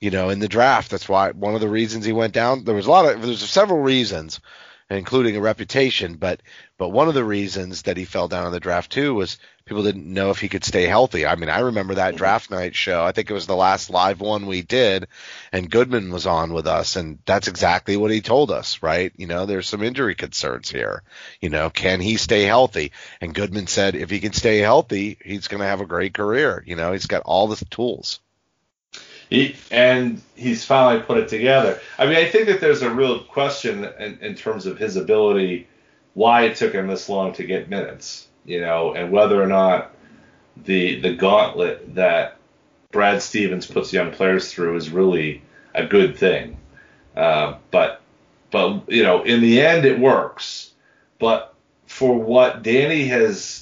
you 0.00 0.10
know, 0.10 0.28
in 0.30 0.38
the 0.38 0.48
draft. 0.48 0.90
That's 0.90 1.08
why 1.08 1.32
one 1.32 1.54
of 1.54 1.60
the 1.60 1.68
reasons 1.68 2.04
he 2.04 2.12
went 2.12 2.32
down. 2.32 2.64
There 2.64 2.74
was 2.74 2.86
a 2.86 2.90
lot 2.90 3.12
of 3.12 3.22
there's 3.22 3.48
several 3.48 3.80
reasons, 3.80 4.40
including 4.90 5.36
a 5.36 5.40
reputation, 5.40 6.14
but 6.14 6.40
but 6.78 6.88
one 6.88 7.08
of 7.08 7.14
the 7.14 7.24
reasons 7.24 7.82
that 7.82 7.96
he 7.96 8.04
fell 8.04 8.28
down 8.28 8.46
in 8.46 8.52
the 8.52 8.60
draft 8.60 8.90
too 8.90 9.14
was 9.14 9.38
people 9.66 9.82
didn't 9.82 10.06
know 10.06 10.30
if 10.30 10.40
he 10.40 10.48
could 10.48 10.64
stay 10.64 10.84
healthy. 10.84 11.26
I 11.26 11.34
mean, 11.34 11.50
I 11.50 11.60
remember 11.60 11.96
that 11.96 12.16
draft 12.16 12.50
night 12.50 12.74
show. 12.74 13.04
I 13.04 13.12
think 13.12 13.28
it 13.28 13.34
was 13.34 13.46
the 13.46 13.56
last 13.56 13.90
live 13.90 14.20
one 14.20 14.46
we 14.46 14.62
did, 14.62 15.08
and 15.52 15.70
Goodman 15.70 16.10
was 16.10 16.26
on 16.26 16.54
with 16.54 16.66
us, 16.66 16.96
and 16.96 17.18
that's 17.26 17.48
exactly 17.48 17.96
what 17.96 18.10
he 18.10 18.22
told 18.22 18.50
us. 18.50 18.82
Right? 18.82 19.12
You 19.16 19.26
know, 19.26 19.44
there's 19.44 19.68
some 19.68 19.82
injury 19.82 20.14
concerns 20.14 20.70
here. 20.70 21.02
You 21.40 21.50
know, 21.50 21.68
can 21.68 22.00
he 22.00 22.16
stay 22.16 22.44
healthy? 22.44 22.92
And 23.20 23.34
Goodman 23.34 23.66
said 23.66 23.94
if 23.94 24.10
he 24.10 24.20
can 24.20 24.32
stay 24.32 24.58
healthy, 24.58 25.18
he's 25.22 25.48
going 25.48 25.60
to 25.60 25.66
have 25.66 25.82
a 25.82 25.86
great 25.86 26.14
career. 26.14 26.62
You 26.66 26.76
know, 26.76 26.92
he's 26.92 27.06
got 27.06 27.22
all 27.22 27.48
the 27.48 27.62
tools. 27.66 28.20
He, 29.30 29.56
and 29.70 30.22
he's 30.36 30.64
finally 30.64 31.02
put 31.02 31.18
it 31.18 31.28
together. 31.28 31.80
I 31.98 32.06
mean, 32.06 32.16
I 32.16 32.28
think 32.28 32.46
that 32.46 32.60
there's 32.60 32.82
a 32.82 32.90
real 32.90 33.20
question 33.20 33.84
in, 33.98 34.18
in 34.20 34.34
terms 34.34 34.64
of 34.66 34.78
his 34.78 34.96
ability, 34.96 35.68
why 36.14 36.44
it 36.44 36.56
took 36.56 36.72
him 36.72 36.86
this 36.86 37.08
long 37.08 37.32
to 37.34 37.44
get 37.44 37.68
minutes, 37.68 38.26
you 38.44 38.60
know, 38.60 38.94
and 38.94 39.12
whether 39.12 39.42
or 39.42 39.46
not 39.46 39.92
the 40.64 41.00
the 41.00 41.14
gauntlet 41.14 41.94
that 41.94 42.36
Brad 42.90 43.22
Stevens 43.22 43.66
puts 43.66 43.92
young 43.92 44.12
players 44.12 44.52
through 44.52 44.76
is 44.76 44.90
really 44.90 45.42
a 45.74 45.86
good 45.86 46.16
thing. 46.16 46.56
Uh, 47.14 47.56
but 47.70 48.00
but 48.50 48.90
you 48.90 49.02
know, 49.02 49.22
in 49.22 49.40
the 49.40 49.60
end, 49.60 49.84
it 49.84 49.98
works. 49.98 50.72
But 51.18 51.54
for 51.86 52.18
what 52.18 52.62
Danny 52.62 53.04
has 53.06 53.57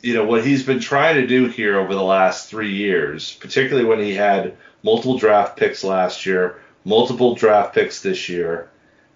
you 0.00 0.14
know 0.14 0.24
what 0.24 0.46
he's 0.46 0.62
been 0.62 0.80
trying 0.80 1.16
to 1.16 1.26
do 1.26 1.46
here 1.46 1.78
over 1.78 1.94
the 1.94 2.02
last 2.02 2.48
three 2.48 2.74
years, 2.74 3.34
particularly 3.34 3.88
when 3.88 3.98
he 3.98 4.14
had 4.14 4.56
multiple 4.82 5.18
draft 5.18 5.56
picks 5.56 5.82
last 5.82 6.24
year, 6.24 6.60
multiple 6.84 7.34
draft 7.34 7.74
picks 7.74 8.00
this 8.02 8.28
year, 8.28 8.70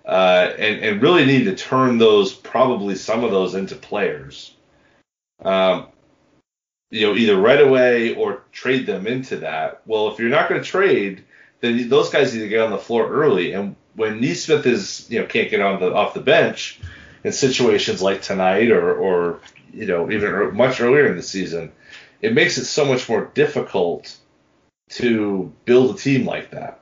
uh, 0.04 0.50
and 0.58 0.80
and 0.80 1.02
really 1.02 1.24
need 1.24 1.44
to 1.44 1.54
turn 1.54 1.98
those 1.98 2.32
probably 2.32 2.96
some 2.96 3.22
of 3.24 3.30
those 3.30 3.54
into 3.54 3.76
players. 3.76 4.54
Um, 5.44 5.86
you 6.90 7.06
know, 7.06 7.16
either 7.16 7.36
right 7.36 7.60
away 7.60 8.14
or 8.14 8.42
trade 8.52 8.86
them 8.86 9.06
into 9.06 9.36
that. 9.36 9.80
Well, 9.86 10.08
if 10.12 10.18
you're 10.18 10.28
not 10.28 10.48
going 10.48 10.60
to 10.60 10.68
trade, 10.68 11.24
then 11.60 11.88
those 11.88 12.10
guys 12.10 12.34
need 12.34 12.40
to 12.40 12.48
get 12.48 12.60
on 12.60 12.70
the 12.70 12.78
floor 12.78 13.08
early. 13.08 13.52
And 13.52 13.76
when 13.94 14.20
Nesmith 14.20 14.66
is, 14.66 15.06
you 15.08 15.20
know, 15.20 15.26
can't 15.26 15.50
get 15.50 15.62
on 15.62 15.80
the 15.80 15.94
off 15.94 16.12
the 16.12 16.20
bench 16.20 16.80
in 17.24 17.32
situations 17.32 18.02
like 18.02 18.20
tonight 18.20 18.70
or 18.70 18.94
or 18.94 19.40
you 19.72 19.86
know 19.86 20.10
even 20.10 20.54
much 20.56 20.80
earlier 20.80 21.06
in 21.06 21.16
the 21.16 21.22
season, 21.22 21.72
it 22.20 22.34
makes 22.34 22.58
it 22.58 22.64
so 22.64 22.84
much 22.84 23.08
more 23.08 23.30
difficult 23.34 24.16
to 24.90 25.52
build 25.64 25.94
a 25.94 25.98
team 25.98 26.26
like 26.26 26.50
that. 26.50 26.80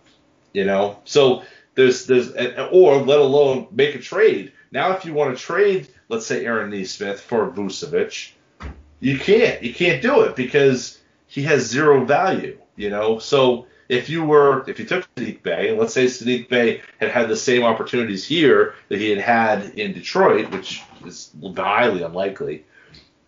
You 0.52 0.64
know, 0.64 0.98
so 1.04 1.42
there's 1.74 2.06
there's 2.06 2.30
or 2.72 2.96
let 2.96 3.20
alone 3.20 3.68
make 3.70 3.94
a 3.94 4.00
trade. 4.00 4.52
Now, 4.72 4.92
if 4.92 5.04
you 5.04 5.14
want 5.14 5.36
to 5.36 5.42
trade, 5.42 5.88
let's 6.08 6.26
say 6.26 6.44
Aaron 6.44 6.70
Nesmith 6.70 7.20
for 7.20 7.50
Vucevic, 7.50 8.32
you 9.00 9.18
can't. 9.18 9.62
You 9.62 9.74
can't 9.74 10.02
do 10.02 10.22
it 10.22 10.36
because 10.36 11.00
he 11.26 11.42
has 11.44 11.62
zero 11.62 12.04
value. 12.04 12.58
You 12.76 12.90
know, 12.90 13.18
so 13.18 13.66
if 13.88 14.08
you 14.08 14.24
were 14.24 14.64
if 14.68 14.78
you 14.78 14.86
took 14.86 15.06
Saddiq 15.14 15.42
Bey, 15.42 15.70
and 15.70 15.78
let's 15.78 15.92
say 15.92 16.06
Saddiq 16.06 16.48
Bey 16.48 16.80
had 16.98 17.10
had 17.10 17.28
the 17.28 17.36
same 17.36 17.64
opportunities 17.64 18.24
here 18.24 18.74
that 18.88 18.98
he 18.98 19.10
had 19.10 19.20
had 19.20 19.78
in 19.78 19.92
Detroit, 19.92 20.50
which 20.50 20.82
is 21.04 21.34
highly 21.56 22.02
unlikely, 22.02 22.64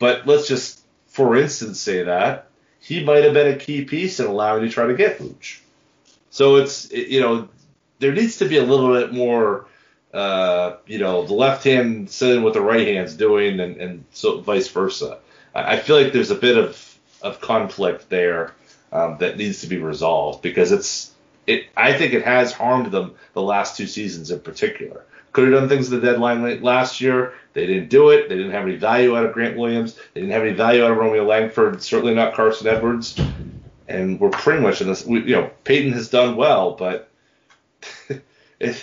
but 0.03 0.27
let's 0.27 0.49
just 0.49 0.81
for 1.07 1.37
instance 1.37 1.79
say 1.79 2.03
that 2.03 2.49
he 2.81 3.05
might 3.05 3.23
have 3.23 3.35
been 3.35 3.55
a 3.55 3.57
key 3.57 3.85
piece 3.85 4.19
in 4.19 4.27
allowing 4.27 4.65
you 4.65 4.69
to 4.69 4.75
try 4.75 4.89
to 4.89 4.95
get 4.95 5.21
Vooch. 5.21 5.61
So 6.31 6.57
it's 6.57 6.91
you 6.91 7.21
know 7.21 7.49
there 8.01 8.13
needs 8.13 8.39
to 8.39 8.49
be 8.49 8.59
a 8.59 8.65
little 8.65 8.93
bit 8.93 9.13
more 9.13 9.67
uh, 10.13 10.79
you 10.89 10.99
know 10.99 11.25
the 11.25 11.35
left 11.35 11.63
hand 11.63 12.11
sitting 12.11 12.43
with 12.43 12.55
the 12.55 12.61
right 12.61 12.85
hand's 12.85 13.15
doing 13.15 13.61
and, 13.61 13.77
and 13.77 14.05
so 14.11 14.41
vice 14.41 14.67
versa. 14.67 15.19
I, 15.55 15.75
I 15.75 15.79
feel 15.79 16.03
like 16.03 16.13
there's 16.13 16.33
a 16.33 16.43
bit 16.49 16.59
of 16.59 16.99
of 17.23 17.41
conflict 17.41 18.09
there 18.09 18.55
um, 18.91 19.19
that 19.19 19.37
needs 19.37 19.61
to 19.61 19.69
be 19.69 19.79
resolved 19.79 20.43
because 20.43 20.73
it's 20.73 21.13
it. 21.47 21.67
I 21.77 21.93
think 21.93 22.13
it 22.13 22.25
has 22.25 22.53
harmed 22.53 22.91
them 22.91 23.15
the 23.35 23.43
last 23.43 23.77
two 23.77 23.87
seasons 23.87 24.33
in 24.33 24.41
particular. 24.41 25.05
Could 25.33 25.51
have 25.51 25.61
done 25.61 25.69
things 25.69 25.93
at 25.93 26.01
the 26.01 26.07
deadline 26.07 26.63
last 26.63 27.01
year. 27.01 27.33
They 27.55 27.67
didn't 27.67 27.89
do 27.89 28.11
it. 28.11 28.29
They 28.29 28.37
didn't 28.37 28.53
have 28.53 28.65
any 28.65 28.77
value 28.77 29.17
out 29.17 29.25
of 29.25 29.33
Grant 29.33 29.57
Williams. 29.57 29.95
They 30.13 30.21
didn't 30.21 30.33
have 30.33 30.43
any 30.43 30.53
value 30.53 30.85
out 30.85 30.91
of 30.91 30.99
Romeo 30.99 31.25
Langford. 31.25 31.83
Certainly 31.83 32.15
not 32.15 32.35
Carson 32.35 32.67
Edwards. 32.67 33.19
And 33.89 34.21
we're 34.21 34.31
pretty 34.31 34.61
much 34.61 34.81
in 34.81 34.89
this. 34.89 35.05
We, 35.07 35.21
you 35.21 35.37
know, 35.37 35.51
Payton 35.65 35.93
has 35.93 36.09
done 36.09 36.37
well, 36.37 36.73
but 36.73 37.09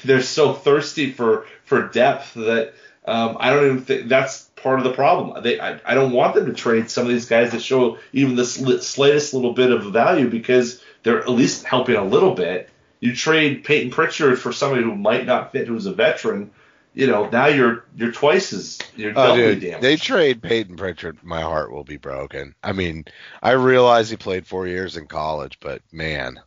they're 0.03 0.21
so 0.21 0.53
thirsty 0.53 1.11
for 1.11 1.45
for 1.65 1.87
depth 1.87 2.33
that 2.33 2.73
um, 3.05 3.37
I 3.39 3.51
don't 3.51 3.65
even 3.65 3.81
think 3.81 4.07
that's 4.07 4.43
part 4.55 4.79
of 4.79 4.83
the 4.83 4.93
problem. 4.93 5.41
They, 5.41 5.59
I, 5.59 5.79
I 5.85 5.93
don't 5.93 6.11
want 6.11 6.35
them 6.35 6.45
to 6.45 6.53
trade 6.53 6.89
some 6.89 7.03
of 7.03 7.09
these 7.09 7.27
guys 7.27 7.51
that 7.51 7.61
show 7.61 7.97
even 8.13 8.35
the 8.35 8.45
slightest 8.45 9.33
little 9.33 9.53
bit 9.53 9.71
of 9.71 9.85
value 9.85 10.29
because 10.29 10.83
they're 11.03 11.21
at 11.21 11.29
least 11.29 11.65
helping 11.65 11.95
a 11.95 12.03
little 12.03 12.35
bit. 12.35 12.69
You 12.99 13.15
trade 13.15 13.63
Payton 13.63 13.91
Pritchard 13.91 14.39
for 14.39 14.51
somebody 14.51 14.83
who 14.83 14.95
might 14.95 15.25
not 15.25 15.51
fit, 15.51 15.67
who's 15.67 15.85
a 15.85 15.93
veteran. 15.93 16.51
You 16.93 17.07
know, 17.07 17.29
now 17.29 17.47
you're 17.47 17.85
you're 17.95 18.11
twice 18.11 18.51
as 18.51 18.79
you're 18.95 19.11
Oh, 19.11 19.27
doubly 19.27 19.55
dude, 19.55 19.61
damaged. 19.61 19.83
they 19.83 19.95
trade 19.95 20.41
Payton 20.41 20.75
Pritchard. 20.75 21.19
My 21.23 21.41
heart 21.41 21.71
will 21.71 21.83
be 21.83 21.97
broken. 21.97 22.55
I 22.63 22.73
mean, 22.73 23.05
I 23.41 23.51
realize 23.51 24.09
he 24.09 24.17
played 24.17 24.47
four 24.47 24.67
years 24.67 24.97
in 24.97 25.05
college, 25.07 25.59
but 25.61 25.81
man, 25.91 26.39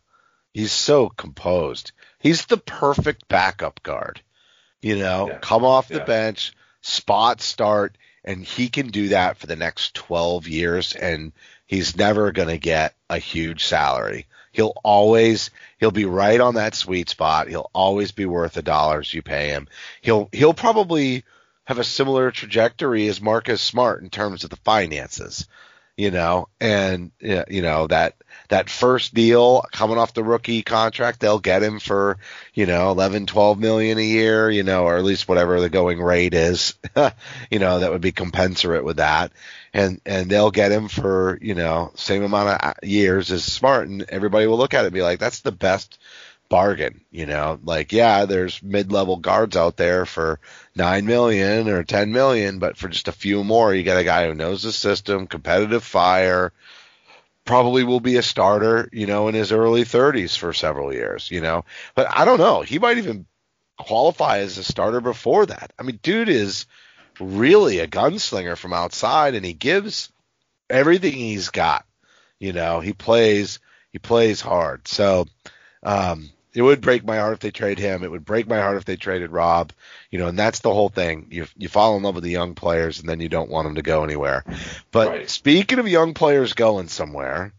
he's 0.53 0.71
so 0.73 1.09
composed. 1.09 1.91
He's 2.19 2.45
the 2.45 2.57
perfect 2.57 3.27
backup 3.29 3.81
guard. 3.83 4.21
You 4.81 4.97
know, 4.97 5.29
Yeah. 5.29 5.37
come 5.39 5.63
off 5.63 5.87
the 5.87 5.95
Yeah. 5.99 6.05
bench, 6.05 6.51
spot 6.81 7.41
start, 7.41 7.97
and 8.25 8.43
he 8.43 8.67
can 8.69 8.89
do 8.89 9.09
that 9.09 9.37
for 9.37 9.47
the 9.47 9.55
next 9.55 9.95
12 9.95 10.47
years, 10.47 10.93
and 10.93 11.31
he's 11.65 11.95
never 11.95 12.31
going 12.33 12.49
to 12.49 12.57
get 12.57 12.95
a 13.09 13.17
huge 13.17 13.63
salary. 13.65 14.27
He'll 14.53 14.73
always 14.83 15.49
he'll 15.79 15.91
be 15.91 16.05
right 16.05 16.39
on 16.39 16.55
that 16.55 16.75
sweet 16.75 17.09
spot. 17.09 17.49
He'll 17.49 17.71
always 17.73 18.11
be 18.11 18.25
worth 18.25 18.53
the 18.53 18.61
dollars 18.61 19.13
you 19.13 19.21
pay 19.21 19.49
him. 19.49 19.67
He'll 20.01 20.29
he'll 20.31 20.53
probably 20.53 21.25
have 21.65 21.79
a 21.79 21.83
similar 21.83 22.31
trajectory 22.31 23.07
as 23.07 23.19
Marcus 23.19 23.61
Smart 23.61 24.03
in 24.03 24.09
terms 24.09 24.43
of 24.43 24.49
the 24.49 24.55
finances, 24.57 25.47
you 25.97 26.09
know, 26.09 26.47
and 26.59 27.11
you 27.19 27.61
know 27.61 27.87
that 27.87 28.15
that 28.49 28.69
first 28.69 29.13
deal 29.13 29.63
coming 29.71 29.97
off 29.97 30.13
the 30.13 30.23
rookie 30.23 30.63
contract, 30.63 31.19
they'll 31.19 31.39
get 31.39 31.61
him 31.61 31.79
for 31.79 32.17
you 32.53 32.65
know 32.65 32.89
11, 32.91 33.27
12 33.27 33.59
million 33.59 33.97
a 33.97 34.03
year, 34.03 34.49
you 34.49 34.63
know, 34.63 34.85
or 34.85 34.97
at 34.97 35.03
least 35.03 35.27
whatever 35.27 35.59
the 35.59 35.69
going 35.69 36.01
rate 36.01 36.33
is, 36.33 36.73
you 37.51 37.59
know, 37.59 37.79
that 37.79 37.91
would 37.91 38.01
be 38.01 38.11
commensurate 38.11 38.83
with 38.83 38.97
that, 38.97 39.31
and 39.73 40.01
and 40.05 40.29
they'll 40.29 40.51
get 40.51 40.71
him 40.71 40.87
for 40.87 41.37
you 41.41 41.53
know 41.53 41.91
same 41.95 42.23
amount 42.23 42.49
of 42.49 42.69
uh, 42.69 42.73
years 42.81 43.31
as 43.31 43.43
Smart, 43.43 43.87
and 43.87 44.03
everybody 44.09 44.47
will 44.47 44.57
look 44.57 44.73
at 44.73 44.83
it 44.83 44.87
and 44.87 44.93
be 44.93 45.03
like, 45.03 45.19
that's 45.19 45.41
the 45.41 45.51
best 45.51 45.99
bargain, 46.49 47.01
you 47.11 47.25
know, 47.27 47.59
like 47.63 47.91
yeah, 47.91 48.25
there's 48.25 48.61
mid-level 48.63 49.17
guards 49.17 49.55
out 49.55 49.77
there 49.77 50.05
for 50.05 50.39
nine 50.75 51.05
million 51.05 51.69
or 51.69 51.83
ten 51.83 52.11
million, 52.11 52.59
but 52.59 52.77
for 52.77 52.87
just 52.87 53.07
a 53.07 53.13
few 53.13 53.43
more, 53.43 53.73
you 53.73 53.83
got 53.83 53.99
a 53.99 54.03
guy 54.03 54.27
who 54.27 54.35
knows 54.35 54.63
the 54.63 54.71
system, 54.71 55.27
competitive 55.27 55.83
fire, 55.83 56.53
probably 57.45 57.83
will 57.83 57.99
be 57.99 58.17
a 58.17 58.23
starter, 58.23 58.89
you 58.91 59.05
know, 59.05 59.27
in 59.27 59.35
his 59.35 59.51
early 59.51 59.83
30s 59.83 60.37
for 60.37 60.53
several 60.53 60.93
years, 60.93 61.29
you 61.29 61.41
know. 61.41 61.65
But 61.95 62.07
I 62.09 62.25
don't 62.25 62.39
know, 62.39 62.61
he 62.61 62.79
might 62.79 62.97
even 62.97 63.25
qualify 63.77 64.39
as 64.39 64.57
a 64.57 64.63
starter 64.63 65.01
before 65.01 65.45
that. 65.45 65.73
I 65.77 65.83
mean, 65.83 65.99
dude 66.01 66.29
is 66.29 66.65
really 67.19 67.79
a 67.79 67.87
gunslinger 67.87 68.57
from 68.57 68.73
outside, 68.73 69.35
and 69.35 69.45
he 69.45 69.53
gives 69.53 70.11
everything 70.69 71.13
he's 71.13 71.49
got. 71.49 71.85
You 72.39 72.53
know, 72.53 72.79
he 72.79 72.93
plays 72.93 73.59
he 73.91 73.99
plays 73.99 74.41
hard. 74.41 74.87
So 74.87 75.27
um, 75.83 76.29
it 76.53 76.61
would 76.61 76.81
break 76.81 77.03
my 77.03 77.17
heart 77.17 77.33
if 77.33 77.39
they 77.39 77.51
trade 77.51 77.79
him. 77.79 78.03
It 78.03 78.11
would 78.11 78.25
break 78.25 78.47
my 78.47 78.59
heart 78.59 78.77
if 78.77 78.85
they 78.85 78.95
traded 78.95 79.31
Rob. 79.31 79.73
You 80.11 80.19
know, 80.19 80.27
and 80.27 80.37
that's 80.37 80.59
the 80.59 80.73
whole 80.73 80.89
thing. 80.89 81.27
You 81.31 81.47
you 81.57 81.67
fall 81.67 81.97
in 81.97 82.03
love 82.03 82.15
with 82.15 82.23
the 82.23 82.29
young 82.29 82.55
players, 82.55 82.99
and 82.99 83.09
then 83.09 83.19
you 83.19 83.29
don't 83.29 83.49
want 83.49 83.65
them 83.67 83.75
to 83.75 83.81
go 83.81 84.03
anywhere. 84.03 84.43
But 84.91 85.07
Right. 85.09 85.29
speaking 85.29 85.79
of 85.79 85.87
young 85.87 86.13
players 86.13 86.53
going 86.53 86.87
somewhere, 86.87 87.53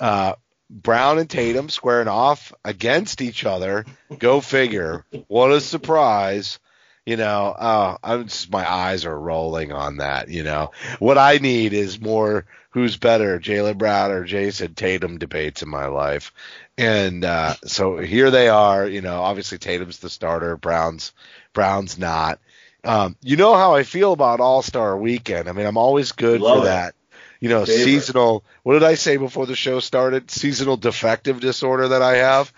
uh, 0.00 0.34
Brown 0.68 1.18
and 1.18 1.28
Tatum 1.28 1.68
squaring 1.68 2.08
off 2.08 2.52
against 2.64 3.20
each 3.20 3.44
other. 3.44 3.84
Go 4.18 4.40
figure. 4.40 5.04
What 5.28 5.52
a 5.52 5.60
surprise. 5.60 6.58
You 7.04 7.16
know, 7.16 7.46
uh, 7.58 7.96
I'm 8.02 8.28
just, 8.28 8.50
my 8.50 8.70
eyes 8.70 9.04
are 9.06 9.18
rolling 9.18 9.72
on 9.72 9.96
that. 9.96 10.28
You 10.28 10.44
know, 10.44 10.70
what 11.00 11.18
I 11.18 11.38
need 11.38 11.72
is 11.72 12.00
more 12.00 12.46
who's 12.70 12.96
better, 12.96 13.40
Jaylen 13.40 13.76
Brown 13.76 14.12
or 14.12 14.24
Jayson 14.24 14.74
Tatum 14.74 15.18
debates 15.18 15.62
in 15.62 15.68
my 15.68 15.86
life. 15.86 16.32
And, 16.78 17.24
uh, 17.24 17.54
so 17.64 17.98
here 17.98 18.30
they 18.30 18.48
are, 18.48 18.86
you 18.86 19.00
know, 19.00 19.20
obviously 19.20 19.58
Tatum's 19.58 19.98
the 19.98 20.08
starter, 20.08 20.56
Brown's, 20.56 21.12
Brown's 21.52 21.98
not. 21.98 22.38
Um, 22.84 23.16
you 23.20 23.36
know 23.36 23.54
how 23.54 23.74
I 23.74 23.82
feel 23.82 24.12
about 24.12 24.40
All 24.40 24.62
Star 24.62 24.96
Weekend. 24.96 25.48
I 25.48 25.52
mean, 25.52 25.66
I'm 25.66 25.76
always 25.76 26.12
good 26.12 26.40
Love 26.40 26.58
for 26.58 26.62
it. 26.62 26.66
that. 26.66 26.94
You 27.40 27.48
know, 27.48 27.64
Favorite. 27.66 27.84
seasonal. 27.84 28.44
What 28.62 28.74
did 28.74 28.84
I 28.84 28.94
say 28.94 29.16
before 29.16 29.46
the 29.46 29.56
show 29.56 29.80
started? 29.80 30.30
Seasonal 30.30 30.76
defective 30.76 31.40
disorder 31.40 31.88
that 31.88 32.02
I 32.02 32.18
have. 32.18 32.52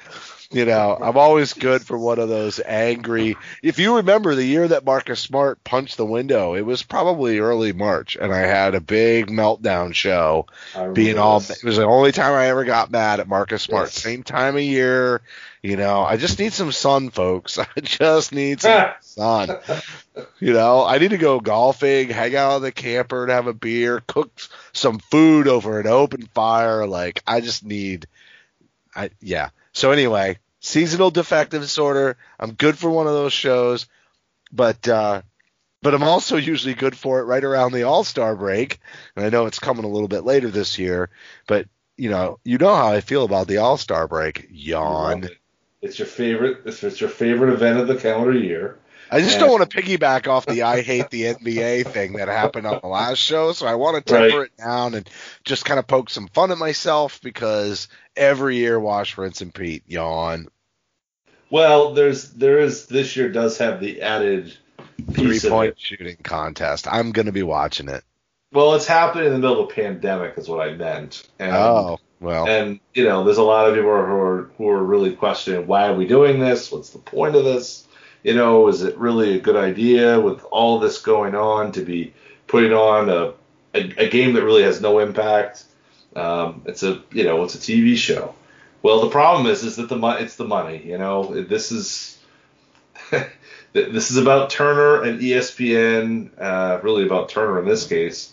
You 0.51 0.65
know, 0.65 0.97
I'm 1.01 1.17
always 1.17 1.53
good 1.53 1.83
for 1.83 1.99
one 1.99 2.19
of 2.19 2.29
those 2.29 2.61
angry. 2.61 3.37
If 3.63 3.79
you 3.79 3.97
remember 3.97 4.35
the 4.35 4.45
year 4.45 4.69
that 4.69 4.85
Marcus 4.85 5.21
Smart 5.21 5.63
punched 5.65 5.97
the 5.97 6.07
window, 6.07 6.55
it 6.55 6.63
was 6.63 6.83
probably 6.83 7.39
early 7.39 7.73
March, 7.73 8.17
and 8.17 8.33
I 8.33 8.41
had 8.41 8.75
a 8.75 8.81
big 8.81 9.29
meltdown 9.29 9.95
show. 9.95 10.47
Being 10.93 11.19
all, 11.19 11.39
it 11.39 11.65
was 11.65 11.77
the 11.77 11.85
only 11.85 12.13
time 12.13 12.35
I 12.35 12.49
ever 12.49 12.65
got 12.65 12.91
mad 12.91 13.21
at 13.21 13.29
Marcus 13.29 13.63
Smart. 13.63 13.87
Yes. 13.87 13.95
Same 13.95 14.23
time 14.23 14.57
of 14.57 14.63
year. 14.63 15.23
You 15.63 15.77
know, 15.77 16.03
I 16.03 16.19
just 16.19 16.39
need 16.39 16.53
some 16.53 16.73
sun, 16.73 17.09
folks. 17.09 17.59
I 17.59 17.67
just 17.81 18.33
need 18.33 18.61
some 18.61 18.91
sun. 19.01 19.57
You 20.39 20.53
know, 20.53 20.85
I 20.85 20.99
need 20.99 21.11
to 21.11 21.17
go 21.17 21.41
golfing, 21.41 22.11
hang 22.11 22.37
out 22.37 22.61
with 22.61 22.65
the 22.65 22.73
camper 22.73 23.23
and 23.23 23.33
have 23.33 23.47
a 23.47 23.55
beer, 23.55 24.03
cook 24.07 24.31
some 24.75 24.99
food 24.99 25.49
over 25.49 25.81
an 25.81 25.87
open 25.87 26.27
fire. 26.35 26.87
Like, 26.87 27.23
I 27.27 27.41
just 27.41 27.65
need, 27.65 28.07
I, 28.95 29.11
yeah. 29.23 29.49
So 29.75 29.91
anyway, 29.91 30.39
seasonal 30.61 31.11
defective 31.11 31.61
disorder. 31.61 32.17
I'm 32.41 32.53
good 32.53 32.79
for 32.79 32.89
one 32.89 33.07
of 33.07 33.13
those 33.13 33.33
shows, 33.33 33.87
but, 34.51 34.89
uh, 34.89 35.23
but 35.83 35.95
I'm 35.95 36.03
also 36.03 36.37
usually 36.37 36.75
good 36.75 36.97
for 36.97 37.21
it 37.21 37.25
right 37.25 37.45
around 37.45 37.73
the 37.73 37.83
All 37.83 38.05
Star 38.05 38.35
break. 38.35 38.81
And 39.15 39.27
I 39.27 39.29
know 39.29 39.47
it's 39.47 39.59
coming 39.59 39.85
a 39.85 39.89
little 39.89 40.09
bit 40.09 40.25
later 40.25 40.49
this 40.49 40.79
year, 40.79 41.11
but 41.47 41.69
you 41.97 42.09
know, 42.09 42.39
you 42.45 42.59
know 42.59 42.75
how 42.75 42.93
I 42.93 43.01
feel 43.01 43.25
about 43.25 43.49
the 43.49 43.59
All 43.59 43.77
Star 43.77 44.09
break. 44.09 44.49
Yawn. 44.51 45.29
It's 45.83 45.99
your 45.99 46.09
favorite. 46.09 46.63
It's, 46.65 46.83
it's 46.83 47.01
your 47.01 47.11
favorite 47.11 47.53
event 47.53 47.79
of 47.79 47.87
the 47.87 47.97
calendar 47.97 48.33
year. 48.33 48.79
I 49.15 49.21
just 49.21 49.35
Yeah. 49.35 49.47
don't 49.47 49.61
want 49.61 49.71
to 49.71 49.81
piggyback 49.83 50.27
off 50.27 50.45
the 50.45 50.63
I 50.63 50.83
hate 50.83 51.09
the 51.11 51.23
NBA 51.35 51.87
thing 51.87 52.15
that 52.15 52.27
happened 52.27 52.67
on 52.67 52.81
the 52.83 52.89
last 52.89 53.19
show, 53.19 53.53
so 53.53 53.65
I 53.65 53.77
want 53.77 53.97
to 53.97 54.03
temper 54.03 54.39
Right. 54.39 54.47
it 54.47 54.57
down 54.57 54.95
and 54.95 55.09
just 55.45 55.65
kind 55.65 55.79
of 55.79 55.87
poke 55.87 56.11
some 56.11 56.27
fun 56.27 56.51
at 56.51 56.59
myself 56.59 57.21
because 57.23 57.87
every 58.17 58.57
year 58.57 58.81
wash, 58.81 59.17
rinse, 59.17 59.41
and 59.41 59.55
Pete 59.55 59.85
yawn 59.87 60.49
Well, 61.49 61.95
there's 61.95 62.33
there 62.33 62.59
is 62.59 62.87
this 62.87 63.15
year 63.17 63.29
does 63.29 63.59
have 63.59 63.79
the 63.79 64.03
added 64.03 64.57
three 65.13 65.39
point 65.39 65.79
shooting 65.79 66.17
contest. 66.25 66.89
I'm 66.91 67.13
going 67.13 67.27
to 67.27 67.33
be 67.33 67.45
watching 67.45 67.89
it. 67.89 68.03
Well, 68.53 68.75
it's 68.75 68.87
happening 68.87 69.27
in 69.27 69.33
the 69.33 69.39
middle 69.39 69.63
of 69.63 69.71
a 69.71 69.73
pandemic, 69.73 70.39
is 70.39 70.49
what 70.49 70.61
I 70.61 70.75
meant. 70.75 71.29
And, 71.39 71.55
Oh 71.55 71.99
well, 72.21 72.49
and 72.49 72.81
you 72.95 73.05
know, 73.05 73.23
there's 73.23 73.39
a 73.39 73.43
lot 73.45 73.69
of 73.69 73.75
people 73.77 73.91
who 73.91 73.97
are 73.97 74.51
who 74.59 74.69
are 74.71 74.83
really 74.83 75.15
questioning 75.15 75.69
why 75.69 75.87
are 75.87 75.95
we 75.95 76.09
doing 76.09 76.41
this? 76.41 76.73
What's 76.73 76.91
the 76.91 76.99
point 76.99 77.37
of 77.37 77.45
this? 77.45 77.87
You 78.25 78.35
know, 78.35 78.69
is 78.69 78.83
it 78.83 78.97
really 78.99 79.37
a 79.37 79.41
good 79.41 79.55
idea 79.55 80.19
with 80.19 80.43
all 80.51 80.81
this 80.81 81.01
going 81.01 81.35
on 81.35 81.73
to 81.73 81.83
be 81.83 82.15
putting 82.47 82.73
on 82.73 83.09
a 83.11 83.35
a, 83.75 84.07
a 84.07 84.09
game 84.09 84.33
that 84.33 84.43
really 84.43 84.63
has 84.63 84.81
no 84.81 84.99
impact? 84.99 85.65
Um, 86.17 86.63
it's 86.65 86.83
a 86.83 87.03
you 87.13 87.25
know, 87.25 87.45
it's 87.45 87.55
a 87.55 87.59
TV 87.59 87.97
show. 87.97 88.35
Well, 88.83 89.01
the 89.01 89.11
problem 89.11 89.47
is, 89.47 89.63
is 89.63 89.77
that 89.77 89.89
the 89.89 89.99
it's 90.21 90.37
the 90.37 90.47
money. 90.47 90.83
You 90.85 90.99
know, 90.99 91.43
this 91.43 91.71
is 91.71 92.19
this 93.73 94.11
is 94.11 94.17
about 94.17 94.51
Turner 94.51 95.03
and 95.03 95.21
ESPN, 95.21 96.31
uh, 96.39 96.81
really 96.83 97.05
about 97.05 97.29
Turner 97.29 97.59
in 97.59 97.67
this 97.67 97.87
case, 97.87 98.33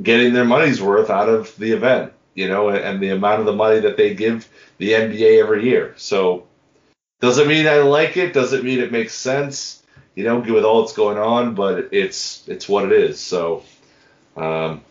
getting 0.00 0.32
their 0.32 0.44
money's 0.44 0.80
worth 0.80 1.10
out 1.10 1.28
of 1.28 1.56
the 1.56 1.72
event. 1.72 2.12
You 2.34 2.48
know, 2.48 2.68
and, 2.68 2.78
and 2.78 3.00
the 3.00 3.10
amount 3.10 3.40
of 3.40 3.46
the 3.46 3.52
money 3.52 3.80
that 3.80 3.96
they 3.96 4.14
give 4.14 4.48
the 4.78 4.90
NBA 4.90 5.40
every 5.40 5.64
year. 5.64 5.94
So, 5.96 6.46
doesn't 7.20 7.48
mean 7.48 7.66
I 7.66 7.78
like 7.78 8.16
it. 8.16 8.32
Doesn't 8.32 8.64
mean 8.64 8.80
it 8.80 8.92
makes 8.92 9.14
sense. 9.14 9.82
You 10.14 10.24
know, 10.24 10.38
with 10.38 10.64
all 10.64 10.82
that's 10.82 10.92
going 10.92 11.18
on, 11.18 11.54
but 11.54 11.88
it's 11.92 12.46
it's 12.48 12.68
what 12.68 12.84
it 12.84 12.92
is. 12.92 13.18
So, 13.18 13.64
um, 14.36 14.82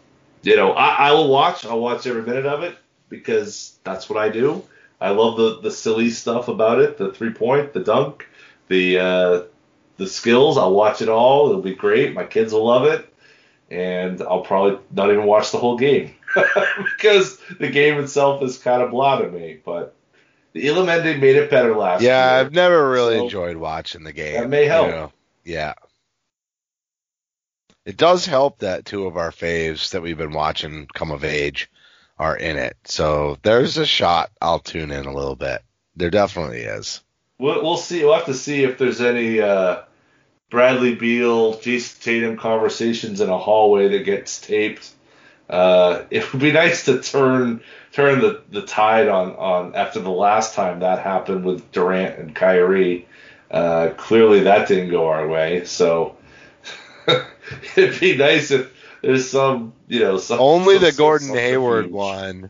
you 0.41 0.55
know, 0.57 0.73
I, 0.73 1.09
I 1.09 1.11
will 1.13 1.29
watch. 1.29 1.65
I'll 1.65 1.79
watch 1.79 2.05
every 2.07 2.23
minute 2.23 2.45
of 2.45 2.63
it 2.63 2.75
because 3.07 3.77
that's 3.83 4.09
what 4.09 4.19
I 4.19 4.29
do. 4.29 4.63
I 4.99 5.09
love 5.11 5.37
the 5.37 5.61
the 5.61 5.71
silly 5.71 6.09
stuff 6.09 6.47
about 6.47 6.79
it, 6.79 6.97
the 6.97 7.11
three 7.11 7.31
point, 7.31 7.73
the 7.73 7.79
dunk, 7.81 8.27
the 8.67 8.99
uh, 8.99 9.41
the 9.97 10.07
skills. 10.07 10.57
I'll 10.57 10.73
watch 10.73 11.01
it 11.01 11.09
all. 11.09 11.49
It'll 11.49 11.61
be 11.61 11.75
great. 11.75 12.13
My 12.13 12.25
kids 12.25 12.53
will 12.53 12.65
love 12.65 12.85
it, 12.85 13.07
and 13.69 14.21
I'll 14.21 14.41
probably 14.41 14.79
not 14.91 15.11
even 15.11 15.25
watch 15.25 15.51
the 15.51 15.57
whole 15.57 15.77
game 15.77 16.15
because 16.97 17.39
the 17.59 17.69
game 17.69 17.99
itself 17.99 18.43
is 18.43 18.57
kind 18.57 18.81
of 18.81 18.91
blah 18.91 19.19
to 19.19 19.29
me. 19.29 19.59
But 19.63 19.95
the 20.53 20.67
Elam 20.67 20.89
ending 20.89 21.19
made 21.19 21.35
it 21.35 21.49
better 21.49 21.75
last 21.75 22.01
year. 22.01 22.11
Yeah, 22.11 22.31
year. 22.31 22.39
I've 22.39 22.53
never 22.53 22.89
really 22.89 23.17
So- 23.17 23.23
enjoyed 23.25 23.57
watching 23.57 24.03
the 24.03 24.13
game. 24.13 24.41
That 24.41 24.49
may 24.49 24.65
help. 24.65 24.87
you 24.87 24.93
know. 24.93 25.11
Yeah. 25.43 25.73
It 27.85 27.97
does 27.97 28.25
help 28.25 28.59
that 28.59 28.85
two 28.85 29.07
of 29.07 29.17
our 29.17 29.31
faves 29.31 29.89
that 29.91 30.01
we've 30.01 30.17
been 30.17 30.31
watching 30.31 30.87
come 30.93 31.11
of 31.11 31.23
age 31.25 31.69
are 32.17 32.37
in 32.37 32.57
it. 32.57 32.77
So 32.85 33.37
there's 33.43 33.77
a 33.77 33.85
shot 33.85 34.31
I'll 34.41 34.59
tune 34.59 34.91
in 34.91 35.05
a 35.05 35.13
little 35.13 35.35
bit. 35.35 35.61
There 35.95 36.09
definitely 36.09 36.61
is. 36.61 37.01
We'll, 37.39 37.61
we'll 37.61 37.77
see. 37.77 38.03
We'll 38.05 38.13
have 38.13 38.25
to 38.27 38.33
see 38.33 38.63
if 38.63 38.77
there's 38.77 39.01
any 39.01 39.41
uh, 39.41 39.81
Bradley 40.49 40.95
Beal, 40.95 41.55
Jayson 41.59 42.01
Tatum 42.01 42.37
conversations 42.37 43.19
in 43.19 43.29
a 43.29 43.37
hallway 43.37 43.89
that 43.89 44.05
gets 44.05 44.39
taped. 44.39 44.91
Uh, 45.49 46.03
it 46.09 46.31
would 46.31 46.41
be 46.41 46.51
nice 46.51 46.85
to 46.85 47.01
turn 47.01 47.61
turn 47.91 48.19
the, 48.21 48.41
the 48.49 48.61
tide 48.63 49.07
on, 49.07 49.35
on 49.35 49.75
after 49.75 49.99
the 49.99 50.09
last 50.09 50.55
time 50.55 50.79
that 50.79 50.99
happened 50.99 51.45
with 51.45 51.71
Durant 51.71 52.17
and 52.19 52.35
Kyrie. 52.35 53.07
Uh, 53.51 53.89
clearly 53.97 54.41
that 54.41 54.67
didn't 54.67 54.89
go 54.89 55.07
our 55.07 55.27
way. 55.27 55.65
So 55.65 56.17
it'd 57.75 57.99
be 57.99 58.15
nice 58.17 58.51
if 58.51 58.73
there's 59.01 59.29
some 59.29 59.73
you 59.87 59.99
know 59.99 60.17
some 60.17 60.39
Only 60.39 60.75
some- 60.75 60.83
the 60.83 60.91
some 60.91 61.03
Gordon 61.03 61.27
subterfuge. 61.27 61.49
Hayward 61.51 61.91
one. 61.91 62.49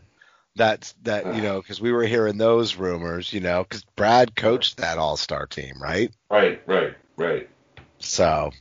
That's 0.56 0.92
that 1.02 1.34
you 1.34 1.42
know 1.42 1.60
because 1.60 1.80
we 1.80 1.90
were 1.90 2.04
hearing 2.06 2.38
those 2.38 2.76
rumors, 2.76 3.32
you 3.32 3.40
know, 3.40 3.64
because 3.64 3.82
Brad 3.96 4.36
coached 4.36 4.76
that 4.76 4.98
All 4.98 5.16
Star 5.16 5.46
team, 5.46 5.82
right? 5.82 6.12
Right, 6.30 6.62
right, 6.66 6.94
right. 7.16 7.48
So, 7.98 8.52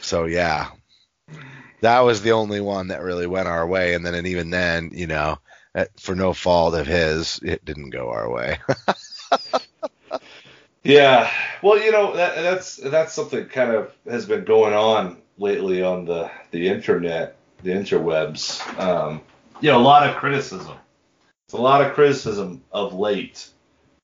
so 0.00 0.24
yeah, 0.24 0.68
that 1.80 2.00
was 2.00 2.22
the 2.22 2.32
only 2.32 2.60
one 2.60 2.88
that 2.88 3.02
really 3.02 3.26
went 3.26 3.48
our 3.48 3.66
way, 3.66 3.94
and 3.94 4.04
then 4.04 4.14
and 4.14 4.26
even 4.26 4.50
then, 4.50 4.90
you 4.92 5.06
know, 5.06 5.38
for 5.98 6.14
no 6.14 6.32
fault 6.32 6.74
of 6.74 6.86
his, 6.86 7.40
it 7.42 7.64
didn't 7.64 7.90
go 7.90 8.10
our 8.10 8.30
way. 8.30 8.58
Yeah, 10.86 11.28
well, 11.62 11.82
you 11.82 11.90
know 11.90 12.14
that 12.14 12.36
that's 12.36 12.76
that's 12.76 13.12
something 13.12 13.46
kind 13.46 13.72
of 13.72 13.92
has 14.08 14.24
been 14.24 14.44
going 14.44 14.72
on 14.72 15.20
lately 15.36 15.82
on 15.82 16.04
the 16.04 16.30
the 16.52 16.68
internet, 16.68 17.34
the 17.64 17.72
interwebs. 17.72 18.62
Um, 18.78 19.20
you 19.60 19.72
know, 19.72 19.78
a 19.78 19.82
lot 19.82 20.08
of 20.08 20.14
criticism. 20.14 20.76
It's 21.46 21.54
a 21.54 21.60
lot 21.60 21.84
of 21.84 21.94
criticism 21.94 22.62
of 22.70 22.94
late, 22.94 23.48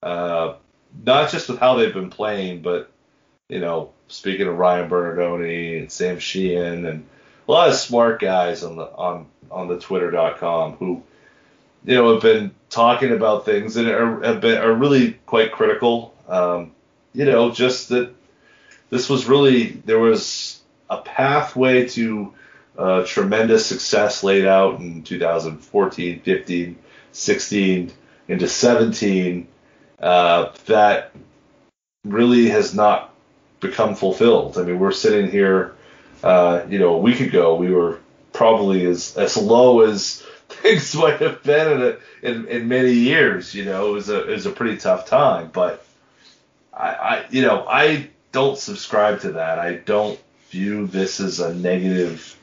uh, 0.02 0.56
not 1.04 1.30
just 1.30 1.48
with 1.48 1.60
how 1.60 1.76
they've 1.76 1.94
been 1.94 2.10
playing, 2.10 2.62
but 2.62 2.90
you 3.48 3.60
know, 3.60 3.92
speaking 4.08 4.48
of 4.48 4.58
Ryan 4.58 4.90
Bernardoni 4.90 5.78
and 5.78 5.92
Sam 5.92 6.18
Sheehan 6.18 6.84
and 6.86 7.06
a 7.47 7.51
lot 7.51 7.68
of 7.68 7.74
smart 7.74 8.20
guys 8.20 8.62
on 8.62 8.76
the 8.76 8.84
on 8.84 9.26
on 9.51 9.68
the 9.68 9.78
Twitter.com 9.78 10.74
who 10.74 11.03
you 11.84 11.95
know 11.95 12.12
have 12.12 12.22
been 12.22 12.53
talking 12.70 13.12
about 13.12 13.45
things 13.45 13.76
and 13.76 13.88
are 13.88 14.22
have 14.22 14.40
been 14.40 14.59
are 14.59 14.72
really 14.72 15.14
quite 15.26 15.53
critical. 15.53 16.14
Um, 16.28 16.72
you 17.12 17.24
know, 17.24 17.51
just 17.51 17.90
that 17.90 18.14
this 18.90 19.09
was 19.09 19.26
really 19.26 19.68
there 19.68 19.99
was 19.99 20.61
a 20.88 20.99
pathway 20.99 21.88
to 21.88 22.32
uh, 22.78 23.05
tremendous 23.05 23.66
success 23.66 24.22
laid 24.22 24.47
out 24.47 24.80
in 24.80 25.03
2014, 25.03 26.20
15, 26.20 26.78
16, 27.12 27.93
into 28.28 28.49
17 28.49 29.49
uh, 30.01 30.53
that 30.66 31.12
really 32.05 32.49
has 32.49 32.74
not 32.74 33.14
become 33.61 33.95
fulfilled. 33.95 34.59
I 34.59 34.62
mean, 34.62 34.78
we're 34.78 34.90
sitting 34.93 35.30
here, 35.30 35.74
uh, 36.22 36.64
you 36.68 36.78
know, 36.78 36.94
a 36.94 36.98
week 36.98 37.20
ago, 37.20 37.56
we 37.56 37.70
were 37.70 37.98
probably 38.32 38.86
as 38.86 39.16
as 39.16 39.36
low 39.36 39.80
as 39.80 40.22
things 40.48 40.94
might 40.94 41.20
have 41.20 41.42
been 41.42 41.72
in, 41.72 41.82
a, 41.82 41.96
in 42.22 42.48
in 42.48 42.68
many 42.68 42.92
years. 42.92 43.54
You 43.54 43.64
know, 43.64 43.88
it 43.88 43.92
was 43.92 44.08
a 44.08 44.28
it 44.28 44.32
was 44.32 44.46
a 44.46 44.50
pretty 44.50 44.76
tough 44.76 45.06
time, 45.06 45.50
but 45.52 45.84
I, 46.72 46.88
I 46.88 47.24
you 47.30 47.42
know 47.42 47.66
I 47.66 48.10
don't 48.30 48.58
subscribe 48.58 49.20
to 49.20 49.32
that. 49.32 49.58
I 49.58 49.74
don't 49.74 50.18
view 50.50 50.86
this 50.86 51.20
as 51.20 51.40
a 51.40 51.54
negative. 51.54 52.38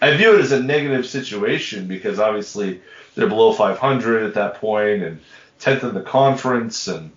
I 0.00 0.16
view 0.16 0.34
it 0.34 0.40
as 0.40 0.52
a 0.52 0.62
negative 0.62 1.06
situation 1.06 1.86
because 1.86 2.18
obviously 2.18 2.82
they're 3.14 3.28
below 3.28 3.52
500 3.52 4.24
at 4.24 4.34
that 4.34 4.56
point 4.56 5.02
and 5.04 5.20
10th 5.60 5.84
in 5.84 5.94
the 5.94 6.02
conference, 6.02 6.88
and 6.88 7.12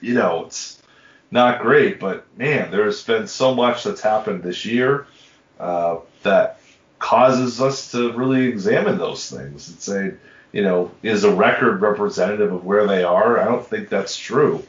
you 0.00 0.14
know 0.14 0.44
it's 0.46 0.82
not 1.30 1.62
great. 1.62 1.98
But 1.98 2.26
man, 2.36 2.70
there's 2.70 3.04
been 3.04 3.26
so 3.26 3.54
much 3.54 3.84
that's 3.84 4.02
happened 4.02 4.42
this 4.42 4.66
year 4.66 5.06
uh, 5.60 5.98
that 6.22 6.58
causes 6.98 7.60
us 7.60 7.92
to 7.92 8.12
really 8.12 8.46
examine 8.46 8.98
those 8.98 9.30
things 9.30 9.68
and 9.68 9.80
say, 9.80 10.14
you 10.52 10.62
know, 10.62 10.90
is 11.02 11.24
a 11.24 11.32
record 11.32 11.80
representative 11.80 12.52
of 12.52 12.64
where 12.64 12.86
they 12.86 13.04
are? 13.04 13.38
I 13.38 13.44
don't 13.44 13.66
think 13.66 13.88
that's 13.88 14.16
true. 14.16 14.64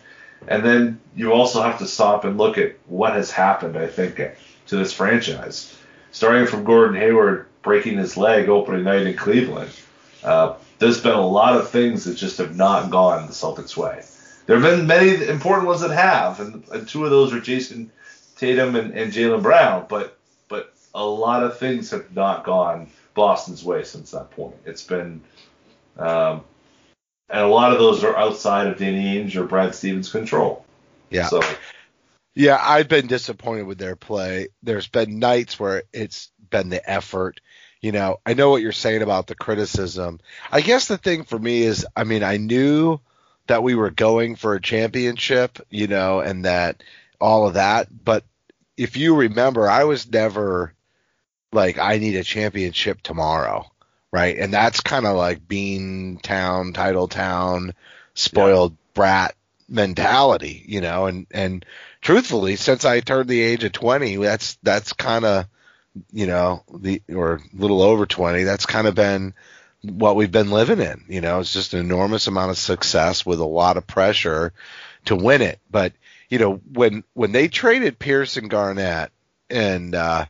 And 0.48 0.64
then 0.64 1.00
you 1.16 1.34
also 1.34 1.62
have 1.62 1.80
to 1.80 1.88
stop 1.88 2.26
and 2.26 2.38
look 2.38 2.58
at 2.58 2.76
what 2.88 3.14
has 3.14 3.32
happened, 3.32 3.78
I 3.78 3.88
think, 3.88 4.20
to 4.68 4.78
this 4.78 4.94
franchise. 4.94 5.78
Starting 6.12 6.46
from 6.46 6.64
Gordon 6.64 7.00
Hayward 7.00 7.48
breaking 7.62 7.98
his 7.98 8.18
leg 8.18 8.50
opening 8.50 8.84
night 8.84 9.08
in 9.08 9.16
Cleveland, 9.16 9.72
uh, 10.24 10.56
there's 10.80 11.02
been 11.02 11.14
a 11.14 11.26
lot 11.26 11.56
of 11.56 11.70
things 11.70 12.06
that 12.06 12.16
just 12.16 12.38
have 12.38 12.56
not 12.56 12.89
gone 12.89 13.28
the 13.28 13.34
Celtics' 13.34 13.78
way. 13.78 14.04
There 14.46 14.60
have 14.60 14.78
been 14.78 14.88
many 14.88 15.28
important 15.28 15.68
ones 15.68 15.82
that 15.82 15.92
have, 15.92 16.39
and, 16.39 16.68
and 16.70 16.88
two 16.88 17.06
of 17.06 17.12
those 17.12 17.34
are 17.34 17.39
Jayson 17.39 17.92
Tatum 18.36 18.76
and, 18.76 18.94
and 18.94 19.14
Jaylen 19.14 19.44
Brown, 19.44 19.86
but 19.88 20.18
but 20.18 20.18
a 20.94 21.06
lot 21.06 21.44
of 21.44 21.58
things 21.58 21.92
have 21.92 22.14
not 22.16 22.44
gone 22.44 22.89
Boston's 23.14 23.64
way 23.64 23.84
since 23.84 24.12
that 24.12 24.32
point. 24.32 24.56
It's 24.66 24.84
been 24.84 25.22
um, 25.98 26.44
and 27.30 27.42
a 27.42 27.48
lot 27.48 27.72
of 27.72 27.80
those 27.80 28.04
are 28.04 28.16
outside 28.16 28.68
of 28.68 28.78
Danny 28.78 29.18
Ainge 29.18 29.36
or 29.36 29.46
Brad 29.46 29.74
Stevens' 29.74 30.12
control. 30.12 30.66
Yeah. 31.10 31.28
So 31.28 31.42
Yeah, 32.36 32.60
I've 32.62 32.89
been 32.89 33.08
disappointed 33.08 33.64
with 33.64 33.78
their 33.78 33.96
play. 33.96 34.50
There's 34.64 34.88
been 34.88 35.20
nights 35.20 35.60
where 35.60 35.84
it's 35.94 36.30
been 36.50 36.70
the 36.70 36.89
effort. 36.89 37.39
You 37.82 37.94
know, 37.94 38.20
I 38.26 38.34
know 38.34 38.50
what 38.50 38.62
you're 38.62 38.74
saying 38.74 39.02
about 39.02 39.28
the 39.28 39.36
criticism. 39.36 40.20
I 40.52 40.62
guess 40.62 40.88
the 40.88 40.98
thing 40.98 41.24
for 41.24 41.39
me 41.39 41.64
is, 41.64 41.86
I 41.96 42.04
mean, 42.04 42.24
I 42.24 42.38
knew 42.38 43.00
that 43.48 43.64
we 43.64 43.76
were 43.76 43.89
going 43.89 44.36
for 44.36 44.54
a 44.54 44.62
championship, 44.62 45.60
you 45.70 45.88
know, 45.88 46.20
and 46.20 46.46
that 46.46 46.84
all 47.20 47.48
of 47.48 47.56
that. 47.56 47.88
But 48.04 48.24
if 48.78 48.98
you 48.98 49.16
remember, 49.16 49.70
I 49.70 49.86
was 49.86 50.10
never 50.10 50.74
like, 51.52 51.78
I 51.78 51.97
need 51.97 52.16
a 52.16 52.24
championship 52.24 53.02
tomorrow, 53.02 53.70
right? 54.12 54.38
And 54.38 54.54
that's 54.54 54.82
kind 54.82 55.06
of 55.06 55.16
like 55.16 55.47
Bean 55.47 56.20
Town, 56.22 56.74
Title 56.74 57.08
Town, 57.08 57.74
spoiled 58.14 58.76
brat 58.93 59.36
mentality, 59.68 60.64
you 60.68 60.82
know, 60.82 61.06
and, 61.06 61.28
and, 61.32 61.66
truthfully, 62.02 62.56
since 62.56 62.84
I 62.84 62.99
turned 62.99 63.30
the 63.30 63.41
age 63.41 63.64
of 63.64 63.72
20, 63.72 64.18
that's 64.18 64.58
that's 64.64 64.93
kind 64.93 65.24
of 65.24 65.45
you 66.12 66.26
know 66.26 66.64
the 66.74 67.02
or 67.10 67.36
a 67.36 67.41
little 67.54 67.82
over 67.82 68.06
20. 68.06 68.43
That's 68.43 68.66
kind 68.66 68.88
of 68.88 68.95
been 68.95 69.34
what 69.82 70.16
we've 70.16 70.32
been 70.32 70.52
living 70.52 70.80
in. 70.80 71.06
You 71.08 71.22
know, 71.22 71.39
it's 71.39 71.54
just 71.54 71.74
an 71.74 71.80
enormous 71.80 72.28
amount 72.28 72.52
of 72.52 72.58
success 72.58 73.26
with 73.26 73.39
a 73.39 73.45
lot 73.45 73.78
of 73.78 73.88
pressure 73.88 74.54
to 75.06 75.16
win 75.16 75.41
it. 75.41 75.60
But 75.70 75.93
you 76.30 76.39
know, 76.39 76.56
when 76.72 77.04
when 77.14 77.32
they 77.32 77.47
traded 77.47 77.99
Pierce 77.99 78.38
and 78.38 78.49
Garnett 78.49 79.12
and 79.49 79.95
uh 79.95 80.26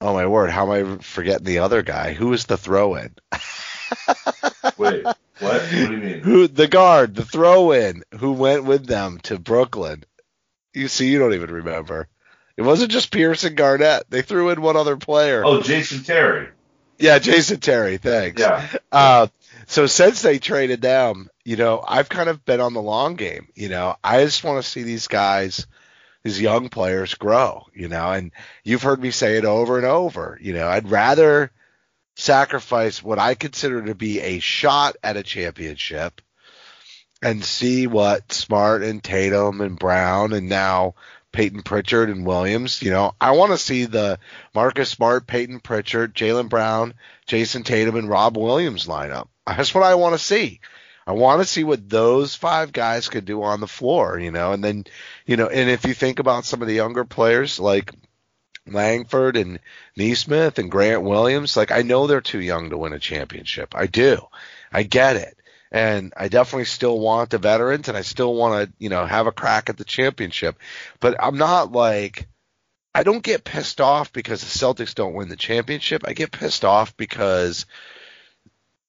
oh 0.00 0.14
my 0.14 0.26
word, 0.26 0.50
how 0.50 0.72
am 0.72 0.98
I 0.98 1.02
forgetting 1.02 1.46
the 1.46 1.58
other 1.60 1.82
guy? 1.82 2.12
Who 2.12 2.28
was 2.28 2.46
the 2.46 2.56
throw-in? 2.56 3.14
wait, 4.78 5.04
what? 5.04 5.18
What 5.40 5.70
do 5.70 5.92
you 5.92 5.98
mean? 5.98 6.20
Who 6.20 6.48
the 6.48 6.68
guard, 6.68 7.14
the 7.14 7.24
throw-in, 7.24 8.02
who 8.18 8.32
went 8.32 8.64
with 8.64 8.86
them 8.86 9.18
to 9.24 9.38
Brooklyn? 9.38 10.04
You 10.72 10.88
see, 10.88 11.10
you 11.10 11.18
don't 11.18 11.34
even 11.34 11.50
remember. 11.50 12.08
It 12.56 12.62
wasn't 12.62 12.90
just 12.90 13.10
Pierce 13.10 13.44
and 13.44 13.56
Garnett. 13.56 14.04
They 14.08 14.22
threw 14.22 14.48
in 14.50 14.62
one 14.62 14.76
other 14.76 14.96
player. 14.96 15.42
Oh, 15.44 15.60
Jason 15.60 16.02
Terry. 16.02 16.48
Yeah, 16.98 17.18
Jason 17.18 17.60
Terry. 17.60 17.98
Thanks. 17.98 18.40
Yeah. 18.40 18.66
Uh, 18.90 19.26
so 19.66 19.86
since 19.86 20.22
they 20.22 20.38
traded 20.38 20.80
them, 20.80 21.28
you 21.44 21.56
know, 21.56 21.82
I've 21.86 22.08
kind 22.08 22.30
of 22.30 22.44
been 22.44 22.60
on 22.60 22.72
the 22.72 22.82
long 22.82 23.16
game. 23.16 23.48
You 23.54 23.68
know, 23.68 23.96
I 24.02 24.24
just 24.24 24.44
want 24.44 24.62
to 24.62 24.68
see 24.68 24.82
these 24.82 25.08
guys, 25.08 25.66
these 26.26 26.40
young 26.40 26.68
players 26.68 27.14
grow. 27.14 27.66
You 27.72 27.88
know, 27.88 28.10
and 28.10 28.32
you've 28.64 28.82
heard 28.82 29.00
me 29.00 29.12
say 29.12 29.38
it 29.38 29.44
over 29.44 29.76
and 29.76 29.86
over. 29.86 30.38
You 30.42 30.54
know, 30.54 30.68
I'd 30.68 30.90
rather 30.90 31.52
sacrifice 32.16 33.02
what 33.02 33.18
I 33.18 33.34
consider 33.34 33.82
to 33.82 33.94
be 33.94 34.20
a 34.20 34.40
shot 34.40 34.96
at 35.04 35.16
a 35.16 35.22
championship 35.22 36.20
and 37.22 37.44
see 37.44 37.86
what 37.86 38.32
Smart 38.32 38.82
and 38.82 39.02
Tatum 39.02 39.60
and 39.60 39.78
Brown 39.78 40.32
and 40.32 40.48
now 40.48 40.94
Payton 41.30 41.62
Pritchard 41.62 42.10
and 42.10 42.26
Williams. 42.26 42.82
You 42.82 42.90
know, 42.90 43.14
I 43.20 43.32
want 43.32 43.52
to 43.52 43.58
see 43.58 43.84
the 43.84 44.18
Marcus 44.54 44.90
Smart, 44.90 45.26
Payton 45.26 45.60
Pritchard, 45.60 46.14
Jaylen 46.14 46.48
Brown, 46.48 46.94
Jayson 47.26 47.62
Tatum, 47.62 47.96
and 47.96 48.08
Rob 48.08 48.36
Williams 48.36 48.86
lineup. 48.86 49.28
That's 49.46 49.74
what 49.74 49.84
I 49.84 49.94
want 49.94 50.14
to 50.14 50.18
see. 50.18 50.60
I 51.06 51.12
want 51.12 51.40
to 51.40 51.46
see 51.46 51.62
what 51.62 51.88
those 51.88 52.34
five 52.34 52.72
guys 52.72 53.08
could 53.08 53.24
do 53.24 53.42
on 53.42 53.60
the 53.60 53.68
floor, 53.68 54.18
you 54.18 54.32
know, 54.32 54.52
and 54.52 54.64
then, 54.64 54.84
you 55.24 55.36
know, 55.36 55.46
and 55.46 55.70
if 55.70 55.86
you 55.86 55.94
think 55.94 56.18
about 56.18 56.44
some 56.44 56.62
of 56.62 56.68
the 56.68 56.74
younger 56.74 57.04
players 57.04 57.60
like 57.60 57.92
Langford 58.66 59.36
and 59.36 59.60
Nesmith 59.96 60.58
and 60.58 60.70
Grant 60.70 61.02
Williams, 61.02 61.56
like 61.56 61.70
I 61.70 61.82
know 61.82 62.06
they're 62.06 62.20
too 62.20 62.40
young 62.40 62.70
to 62.70 62.78
win 62.78 62.92
a 62.92 62.98
championship. 62.98 63.74
I 63.76 63.86
do. 63.86 64.18
I 64.72 64.82
get 64.82 65.16
it. 65.16 65.36
And 65.70 66.12
I 66.16 66.28
definitely 66.28 66.64
still 66.64 66.98
want 66.98 67.30
the 67.30 67.38
veterans 67.38 67.88
and 67.88 67.96
I 67.96 68.02
still 68.02 68.34
want 68.34 68.68
to, 68.68 68.74
you 68.78 68.88
know, 68.88 69.06
have 69.06 69.26
a 69.28 69.32
crack 69.32 69.68
at 69.68 69.76
the 69.76 69.84
championship. 69.84 70.58
But 70.98 71.16
I'm 71.22 71.38
not 71.38 71.70
like 71.70 72.26
I 72.94 73.02
don't 73.02 73.22
get 73.22 73.44
pissed 73.44 73.80
off 73.80 74.12
because 74.12 74.40
the 74.40 74.58
Celtics 74.58 74.94
don't 74.94 75.14
win 75.14 75.28
the 75.28 75.36
championship. 75.36 76.02
I 76.06 76.14
get 76.14 76.32
pissed 76.32 76.64
off 76.64 76.96
because 76.96 77.66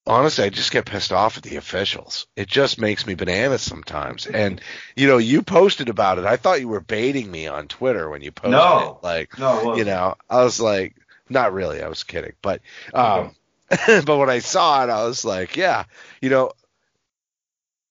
honestly, 0.07 0.45
I 0.45 0.49
just 0.49 0.71
get 0.71 0.85
pissed 0.85 1.11
off 1.11 1.37
at 1.37 1.43
the 1.43 1.57
officials. 1.57 2.27
It 2.35 2.47
just 2.47 2.79
makes 2.79 3.05
me 3.05 3.13
bananas 3.15 3.61
sometimes. 3.61 4.25
And 4.25 4.61
you 4.95 5.07
know, 5.07 5.17
you 5.17 5.43
posted 5.43 5.89
about 5.89 6.17
it. 6.19 6.25
I 6.25 6.37
thought 6.37 6.61
you 6.61 6.67
were 6.69 6.81
baiting 6.81 7.29
me 7.29 7.47
on 7.47 7.67
Twitter 7.67 8.09
when 8.09 8.21
you 8.21 8.31
posted 8.31 8.51
No. 8.51 8.99
it. 9.01 9.05
Like, 9.05 9.37
No, 9.39 9.75
you 9.77 9.85
know, 9.85 10.15
I 10.29 10.43
was 10.43 10.59
like, 10.59 10.95
not 11.29 11.53
really. 11.53 11.83
I 11.83 11.89
was 11.89 12.03
kidding, 12.03 12.33
but 12.41 12.61
um, 12.93 13.35
but 13.87 14.17
when 14.17 14.29
I 14.29 14.39
saw 14.39 14.83
it, 14.83 14.89
I 14.89 15.03
was 15.05 15.25
like, 15.25 15.57
yeah, 15.57 15.83
you 16.21 16.29
know, 16.29 16.51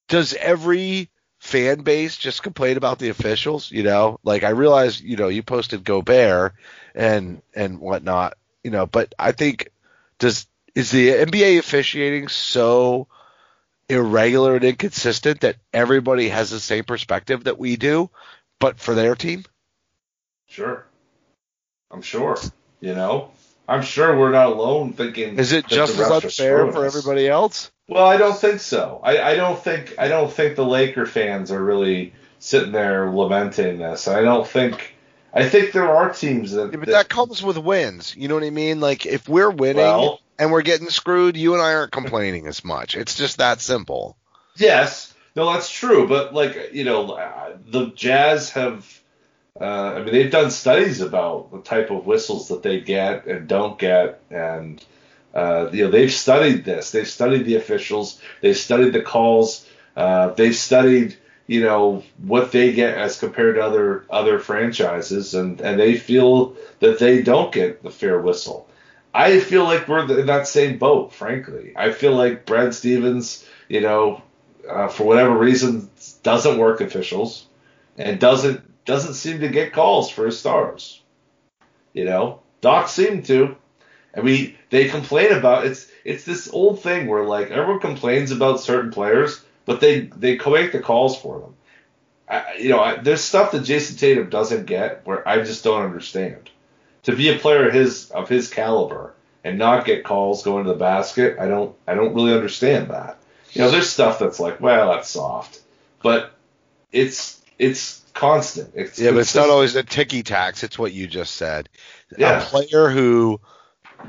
does 0.09 0.35
every 0.35 1.11
fan 1.39 1.81
base 1.81 2.17
just 2.17 2.43
complain 2.43 2.77
about 2.77 2.99
the 2.99 3.11
officials? 3.11 3.71
You 3.71 3.83
know, 3.83 4.19
like 4.25 4.43
I 4.43 4.51
realized, 4.51 5.01
you 5.03 5.17
know, 5.17 5.29
you 5.29 5.43
posted 5.43 5.85
Gobert 5.85 6.55
and 6.95 7.43
and 7.55 7.79
whatnot, 7.81 8.39
you 8.65 8.71
know, 8.71 8.87
but 8.87 9.15
I 9.19 9.33
think 9.33 9.71
does 10.19 10.47
is 10.77 10.91
the 10.91 11.09
NBA 11.09 11.59
officiating 11.59 12.29
so 12.29 13.09
irregular 13.89 14.57
and 14.57 14.65
inconsistent 14.65 15.41
that 15.41 15.57
everybody 15.73 16.29
has 16.29 16.51
the 16.51 16.61
same 16.61 16.85
perspective 16.85 17.45
that 17.45 17.59
we 17.59 17.77
do, 17.77 18.11
but 18.61 18.79
for 18.79 18.95
their 18.95 19.15
team? 19.15 19.45
Sure. 20.47 20.87
I'm 21.91 22.03
sure. 22.03 22.37
You 22.81 22.95
know, 22.95 23.31
I'm 23.67 23.81
sure 23.83 24.19
we're 24.19 24.33
not 24.33 24.49
alone 24.49 24.93
thinking. 24.93 25.39
Is 25.39 25.53
it 25.53 25.65
that 25.69 25.75
just 25.75 25.99
as 25.99 26.11
unfair 26.11 26.71
for 26.71 26.85
everybody 26.85 27.27
else? 27.27 27.71
Well, 27.89 28.07
I 28.07 28.19
don't 28.19 28.37
think 28.37 28.61
so. 28.61 29.01
I, 29.03 29.33
I 29.33 29.35
don't 29.35 29.59
think 29.59 29.95
I 29.99 30.09
don't 30.09 30.31
think 30.31 30.57
the 30.57 30.65
Laker 30.65 31.07
fans 31.07 31.51
are 31.51 31.65
really 31.65 32.13
sitting 32.39 32.73
there 32.73 33.11
lamenting 33.11 33.79
this. 33.79 34.09
I 34.09 34.21
don't 34.21 34.47
think. 34.47 34.93
I 35.33 35.49
think 35.49 35.73
there 35.73 35.89
are 35.89 36.13
teams 36.13 36.53
that. 36.53 36.73
Yeah, 36.73 36.79
but 36.79 36.89
that 36.89 37.09
comes 37.09 37.43
with 37.43 37.57
wins. 37.57 38.15
You 38.15 38.29
know 38.29 38.35
what 38.35 38.45
I 38.45 38.51
mean? 38.51 38.81
Like 38.81 39.07
if 39.07 39.27
we're 39.27 39.51
winning 39.51 39.83
Well- 39.83 40.21
and 40.39 40.53
we're 40.53 40.63
getting 40.63 40.91
screwed, 40.91 41.37
you 41.37 41.55
and 41.55 41.63
I 41.63 41.75
aren't 41.75 41.93
complaining 41.93 42.47
as 42.47 42.65
much. 42.65 42.97
It's 42.97 43.15
just 43.15 43.39
that 43.39 43.61
simple. 43.61 44.17
Yes, 44.57 45.15
no, 45.35 45.53
that's 45.53 45.71
true. 45.71 46.09
But 46.09 46.35
like 46.35 46.71
you 46.73 46.85
know, 46.85 47.13
uh, 47.13 47.57
the 47.67 47.87
Jazz 47.95 48.51
have. 48.51 48.93
Uh, 49.59 49.95
I 49.95 50.03
mean, 50.03 50.13
they've 50.13 50.31
done 50.31 50.51
studies 50.51 51.01
about 51.01 51.51
the 51.51 51.63
type 51.63 51.91
of 51.91 52.05
whistles 52.05 52.49
that 52.49 52.63
they 52.63 52.81
get 52.81 53.25
and 53.25 53.49
don't 53.49 53.79
get, 53.79 54.21
and 54.31 54.85
uh, 55.37 55.71
you 55.73 55.85
know, 55.85 55.91
they've 55.91 56.13
studied 56.13 56.65
this. 56.65 56.91
They've 56.91 57.09
studied 57.09 57.45
the 57.45 57.57
officials. 57.57 58.21
They've 58.41 58.57
studied 58.57 58.93
the 58.95 59.03
calls. 59.03 59.67
Uh, 59.95 60.31
they've 60.31 60.57
studied, 60.57 61.17
you 61.47 61.63
know, 61.63 62.03
what 62.19 62.53
they 62.53 62.73
get 62.73 62.97
as 62.97 63.19
compared 63.19 63.57
to 63.57 63.63
other 63.63 64.05
other 64.09 64.39
franchises, 64.39 65.35
and 65.35 65.61
and 65.61 65.79
they 65.79 65.97
feel 65.97 66.57
that 66.81 66.99
they 66.99 67.23
don't 67.23 67.53
get 67.53 67.83
the 67.83 67.91
fair 67.91 68.19
whistle. 68.21 68.66
I 69.17 69.41
feel 69.41 69.65
like 69.65 69.89
we're 69.89 70.19
in 70.19 70.27
that 70.27 70.47
same 70.47 70.77
boat, 70.77 71.15
frankly. 71.15 71.73
I 71.75 71.91
feel 71.93 72.15
like 72.15 72.45
Brad 72.45 72.75
Stevens, 72.75 73.47
you 73.67 73.81
know, 73.81 74.21
uh, 74.69 74.89
for 74.89 75.05
whatever 75.05 75.35
reason, 75.35 75.89
doesn't 76.23 76.59
work 76.59 76.83
officials 76.83 77.47
and 77.97 78.21
doesn't 78.21 78.85
doesn't 78.85 79.15
seem 79.15 79.41
to 79.41 79.49
get 79.49 79.73
calls 79.73 80.11
for 80.11 80.27
his 80.27 80.39
stars. 80.39 81.01
You 81.95 82.05
know, 82.05 82.41
Doc 82.61 82.89
seemed 82.89 83.25
to. 83.27 83.57
I 84.15 84.21
mean, 84.21 84.55
they 84.69 84.89
complain 84.89 85.33
about 85.33 85.67
it's 85.67 85.91
it's 86.05 86.25
this 86.25 86.51
old 86.53 86.83
thing 86.83 87.07
where 87.07 87.25
like 87.25 87.51
everyone 87.51 87.81
complains 87.81 88.33
about 88.33 88.61
certain 88.61 88.91
players, 88.91 89.43
but 89.65 89.81
they 89.81 90.01
they 90.01 90.37
make 90.37 90.73
the 90.73 90.81
calls 90.81 91.19
for 91.19 91.41
them. 91.41 91.55
I, 92.29 92.57
you 92.59 92.69
know, 92.69 92.81
I, 92.81 92.97
there's 92.97 93.23
stuff 93.23 93.53
that 93.53 93.65
Jayson 93.65 93.97
Tatum 93.97 94.29
doesn't 94.29 94.67
get 94.67 95.07
where 95.07 95.27
I 95.27 95.43
just 95.43 95.65
don't 95.65 95.85
understand. 95.85 96.51
To 97.07 97.17
be 97.17 97.29
a 97.31 97.39
player 97.39 97.71
his 97.71 98.11
of 98.11 98.29
his 98.29 98.49
caliber 98.49 99.15
and 99.43 99.59
not 99.59 99.85
get 99.85 100.05
calls 100.05 100.43
going 100.43 100.65
to 100.65 100.73
the 100.73 100.79
basket, 100.79 101.39
I 101.39 101.47
don't 101.47 101.75
I 101.87 101.95
don't 101.95 102.15
really 102.15 102.35
understand 102.35 102.89
that. 102.89 103.19
You 103.53 103.63
know, 103.63 103.71
there's 103.71 103.89
stuff 103.89 104.19
that's 104.19 104.39
like, 104.39 104.61
well, 104.61 104.91
that's 104.91 105.09
soft, 105.09 105.61
but 106.03 106.33
it's 106.93 107.41
it's 107.59 108.05
constant. 108.13 108.73
It's 108.75 108.99
Yeah, 108.99 109.13
but 109.13 109.21
it's 109.21 109.35
not 109.35 109.49
always 109.49 109.77
a 109.77 109.83
ticky 109.83 110.23
tax. 110.23 110.63
It's 110.63 110.79
what 110.79 110.93
you 110.93 111.07
just 111.07 111.35
said. 111.35 111.69
Yeah. 112.19 112.43
A 112.43 112.45
player 112.45 112.91
who 112.91 113.41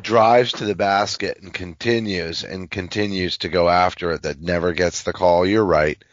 drives 0.01 0.51
to 0.53 0.65
the 0.65 0.75
basket 0.75 1.39
and 1.41 1.53
continues 1.53 2.43
and 2.43 2.69
continues 2.69 3.37
to 3.39 3.49
go 3.49 3.69
after 3.69 4.11
it 4.11 4.23
that 4.23 4.41
never 4.41 4.73
gets 4.73 5.03
the 5.03 5.13
call. 5.13 5.45
You're 5.45 5.63
right. 5.63 6.03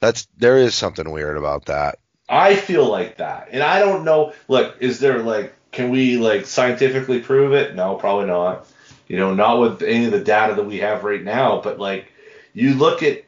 That's 0.00 0.26
there 0.36 0.58
is 0.58 0.74
something 0.74 1.08
weird 1.08 1.38
about 1.38 1.66
that. 1.66 1.98
I 2.28 2.56
feel 2.56 2.88
like 2.88 3.18
that, 3.18 3.48
and 3.52 3.62
I 3.62 3.78
don't 3.78 4.04
know. 4.04 4.32
Look, 4.48 4.76
is 4.80 5.00
there 5.00 5.18
like, 5.18 5.54
can 5.72 5.90
we 5.90 6.18
like 6.18 6.46
scientifically 6.46 7.20
prove 7.20 7.52
it? 7.52 7.74
No, 7.74 7.96
probably 7.96 8.26
not. 8.26 8.66
You 9.08 9.16
know, 9.16 9.34
not 9.34 9.60
with 9.60 9.82
any 9.82 10.04
of 10.04 10.12
the 10.12 10.22
data 10.22 10.54
that 10.54 10.64
we 10.64 10.78
have 10.78 11.04
right 11.04 11.22
now. 11.22 11.60
But 11.60 11.78
like, 11.78 12.12
you 12.52 12.74
look 12.74 13.02
at, 13.02 13.24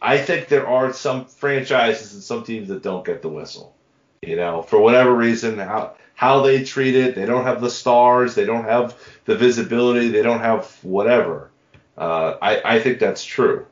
I 0.00 0.18
think 0.18 0.48
there 0.48 0.68
are 0.68 0.92
some 0.92 1.24
franchises 1.24 2.12
and 2.12 2.22
some 2.22 2.44
teams 2.44 2.68
that 2.68 2.82
don't 2.82 3.04
get 3.04 3.22
the 3.22 3.28
whistle. 3.28 3.74
You 4.20 4.36
know, 4.36 4.62
for 4.62 4.78
whatever 4.78 5.14
reason, 5.14 5.58
how 5.58 5.94
how 6.14 6.42
they 6.42 6.62
treat 6.62 6.94
it, 6.94 7.14
they 7.14 7.26
don't 7.26 7.44
have 7.44 7.60
the 7.60 7.70
stars, 7.70 8.34
they 8.34 8.44
don't 8.44 8.64
have 8.64 8.96
the 9.24 9.36
visibility, 9.36 10.08
they 10.08 10.22
don't 10.22 10.40
have 10.40 10.66
whatever. 10.82 11.50
Uh, 11.96 12.36
I 12.40 12.76
I 12.76 12.80
think 12.80 13.00
that's 13.00 13.24
true, 13.24 13.66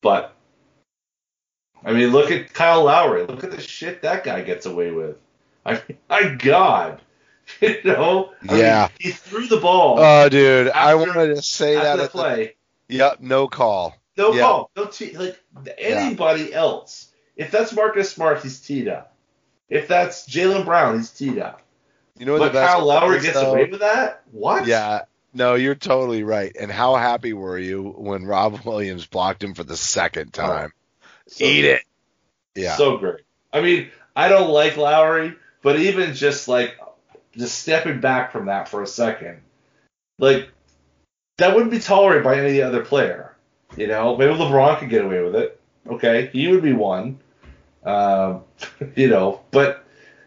but 0.00 0.34
I 1.84 1.92
mean, 1.92 2.10
look 2.10 2.30
at 2.30 2.54
Kyle 2.54 2.84
Lowry. 2.84 3.26
Look 3.26 3.44
at 3.44 3.50
the 3.50 3.60
shit 3.60 4.02
that 4.02 4.24
guy 4.24 4.42
gets 4.42 4.66
away 4.66 4.92
with. 4.92 5.18
I 5.64 5.72
mean, 5.74 5.98
my 6.08 6.34
God, 6.34 7.00
you 7.60 7.78
know. 7.84 8.32
I 8.48 8.52
mean, 8.52 8.60
Yeah. 8.60 8.88
he 8.98 9.10
threw 9.10 9.46
the 9.46 9.58
ball 9.58 9.96
Oh, 9.98 10.28
dude, 10.28 10.68
I 10.68 10.94
wanted 10.94 11.34
to 11.36 11.42
say 11.42 11.76
after 11.76 11.84
that 11.88 11.96
the 11.96 12.02
at 12.04 12.12
the 12.12 12.18
play. 12.18 12.54
Yep, 12.88 13.20
no 13.20 13.48
call. 13.48 13.96
No 14.16 14.32
Yeah. 14.32 14.42
call. 14.42 14.70
No 14.76 14.84
tee. 14.86 15.16
Like 15.16 15.38
anybody 15.78 16.52
else. 16.52 17.08
If 17.36 17.50
that's 17.50 17.72
Marcus 17.72 18.10
Smart, 18.12 18.42
he's 18.42 18.60
teed 18.60 18.88
up. 18.88 19.14
If 19.68 19.88
that's 19.88 20.28
Jaylen 20.28 20.64
Brown, 20.64 20.98
he's 20.98 21.10
teed 21.10 21.38
up. 21.38 21.62
You 22.18 22.26
know 22.26 22.32
what 22.32 22.40
But 22.40 22.46
the 22.48 22.52
best 22.60 22.72
Kyle 22.74 22.84
Lowry 22.84 23.20
gets 23.20 23.34
though? 23.34 23.52
away 23.52 23.64
with 23.70 23.80
that? 23.80 24.22
What? 24.30 24.66
Yeah. 24.66 25.02
No, 25.32 25.54
you're 25.54 25.74
totally 25.74 26.24
right. 26.24 26.54
And 26.60 26.70
how 26.70 26.94
happy 26.96 27.32
were 27.32 27.58
you 27.58 27.82
when 27.96 28.26
Rob 28.26 28.60
Williams 28.66 29.06
blocked 29.06 29.42
him 29.42 29.54
for 29.54 29.64
the 29.64 29.76
second 29.78 30.36
oh. 30.38 30.46
time? 30.46 30.72
So- 31.28 31.44
Eat 31.44 31.64
it. 31.64 31.82
Yeah. 32.54 32.76
So 32.76 32.98
great. 32.98 33.22
I 33.50 33.62
mean, 33.62 33.90
I 34.14 34.28
don't 34.28 34.50
like 34.50 34.76
Lowry, 34.76 35.34
but 35.62 35.78
even 35.78 36.14
just 36.14 36.48
like 36.48 36.76
just 37.36 37.58
stepping 37.58 38.00
back 38.00 38.32
from 38.32 38.46
that 38.46 38.68
for 38.68 38.82
a 38.82 38.86
second, 38.86 39.40
like 40.18 40.50
that 41.38 41.54
wouldn't 41.54 41.70
be 41.70 41.78
tolerated 41.78 42.24
by 42.24 42.38
any 42.38 42.60
other 42.60 42.84
player. 42.84 43.34
You 43.76 43.86
know, 43.86 44.16
maybe 44.16 44.34
LeBron 44.34 44.78
could 44.78 44.90
get 44.90 45.04
away 45.04 45.22
with 45.22 45.34
it. 45.34 45.60
Okay, 45.88 46.30
he 46.32 46.48
would 46.48 46.62
be 46.62 46.72
one. 46.72 47.20
Um, 47.84 48.42
you 48.96 49.08
know, 49.08 49.40
but 49.50 49.84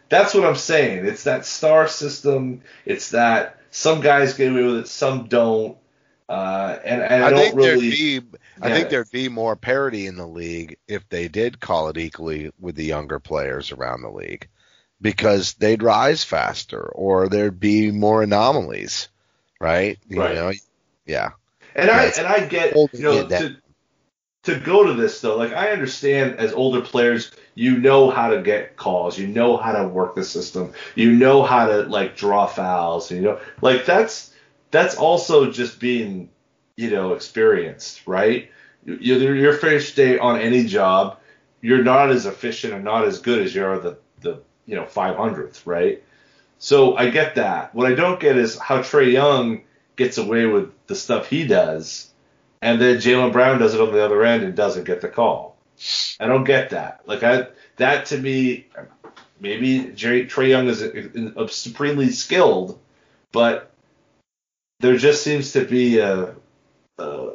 that's 0.10 0.34
what 0.34 0.46
I'm 0.46 0.56
saying. 0.56 1.06
It's 1.06 1.24
that 1.24 1.46
star 1.46 1.88
system. 1.88 2.62
It's 2.86 3.12
that 3.12 3.60
some 3.72 4.02
guys 4.02 4.34
get 4.34 4.52
away 4.52 4.64
with 4.64 4.78
it, 4.78 4.88
some 4.88 5.28
don't. 5.28 5.78
Uh, 6.28 6.80
and, 6.84 7.04
and 7.04 7.24
I, 7.24 7.28
I 7.28 7.30
don't 7.30 7.40
think 7.40 7.56
really. 7.56 7.90
there'd 7.90 8.32
be 8.32 8.38
I 8.62 8.72
think 8.72 8.88
it. 8.88 8.90
there'd 8.90 9.12
be 9.12 9.30
more 9.30 9.56
parity 9.56 10.08
in 10.08 10.16
the 10.16 10.28
league 10.28 10.78
if 10.88 11.08
they 11.10 11.28
did 11.28 11.60
call 11.60 11.90
it 11.90 11.98
equally 11.98 12.52
with 12.60 12.76
the 12.76 12.86
younger 12.86 13.20
players 13.20 13.72
around 13.72 14.02
the 14.02 14.10
league. 14.10 14.48
Because 15.06 15.53
they'd 15.53 15.84
rise 15.84 16.24
faster 16.24 16.82
or 16.82 17.30
there'd 17.30 17.60
be 17.60 17.91
more 17.91 18.24
anomalies. 18.24 19.08
Right? 19.62 19.99
You 20.10 20.20
Right. 20.20 20.34
know? 20.36 20.51
Yeah. 21.06 21.30
And 21.76 21.91
I 21.91 22.06
and 22.18 22.26
I 22.26 22.45
get 22.47 22.76
you 22.76 22.89
know 23.03 23.28
to 23.28 23.56
to 24.43 24.60
go 24.60 24.84
to 24.86 24.93
this 24.93 25.22
though, 25.22 25.38
like 25.38 25.53
I 25.53 25.70
understand 25.70 26.38
as 26.39 26.53
older 26.53 26.82
players, 26.82 27.32
you 27.53 27.78
know 27.78 28.10
how 28.10 28.30
to 28.30 28.41
get 28.41 28.78
calls, 28.78 29.18
you 29.20 29.28
know 29.28 29.58
how 29.58 29.74
to 29.74 29.88
work 29.88 30.16
the 30.16 30.24
system, 30.24 30.74
you 30.95 31.12
know 31.12 31.43
how 31.43 31.68
to 31.68 31.84
like 31.84 32.18
draw 32.18 32.47
fouls, 32.47 33.12
you 33.12 33.22
know, 33.22 33.39
like 33.62 33.86
that's 33.86 34.34
that's 34.72 34.95
also 34.95 35.51
just 35.51 35.80
being 35.80 36.30
you 36.78 36.89
know 36.89 37.14
experienced, 37.14 38.01
right? 38.08 38.49
You- 38.86 38.97
Your 39.20 39.36
your 39.36 39.53
first 39.53 39.95
day 39.95 40.18
on 40.18 40.39
any 40.39 40.66
job, 40.66 41.20
you're 41.62 41.84
not 41.84 42.10
as 42.10 42.26
efficient 42.26 42.74
and 42.74 42.84
not 42.84 43.06
as 43.06 43.20
good 43.20 43.41
as 43.43 43.53
you 43.53 43.64
are 43.66 43.78
the 43.80 43.97
you 44.66 44.76
know 44.76 44.84
500th, 44.84 45.66
right? 45.66 46.03
So 46.57 46.95
I 46.95 47.09
get 47.09 47.36
that. 47.36 47.76
What 47.76 47.91
I 47.91 47.95
don't 47.95 48.20
get 48.20 48.38
is 48.38 48.57
how 48.57 48.80
Trae 48.80 49.11
Young 49.11 49.61
gets 49.95 50.18
away 50.18 50.45
with 50.45 50.72
the 50.88 50.95
stuff 50.95 51.28
he 51.28 51.45
does, 51.45 52.11
and 52.61 52.82
then 52.82 52.97
Jaylen 52.97 53.32
Brown 53.32 53.59
does 53.59 53.74
it 53.74 53.82
on 53.82 53.91
the 53.91 54.03
other 54.03 54.24
end 54.24 54.43
and 54.43 54.55
doesn't 54.55 54.86
get 54.86 55.01
the 55.01 55.09
call. 55.09 55.57
I 56.20 56.28
don't 56.28 56.45
get 56.45 56.70
that. 56.70 57.01
Like 57.05 57.24
I, 57.24 57.47
that 57.78 58.07
to 58.07 58.18
me, 58.18 58.68
maybe 59.39 59.80
Trae 59.86 60.49
Young 60.49 60.68
is 60.68 60.82
uh, 60.82 61.47
supremely 61.47 62.09
skilled, 62.09 62.80
but 63.32 63.72
there 64.80 64.97
just 64.97 65.24
seems 65.24 65.53
to 65.53 65.66
be 65.66 65.99
a, 65.99 66.36
a 66.97 67.30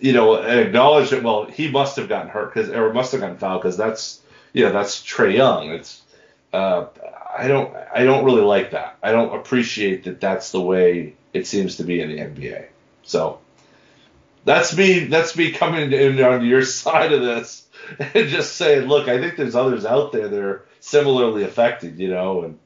you 0.00 0.12
know, 0.12 0.36
an 0.36 0.58
acknowledgement. 0.58 1.24
Well, 1.24 1.44
he 1.46 1.70
must 1.70 1.96
have 1.96 2.08
gotten 2.08 2.30
hurt 2.30 2.54
because, 2.54 2.70
or 2.70 2.92
must 2.92 3.12
have 3.12 3.20
gotten 3.20 3.38
fouled 3.38 3.62
because 3.62 3.76
that's, 3.76 4.20
you 4.58 4.64
know, 4.64 4.72
that's 4.72 5.00
Trae 5.00 5.36
Young. 5.36 5.70
It's, 5.70 6.02
uh, 6.52 6.86
I 7.38 7.46
don't, 7.46 7.72
I 7.94 8.02
don't 8.02 8.24
really 8.24 8.42
like 8.42 8.72
that. 8.72 8.98
I 9.00 9.12
don't 9.12 9.32
appreciate 9.32 10.02
that. 10.04 10.20
That's 10.20 10.50
the 10.50 10.60
way 10.60 11.14
it 11.32 11.46
seems 11.46 11.76
to 11.76 11.84
be 11.84 12.00
in 12.00 12.08
the 12.08 12.18
NBA. 12.18 12.66
So 13.04 13.38
that's 14.44 14.76
me. 14.76 15.04
That's 15.04 15.36
me 15.36 15.52
coming 15.52 15.92
in 15.92 16.20
on 16.20 16.44
your 16.44 16.62
side 16.82 17.12
of 17.12 17.22
this 17.22 17.68
and 18.00 18.28
just 18.28 18.56
saying, 18.56 18.88
look, 18.88 19.06
I 19.06 19.20
think 19.20 19.36
there's 19.36 19.54
others 19.54 19.86
out 19.86 20.10
there 20.10 20.26
that 20.26 20.42
are 20.42 20.66
similarly 20.80 21.44
affected. 21.44 22.00
You 22.00 22.08
know, 22.08 22.42
and 22.42 22.58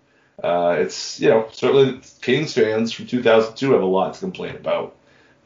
uh, 0.43 0.77
it's, 0.79 1.21
you 1.21 1.29
know, 1.29 1.47
certainly 1.53 2.01
Kings 2.23 2.55
fans 2.55 2.91
from 2.91 3.07
2002 3.07 3.73
have 3.73 3.83
a 3.83 3.85
lot 3.85 4.15
to 4.15 4.21
complain 4.21 4.57
about. 4.57 4.97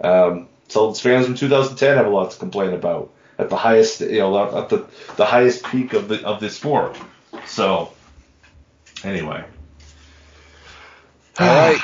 Um, 0.01 0.47
Celtics 0.69 1.01
fans 1.01 1.27
from 1.27 1.35
2010 1.35 1.97
have 1.97 2.07
a 2.07 2.11
lot 2.11 2.31
to 2.31 2.39
complain 2.39 2.73
about 2.73 3.11
at 3.39 3.51
the 3.51 3.57
highest, 3.57 4.01
you 4.01 4.19
know, 4.19 4.59
at 4.59 4.69
the 4.69 4.87
the 5.17 5.25
highest 5.25 5.65
peak 5.67 5.93
of 5.93 6.09
the 6.09 6.25
of 6.25 6.41
the 6.41 6.51
sport. 6.51 6.99
So, 7.47 7.93
anyway, 9.05 9.45
All 11.39 11.47
right. 11.47 11.81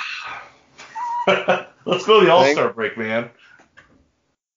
let's 1.84 2.06
go 2.06 2.20
to 2.20 2.26
the 2.26 2.32
All 2.32 2.44
Star 2.52 2.72
break, 2.72 2.96
man. 2.96 3.30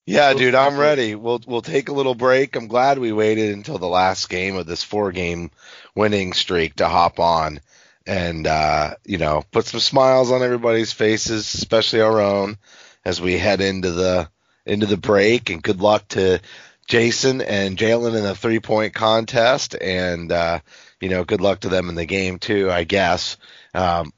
Yeah, 0.08 0.34
dude, 0.36 0.54
I'm 0.54 0.78
ready. 0.78 1.16
We'll 1.16 1.42
we'll 1.48 1.62
take 1.62 1.90
a 1.90 1.94
little 1.94 2.14
break. 2.14 2.56
I'm 2.56 2.68
glad 2.68 3.00
we 3.00 3.12
waited 3.12 3.54
until 3.54 3.80
the 3.80 3.88
last 3.88 4.30
game 4.30 4.56
of 4.56 4.68
this 4.68 4.84
four 4.84 5.12
game 5.12 5.50
winning 5.96 6.34
streak 6.34 6.76
to 6.76 6.88
hop 6.88 7.20
on 7.20 7.60
and 8.06 8.46
uh, 8.46 8.96
you 9.04 9.18
know, 9.18 9.44
put 9.52 9.66
some 9.66 9.80
smiles 9.80 10.32
on 10.32 10.44
everybody's 10.44 10.92
faces, 10.92 11.54
especially 11.54 12.02
our 12.02 12.22
own, 12.22 12.58
as 13.04 13.20
we 13.20 13.38
head 13.38 13.62
into 13.62 13.92
the 13.92 14.30
into 14.66 14.86
the 14.86 14.98
break 14.98 15.50
and 15.50 15.64
good 15.64 15.82
luck 15.82 16.08
to 16.10 16.40
Jayson 16.88 17.42
and 17.42 17.78
Jaylen 17.78 18.16
in 18.16 18.24
the 18.24 18.36
three 18.36 18.60
point 18.60 18.94
contest 18.94 19.76
and 19.80 20.32
uh, 20.32 20.60
you 21.00 21.10
know, 21.10 21.24
good 21.24 21.42
luck 21.42 21.62
to 21.62 21.70
them 21.70 21.90
in 21.90 21.96
the 21.96 22.06
game 22.06 22.40
too, 22.40 22.72
I 22.72 22.84
guess. 22.84 23.38
Um, 23.74 24.14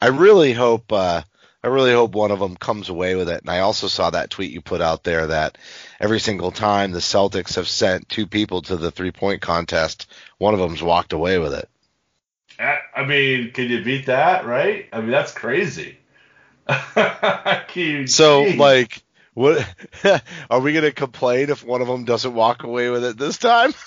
I 0.00 0.08
really 0.08 0.52
hope 0.52 0.92
uh, 0.92 1.22
I 1.62 1.68
really 1.68 1.92
hope 1.92 2.14
one 2.14 2.30
of 2.30 2.40
them 2.40 2.56
comes 2.56 2.88
away 2.88 3.14
with 3.14 3.28
it. 3.28 3.40
And 3.40 3.50
I 3.50 3.60
also 3.60 3.88
saw 3.88 4.10
that 4.10 4.30
tweet 4.30 4.52
you 4.52 4.60
put 4.60 4.80
out 4.80 5.02
there 5.02 5.28
that 5.28 5.56
every 5.98 6.20
single 6.20 6.50
time 6.50 6.92
the 6.92 6.98
Celtics 6.98 7.54
have 7.54 7.68
sent 7.68 8.08
two 8.08 8.26
people 8.26 8.62
to 8.62 8.76
the 8.76 8.90
three 8.90 9.12
point 9.12 9.40
contest, 9.40 10.10
one 10.38 10.54
of 10.54 10.60
them's 10.60 10.82
walked 10.82 11.12
away 11.12 11.38
with 11.38 11.54
it. 11.54 11.68
I 12.58 12.80
I 12.94 13.04
mean, 13.04 13.52
can 13.52 13.70
you 13.70 13.82
beat 13.82 14.06
that, 14.06 14.46
right? 14.46 14.88
I 14.92 15.00
mean, 15.00 15.10
that's 15.10 15.32
crazy. 15.32 15.98
So 18.06 18.42
like 18.42 19.03
what 19.34 19.66
are 20.50 20.60
we 20.60 20.72
going 20.72 20.84
to 20.84 20.92
complain 20.92 21.50
if 21.50 21.64
one 21.64 21.82
of 21.82 21.88
them 21.88 22.04
doesn't 22.04 22.34
walk 22.34 22.62
away 22.62 22.88
with 22.90 23.04
it 23.04 23.18
this 23.18 23.38
time? 23.38 23.72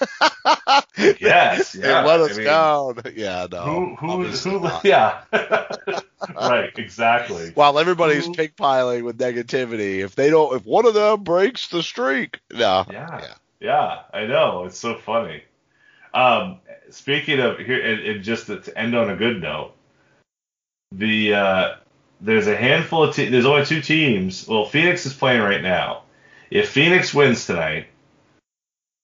Yes, 1.20 1.74
Hey, 1.74 1.82
yeah, 1.90 2.04
let 2.06 2.20
us 2.22 2.34
I 2.34 2.38
mean- 2.38 2.46
down. 2.46 3.02
Yeah, 3.16 3.48
no. 3.52 3.96
who 4.00 4.24
who 4.24 4.24
who? 4.26 4.70
Yeah, 4.84 5.22
right, 6.36 6.72
exactly. 6.76 7.52
While 7.54 7.78
everybody's 7.80 8.26
Who- 8.26 8.34
pig 8.34 8.56
piling 8.56 9.04
with 9.04 9.18
negativity, 9.18 10.00
if 10.00 10.16
they 10.16 10.30
don't, 10.30 10.56
if 10.56 10.66
one 10.66 10.86
of 10.88 10.94
them 10.96 11.24
breaks 11.24 11.68
the 11.68 11.84
streak, 11.84 12.40
no, 12.52 12.86
Yeah. 12.92 13.20
yeah. 13.22 13.34
Yeah, 13.60 14.00
I 14.14 14.26
know. 14.28 14.66
It's 14.66 14.78
so 14.80 14.96
funny. 14.96 15.44
Um, 16.14 16.60
speaking 16.92 17.40
of 17.40 17.58
here, 17.60 17.80
and, 17.84 18.02
and 18.02 18.24
just 18.24 18.48
to, 18.48 18.60
to 18.60 18.78
end 18.78 18.96
on 18.96 19.10
a 19.10 19.16
good 19.16 19.42
note, 19.42 19.74
the 20.92 21.34
uh, 21.34 21.76
there's 22.22 22.48
a 22.48 22.56
handful 22.56 23.04
of 23.04 23.16
te- 23.16 23.30
there's 23.30 23.46
only 23.46 23.66
two 23.66 23.82
teams. 23.82 24.48
Well, 24.48 24.66
Phoenix 24.66 25.06
is 25.06 25.14
playing 25.14 25.42
right 25.42 25.62
now. 25.62 26.04
If 26.50 26.70
Phoenix 26.70 27.14
wins 27.14 27.46
tonight, 27.46 27.88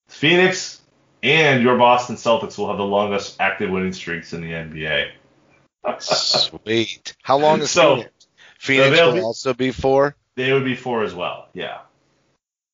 Phoenix 0.08 0.82
and 1.22 1.62
your 1.64 1.78
Boston 1.78 2.16
Celtics 2.16 2.58
will 2.58 2.68
have 2.68 2.78
the 2.78 2.84
longest 2.84 3.38
active 3.40 3.70
winning 3.70 3.94
streaks 3.94 4.34
in 4.34 4.42
the 4.42 4.52
NBA. 4.52 5.12
Sweet. 6.00 7.16
How 7.24 7.38
long 7.38 7.62
is 7.62 7.72
So- 7.72 7.96
Phoenix? 7.98 8.12
Phoenix 8.60 9.00
will 9.02 9.14
be- 9.14 9.22
also 9.22 9.54
be 9.54 9.72
four. 9.72 10.16
They 10.36 10.54
would 10.54 10.64
be 10.64 10.76
four 10.76 11.04
as 11.04 11.14
well. 11.14 11.48
Yeah. 11.54 11.80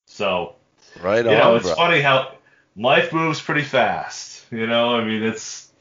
So 0.07 0.55
Right 1.01 1.25
you 1.25 1.31
on, 1.31 1.37
know, 1.37 1.55
it's 1.55 1.65
bro. 1.65 1.75
funny 1.75 2.01
how 2.01 2.33
life 2.75 3.11
moves 3.11 3.41
pretty 3.41 3.63
fast. 3.63 4.45
You 4.51 4.67
know, 4.67 4.95
I 4.95 5.03
mean, 5.03 5.23
it's 5.23 5.71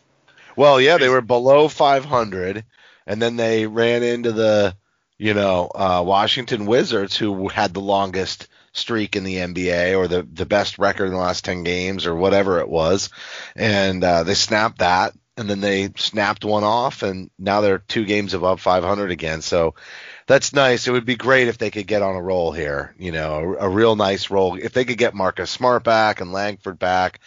Well, 0.57 0.81
yeah, 0.81 0.99
they 0.99 1.09
were 1.09 1.21
below 1.21 1.69
500, 1.69 2.65
and 3.09 3.21
then 3.21 3.37
they 3.37 3.67
ran 3.67 4.03
into 4.05 4.31
the, 4.31 4.77
you 5.17 5.35
know, 5.35 5.71
uh, 5.75 6.05
Washington 6.07 6.67
Wizards, 6.67 7.17
who 7.17 7.49
had 7.49 7.75
the 7.75 7.81
longest 7.81 8.47
streak 8.73 9.17
in 9.17 9.25
the 9.25 9.37
NBA 9.37 9.99
or 9.99 10.07
the 10.07 10.23
the 10.23 10.47
best 10.47 10.79
record 10.79 11.07
in 11.07 11.13
the 11.13 11.19
last 11.19 11.45
10 11.45 11.65
games 11.65 12.07
or 12.07 12.15
whatever 12.15 12.61
it 12.61 12.69
was, 12.69 13.11
and 13.57 14.05
uh, 14.05 14.23
they 14.23 14.35
snapped 14.35 14.79
that, 14.79 15.15
and 15.39 15.49
then 15.49 15.61
they 15.61 15.91
snapped 15.97 16.45
one 16.45 16.65
off, 16.65 17.03
and 17.03 17.31
now 17.39 17.63
they're 17.63 17.79
two 17.79 18.05
games 18.05 18.35
above 18.35 18.61
500 18.61 19.11
again. 19.11 19.43
So. 19.43 19.75
That's 20.27 20.53
nice. 20.53 20.87
It 20.87 20.91
would 20.91 21.07
be 21.07 21.17
great 21.17 21.49
if 21.49 21.57
they 21.57 21.71
could 21.71 21.87
get 21.87 22.03
on 22.03 22.15
a 22.15 22.21
roll 22.21 22.53
here, 22.53 22.95
you 22.99 23.13
know, 23.13 23.57
a, 23.59 23.65
a 23.65 23.69
real 23.71 23.97
nice 23.97 24.29
roll. 24.29 24.57
If 24.57 24.75
they 24.75 24.85
could 24.85 24.99
get 24.99 25.15
Marcus 25.15 25.51
Smart 25.51 25.85
back 25.85 26.21
and 26.21 26.33
Langford 26.33 26.79
back, 26.79 27.21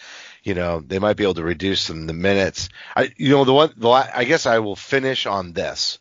you 0.43 0.53
know, 0.53 0.79
they 0.79 0.99
might 0.99 1.17
be 1.17 1.23
able 1.23 1.35
to 1.35 1.43
reduce 1.43 1.87
them 1.87 2.07
the 2.07 2.13
minutes. 2.13 2.69
I, 2.95 3.11
you 3.17 3.29
know, 3.29 3.45
the 3.45 3.53
one, 3.53 3.73
the 3.77 3.89
I 3.89 4.23
guess 4.23 4.45
I 4.45 4.59
will 4.59 4.75
finish 4.75 5.25
on 5.25 5.53
this. 5.53 5.99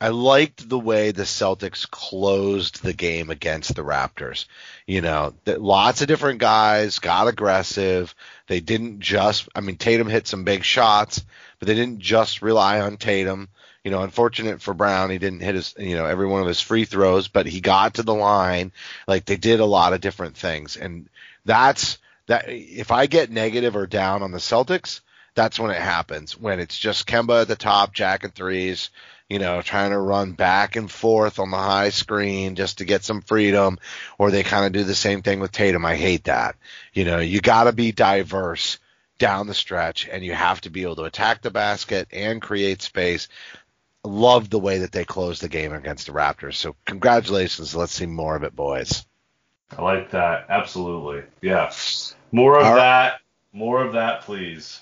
I 0.00 0.08
liked 0.08 0.68
the 0.68 0.80
way 0.80 1.12
the 1.12 1.22
Celtics 1.22 1.88
closed 1.88 2.82
the 2.82 2.92
game 2.92 3.30
against 3.30 3.76
the 3.76 3.84
Raptors. 3.84 4.46
You 4.84 5.00
know, 5.00 5.32
lots 5.46 6.02
of 6.02 6.08
different 6.08 6.40
guys 6.40 6.98
got 6.98 7.28
aggressive. 7.28 8.12
They 8.48 8.58
didn't 8.58 8.98
just, 8.98 9.48
I 9.54 9.60
mean, 9.60 9.76
Tatum 9.76 10.08
hit 10.08 10.26
some 10.26 10.42
big 10.42 10.64
shots, 10.64 11.24
but 11.60 11.68
they 11.68 11.76
didn't 11.76 12.00
just 12.00 12.42
rely 12.42 12.80
on 12.80 12.96
Tatum. 12.96 13.48
You 13.84 13.92
know, 13.92 14.02
unfortunate 14.02 14.60
for 14.60 14.74
Brown, 14.74 15.10
he 15.10 15.18
didn't 15.18 15.38
hit 15.38 15.54
his, 15.54 15.72
you 15.78 15.94
know, 15.94 16.06
every 16.06 16.26
one 16.26 16.42
of 16.42 16.48
his 16.48 16.60
free 16.60 16.84
throws, 16.84 17.28
but 17.28 17.46
he 17.46 17.60
got 17.60 17.94
to 17.94 18.02
the 18.02 18.12
line. 18.12 18.72
Like 19.06 19.24
they 19.24 19.36
did 19.36 19.60
a 19.60 19.64
lot 19.64 19.92
of 19.92 20.00
different 20.00 20.36
things, 20.36 20.76
and 20.76 21.08
that's 21.44 21.98
that. 22.26 22.44
If 22.48 22.90
I 22.90 23.06
get 23.06 23.30
negative 23.30 23.76
or 23.76 23.86
down 23.86 24.22
on 24.22 24.32
the 24.32 24.38
Celtics, 24.38 25.00
that's 25.34 25.58
when 25.58 25.70
it 25.70 25.80
happens. 25.80 26.38
When 26.38 26.60
it's 26.60 26.78
just 26.78 27.06
Kemba 27.06 27.42
at 27.42 27.48
the 27.48 27.56
top, 27.56 27.94
Jack 27.94 28.24
and 28.24 28.34
threes, 28.34 28.90
you 29.28 29.38
know, 29.38 29.62
trying 29.62 29.90
to 29.90 29.98
run 29.98 30.32
back 30.32 30.76
and 30.76 30.90
forth 30.90 31.38
on 31.38 31.50
the 31.50 31.56
high 31.56 31.88
screen 31.88 32.54
just 32.54 32.78
to 32.78 32.84
get 32.84 33.02
some 33.02 33.22
freedom, 33.22 33.78
or 34.18 34.30
they 34.30 34.42
kind 34.42 34.66
of 34.66 34.72
do 34.72 34.84
the 34.84 34.94
same 34.94 35.22
thing 35.22 35.40
with 35.40 35.52
Tatum. 35.52 35.86
I 35.86 35.96
hate 35.96 36.24
that. 36.24 36.56
You 36.92 37.04
know, 37.04 37.18
you 37.18 37.40
got 37.40 37.64
to 37.64 37.72
be 37.72 37.92
diverse 37.92 38.78
down 39.18 39.46
the 39.46 39.54
stretch, 39.54 40.08
and 40.10 40.24
you 40.24 40.34
have 40.34 40.60
to 40.62 40.70
be 40.70 40.82
able 40.82 40.96
to 40.96 41.04
attack 41.04 41.40
the 41.40 41.50
basket 41.50 42.08
and 42.12 42.42
create 42.42 42.82
space. 42.82 43.28
Love 44.04 44.50
the 44.50 44.58
way 44.58 44.78
that 44.78 44.92
they 44.92 45.04
closed 45.04 45.42
the 45.42 45.48
game 45.48 45.72
against 45.72 46.06
the 46.06 46.12
Raptors. 46.12 46.56
So 46.56 46.76
congratulations. 46.84 47.74
Let's 47.74 47.94
see 47.94 48.06
more 48.06 48.36
of 48.36 48.42
it, 48.42 48.54
boys. 48.54 49.06
I 49.76 49.82
like 49.82 50.10
that. 50.10 50.46
Absolutely. 50.48 51.22
Yeah. 51.40 51.72
More 52.30 52.58
of 52.58 52.66
All 52.66 52.72
right. 52.72 52.78
that. 52.80 53.20
More 53.52 53.82
of 53.82 53.94
that, 53.94 54.22
please. 54.22 54.80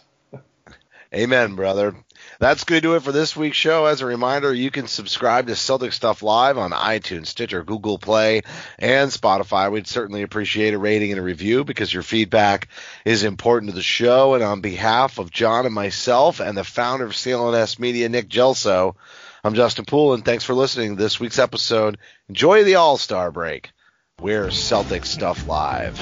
Amen, 1.12 1.57
brother. 1.57 1.97
That's 2.38 2.62
going 2.62 2.80
to 2.80 2.86
do 2.86 2.95
it 2.95 3.03
for 3.03 3.11
this 3.11 3.36
week's 3.36 3.57
show. 3.57 3.86
As 3.86 4.01
a 4.01 4.07
reminder, 4.07 4.55
you 4.55 4.70
can 4.70 4.86
subscribe 4.86 5.49
to 5.49 5.57
Celtic 5.57 5.93
Stuff 5.93 6.22
Live 6.22 6.57
on 6.57 6.70
iTunes, 6.70 7.26
Stitcher, 7.26 7.64
Google 7.64 7.99
Play, 7.99 8.43
and 8.78 9.11
Spotify. 9.11 9.72
We'd 9.72 9.88
certainly 9.88 10.22
appreciate 10.22 10.72
a 10.72 10.78
rating 10.78 11.11
and 11.11 11.18
a 11.18 11.22
review 11.22 11.64
because 11.64 11.93
your 11.93 12.05
feedback 12.05 12.68
is 13.05 13.24
important 13.24 13.70
to 13.70 13.76
the 13.76 13.82
show. 13.82 14.34
And 14.34 14.45
on 14.45 14.61
behalf 14.61 15.18
of 15.18 15.32
John 15.32 15.66
and 15.66 15.74
myself 15.74 16.38
and 16.38 16.57
the 16.57 16.62
founder 16.62 17.07
of 17.07 17.12
CLNS 17.12 17.80
Media, 17.80 18.09
Nick 18.09 18.28
Gelso, 18.28 18.95
I'm 19.43 19.55
Justin 19.55 19.84
Poole, 19.84 20.14
and 20.14 20.24
thanks 20.24 20.45
for 20.45 20.55
listening 20.55 20.97
to 20.97 21.03
this 21.03 21.18
week's 21.18 21.41
episode. 21.41 21.99
Enjoy 22.28 22.62
the 22.62 22.76
All 22.76 22.97
Star 22.99 23.32
break. 23.32 23.72
We're 24.20 24.50
Celtic 24.50 25.06
Stuff 25.06 25.48
Live. 25.48 25.98